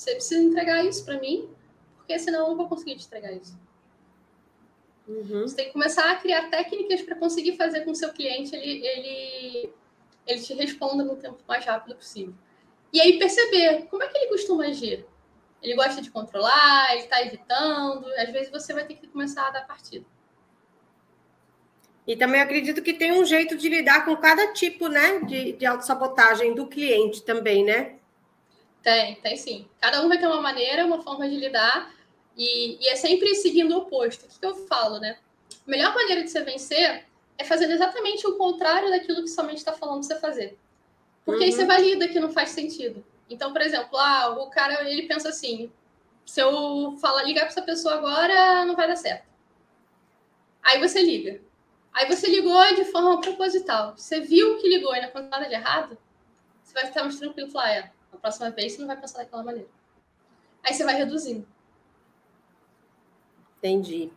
você 0.00 0.12
precisa 0.12 0.42
entregar 0.42 0.84
isso 0.84 1.04
para 1.04 1.20
mim, 1.20 1.48
porque 1.96 2.18
senão 2.18 2.40
eu 2.40 2.48
não 2.48 2.56
vou 2.56 2.68
conseguir 2.68 2.96
te 2.96 3.06
entregar 3.06 3.32
isso. 3.32 3.54
Uhum. 5.06 5.42
Você 5.42 5.56
tem 5.56 5.66
que 5.66 5.72
começar 5.72 6.10
a 6.10 6.16
criar 6.16 6.48
técnicas 6.48 7.02
para 7.02 7.16
conseguir 7.16 7.56
fazer 7.56 7.80
com 7.80 7.86
que 7.86 7.92
o 7.92 7.94
seu 7.94 8.12
cliente 8.12 8.54
ele, 8.56 8.86
ele, 8.86 9.72
ele 10.26 10.40
te 10.40 10.54
responda 10.54 11.04
no 11.04 11.16
tempo 11.16 11.38
mais 11.46 11.64
rápido 11.66 11.96
possível. 11.96 12.32
E 12.92 13.00
aí 13.00 13.18
perceber 13.18 13.86
como 13.90 14.02
é 14.02 14.08
que 14.08 14.16
ele 14.16 14.28
costuma 14.28 14.64
agir. 14.64 15.04
Ele 15.62 15.74
gosta 15.74 16.00
de 16.00 16.10
controlar, 16.10 16.92
ele 16.92 17.02
está 17.02 17.20
evitando. 17.20 18.06
Às 18.16 18.30
vezes 18.30 18.50
você 18.50 18.72
vai 18.72 18.86
ter 18.86 18.94
que 18.94 19.06
começar 19.06 19.48
a 19.48 19.50
dar 19.50 19.66
partida. 19.66 20.06
E 22.06 22.16
também 22.16 22.40
acredito 22.40 22.82
que 22.82 22.94
tem 22.94 23.12
um 23.12 23.24
jeito 23.26 23.54
de 23.54 23.68
lidar 23.68 24.06
com 24.06 24.16
cada 24.16 24.54
tipo, 24.54 24.88
né, 24.88 25.20
de, 25.20 25.52
de 25.52 25.66
autossabotagem 25.66 26.54
do 26.54 26.66
cliente 26.66 27.22
também, 27.22 27.62
né? 27.62 27.99
Tem, 28.82 29.16
tem 29.16 29.36
sim. 29.36 29.68
Cada 29.80 30.02
um 30.02 30.08
vai 30.08 30.18
ter 30.18 30.26
uma 30.26 30.40
maneira, 30.40 30.86
uma 30.86 31.02
forma 31.02 31.28
de 31.28 31.36
lidar, 31.36 31.94
e, 32.36 32.82
e 32.82 32.88
é 32.88 32.96
sempre 32.96 33.34
seguindo 33.34 33.72
o 33.74 33.78
oposto. 33.78 34.24
O 34.24 34.28
que, 34.28 34.38
que 34.38 34.46
eu 34.46 34.54
falo, 34.66 34.98
né? 34.98 35.18
A 35.66 35.70
melhor 35.70 35.94
maneira 35.94 36.22
de 36.22 36.30
você 36.30 36.42
vencer 36.42 37.06
é 37.36 37.44
fazendo 37.44 37.72
exatamente 37.72 38.26
o 38.26 38.36
contrário 38.36 38.90
daquilo 38.90 39.22
que 39.22 39.28
somente 39.28 39.58
está 39.58 39.72
falando 39.72 40.02
você 40.02 40.18
fazer. 40.18 40.58
Porque 41.24 41.40
uhum. 41.40 41.46
aí 41.46 41.52
você 41.52 41.64
valida 41.64 42.08
que 42.08 42.20
não 42.20 42.30
faz 42.30 42.50
sentido. 42.50 43.04
Então, 43.28 43.52
por 43.52 43.60
exemplo, 43.60 43.96
ah, 43.98 44.30
o 44.30 44.50
cara 44.50 44.88
ele 44.88 45.06
pensa 45.06 45.28
assim: 45.28 45.70
se 46.24 46.40
eu 46.40 46.96
falar 47.00 47.22
ligar 47.22 47.42
para 47.42 47.50
essa 47.50 47.62
pessoa 47.62 47.94
agora, 47.94 48.64
não 48.64 48.74
vai 48.74 48.88
dar 48.88 48.96
certo. 48.96 49.28
Aí 50.62 50.80
você 50.80 51.02
liga. 51.02 51.40
Aí 51.92 52.06
você 52.06 52.28
ligou 52.28 52.62
de 52.74 52.84
forma 52.84 53.20
proposital. 53.20 53.96
Você 53.96 54.20
viu 54.20 54.58
que 54.58 54.68
ligou 54.68 54.94
e 54.94 55.00
não 55.00 55.08
aconteceu 55.08 55.30
nada 55.30 55.48
de 55.48 55.54
errado, 55.54 55.98
você 56.62 56.72
vai 56.72 56.86
ficar 56.86 57.02
mais 57.02 57.18
tranquilo 57.18 57.50
falar, 57.50 57.70
é, 57.70 57.92
na 58.12 58.18
próxima 58.18 58.50
vez 58.50 58.72
você 58.72 58.80
não 58.80 58.86
vai 58.86 58.96
pensar 58.96 59.18
daquela 59.18 59.42
maneira. 59.42 59.68
Aí 60.62 60.74
você 60.74 60.84
vai 60.84 60.94
reduzindo. 60.94 61.46
Entendi. 63.58 64.10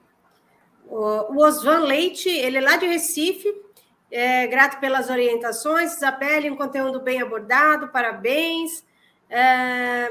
O 0.85 1.43
Osvan 1.43 1.79
Leite, 1.79 2.29
ele 2.29 2.57
é 2.57 2.61
lá 2.61 2.77
de 2.77 2.85
Recife, 2.85 3.53
é, 4.11 4.45
grato 4.47 4.79
pelas 4.79 5.09
orientações. 5.09 5.95
Isabelle, 5.95 6.51
um 6.51 6.55
conteúdo 6.55 6.99
bem 6.99 7.21
abordado, 7.21 7.87
parabéns. 7.87 8.85
É, 9.29 10.09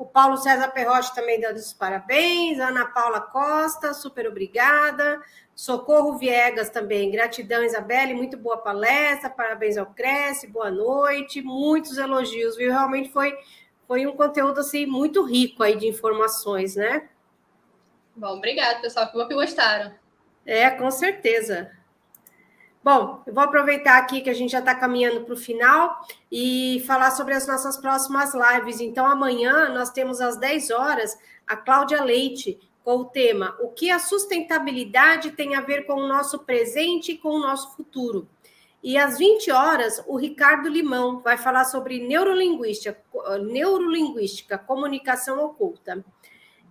o 0.00 0.06
Paulo 0.06 0.38
César 0.38 0.68
Perrotti 0.68 1.14
também 1.14 1.38
dando 1.38 1.58
os 1.58 1.74
parabéns. 1.74 2.58
Ana 2.58 2.86
Paula 2.86 3.20
Costa, 3.20 3.92
super 3.92 4.26
obrigada. 4.26 5.20
Socorro 5.54 6.16
Viegas 6.16 6.70
também, 6.70 7.10
gratidão, 7.10 7.62
Isabelle, 7.62 8.14
muito 8.14 8.34
boa 8.38 8.56
palestra, 8.56 9.28
parabéns 9.28 9.76
ao 9.76 9.84
Cresce, 9.84 10.46
boa 10.46 10.70
noite, 10.70 11.42
muitos 11.42 11.98
elogios, 11.98 12.56
viu? 12.56 12.72
Realmente 12.72 13.12
foi, 13.12 13.36
foi 13.86 14.06
um 14.06 14.16
conteúdo 14.16 14.60
assim 14.60 14.86
muito 14.86 15.22
rico 15.22 15.62
aí 15.62 15.76
de 15.76 15.86
informações, 15.86 16.76
né? 16.76 17.10
Bom, 18.16 18.38
obrigado, 18.38 18.80
pessoal, 18.80 19.06
que 19.06 19.18
bom 19.18 19.28
que 19.28 19.34
gostaram. 19.34 19.94
É, 20.46 20.70
com 20.70 20.90
certeza. 20.90 21.70
Bom, 22.82 23.22
eu 23.26 23.34
vou 23.34 23.44
aproveitar 23.44 23.98
aqui 23.98 24.22
que 24.22 24.30
a 24.30 24.34
gente 24.34 24.52
já 24.52 24.60
está 24.60 24.74
caminhando 24.74 25.20
para 25.20 25.34
o 25.34 25.36
final 25.36 26.00
e 26.32 26.82
falar 26.86 27.10
sobre 27.10 27.34
as 27.34 27.46
nossas 27.46 27.76
próximas 27.76 28.32
lives. 28.32 28.80
Então, 28.80 29.04
amanhã 29.04 29.68
nós 29.68 29.90
temos 29.90 30.18
às 30.18 30.38
10 30.38 30.70
horas 30.70 31.18
a 31.46 31.56
Cláudia 31.56 32.02
Leite 32.02 32.58
com 32.82 32.96
o 33.00 33.04
tema 33.04 33.54
O 33.60 33.68
que 33.68 33.90
a 33.90 33.98
sustentabilidade 33.98 35.32
tem 35.32 35.54
a 35.54 35.60
ver 35.60 35.84
com 35.86 35.92
o 35.92 36.08
nosso 36.08 36.38
presente 36.38 37.12
e 37.12 37.18
com 37.18 37.28
o 37.28 37.38
nosso 37.38 37.76
futuro. 37.76 38.26
E 38.82 38.96
às 38.96 39.18
20 39.18 39.50
horas, 39.50 40.02
o 40.06 40.16
Ricardo 40.16 40.66
Limão 40.66 41.20
vai 41.20 41.36
falar 41.36 41.66
sobre 41.66 42.00
neurolinguística, 42.00 42.98
neurolinguística 43.42 44.56
comunicação 44.56 45.44
oculta. 45.44 46.02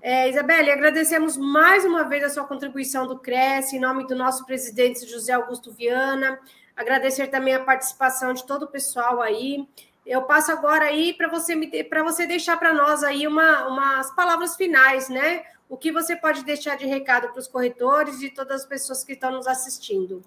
É, 0.02 0.30
Isabelle, 0.30 0.72
agradecemos 0.72 1.36
mais 1.36 1.84
uma 1.84 2.06
vez 2.06 2.24
a 2.24 2.30
sua 2.30 2.46
contribuição 2.46 3.06
do 3.06 3.20
Cresce, 3.20 3.76
em 3.76 3.80
nome 3.80 4.08
do 4.08 4.16
nosso 4.16 4.46
presidente 4.46 5.06
José 5.06 5.34
Augusto 5.34 5.74
Viana. 5.74 6.40
Agradecer 6.74 7.28
também 7.28 7.54
a 7.54 7.64
participação 7.64 8.34
de 8.34 8.46
todo 8.46 8.64
o 8.64 8.68
pessoal 8.68 9.22
aí. 9.22 9.68
Eu 10.06 10.22
passo 10.22 10.52
agora 10.54 10.86
aí 10.86 11.14
para 11.14 11.28
você 11.28 11.84
para 11.84 12.02
você 12.02 12.26
deixar 12.26 12.58
para 12.58 12.74
nós 12.74 13.04
aí 13.04 13.28
uma, 13.28 13.68
umas 13.68 14.16
palavras 14.16 14.56
finais, 14.56 15.10
né? 15.10 15.44
O 15.68 15.76
que 15.76 15.92
você 15.92 16.16
pode 16.16 16.46
deixar 16.46 16.78
de 16.78 16.88
recado 16.88 17.30
para 17.30 17.40
os 17.40 17.48
corretores 17.48 18.22
e 18.22 18.30
todas 18.30 18.62
as 18.62 18.68
pessoas 18.68 19.04
que 19.04 19.12
estão 19.14 19.32
nos 19.32 19.48
assistindo? 19.48 20.24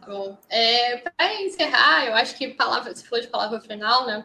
Tá 0.00 0.06
bom. 0.06 0.38
É, 0.48 0.98
para 0.98 1.42
encerrar, 1.42 2.06
eu 2.06 2.14
acho 2.14 2.36
que 2.36 2.48
palavra, 2.48 2.94
você 2.94 3.04
falou 3.04 3.24
de 3.24 3.30
palavra 3.30 3.60
final, 3.60 4.06
né? 4.06 4.24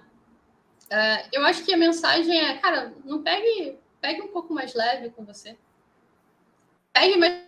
Uh, 0.92 1.28
eu 1.34 1.44
acho 1.44 1.66
que 1.66 1.74
a 1.74 1.78
mensagem 1.78 2.40
é, 2.40 2.58
cara, 2.60 2.94
não 3.04 3.22
pegue 3.22 3.78
pegue 4.08 4.22
um 4.22 4.30
pouco 4.30 4.54
mais 4.54 4.74
leve 4.74 5.10
com 5.10 5.26
você. 5.26 5.58
Pegue 6.94 7.18
mais 7.18 7.42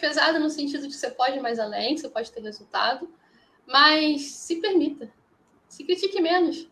pesado 0.00 0.40
no 0.40 0.50
sentido 0.50 0.82
de 0.82 0.88
que 0.88 0.94
você 0.94 1.12
pode 1.12 1.36
ir 1.36 1.40
mais 1.40 1.60
além, 1.60 1.94
que 1.94 2.00
você 2.00 2.08
pode 2.08 2.32
ter 2.32 2.42
resultado, 2.42 3.08
mas 3.64 4.22
se 4.22 4.56
permita. 4.56 5.08
Se 5.68 5.84
critique 5.84 6.20
menos. 6.20 6.68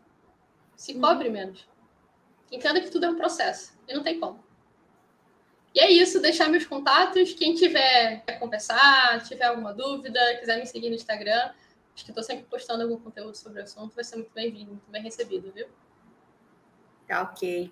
Se 0.75 0.93
uhum. 0.93 0.99
cobre 0.99 1.29
menos. 1.29 1.65
Entenda 2.51 2.81
que 2.81 2.89
tudo 2.89 3.05
é 3.05 3.09
um 3.09 3.15
processo 3.15 3.71
e 3.87 3.93
não 3.93 4.03
tem 4.03 4.19
como. 4.19 4.43
E 5.73 5.79
é 5.79 5.89
isso, 5.89 6.21
deixar 6.21 6.49
meus 6.49 6.65
contatos. 6.65 7.31
Quem 7.33 7.55
tiver 7.55 8.25
quer 8.25 8.37
conversar, 8.37 9.23
tiver 9.23 9.45
alguma 9.45 9.73
dúvida, 9.73 10.19
quiser 10.39 10.59
me 10.59 10.65
seguir 10.65 10.89
no 10.89 10.95
Instagram, 10.95 11.53
acho 11.95 12.03
que 12.03 12.11
estou 12.11 12.23
sempre 12.23 12.43
postando 12.49 12.83
algum 12.83 12.97
conteúdo 12.97 13.37
sobre 13.37 13.61
o 13.61 13.63
assunto, 13.63 13.95
vai 13.95 14.03
ser 14.03 14.17
muito 14.17 14.33
bem-vindo, 14.33 14.71
muito 14.71 14.91
bem 14.91 15.01
recebido, 15.01 15.53
viu? 15.53 15.69
Tá 17.07 17.21
ok. 17.21 17.71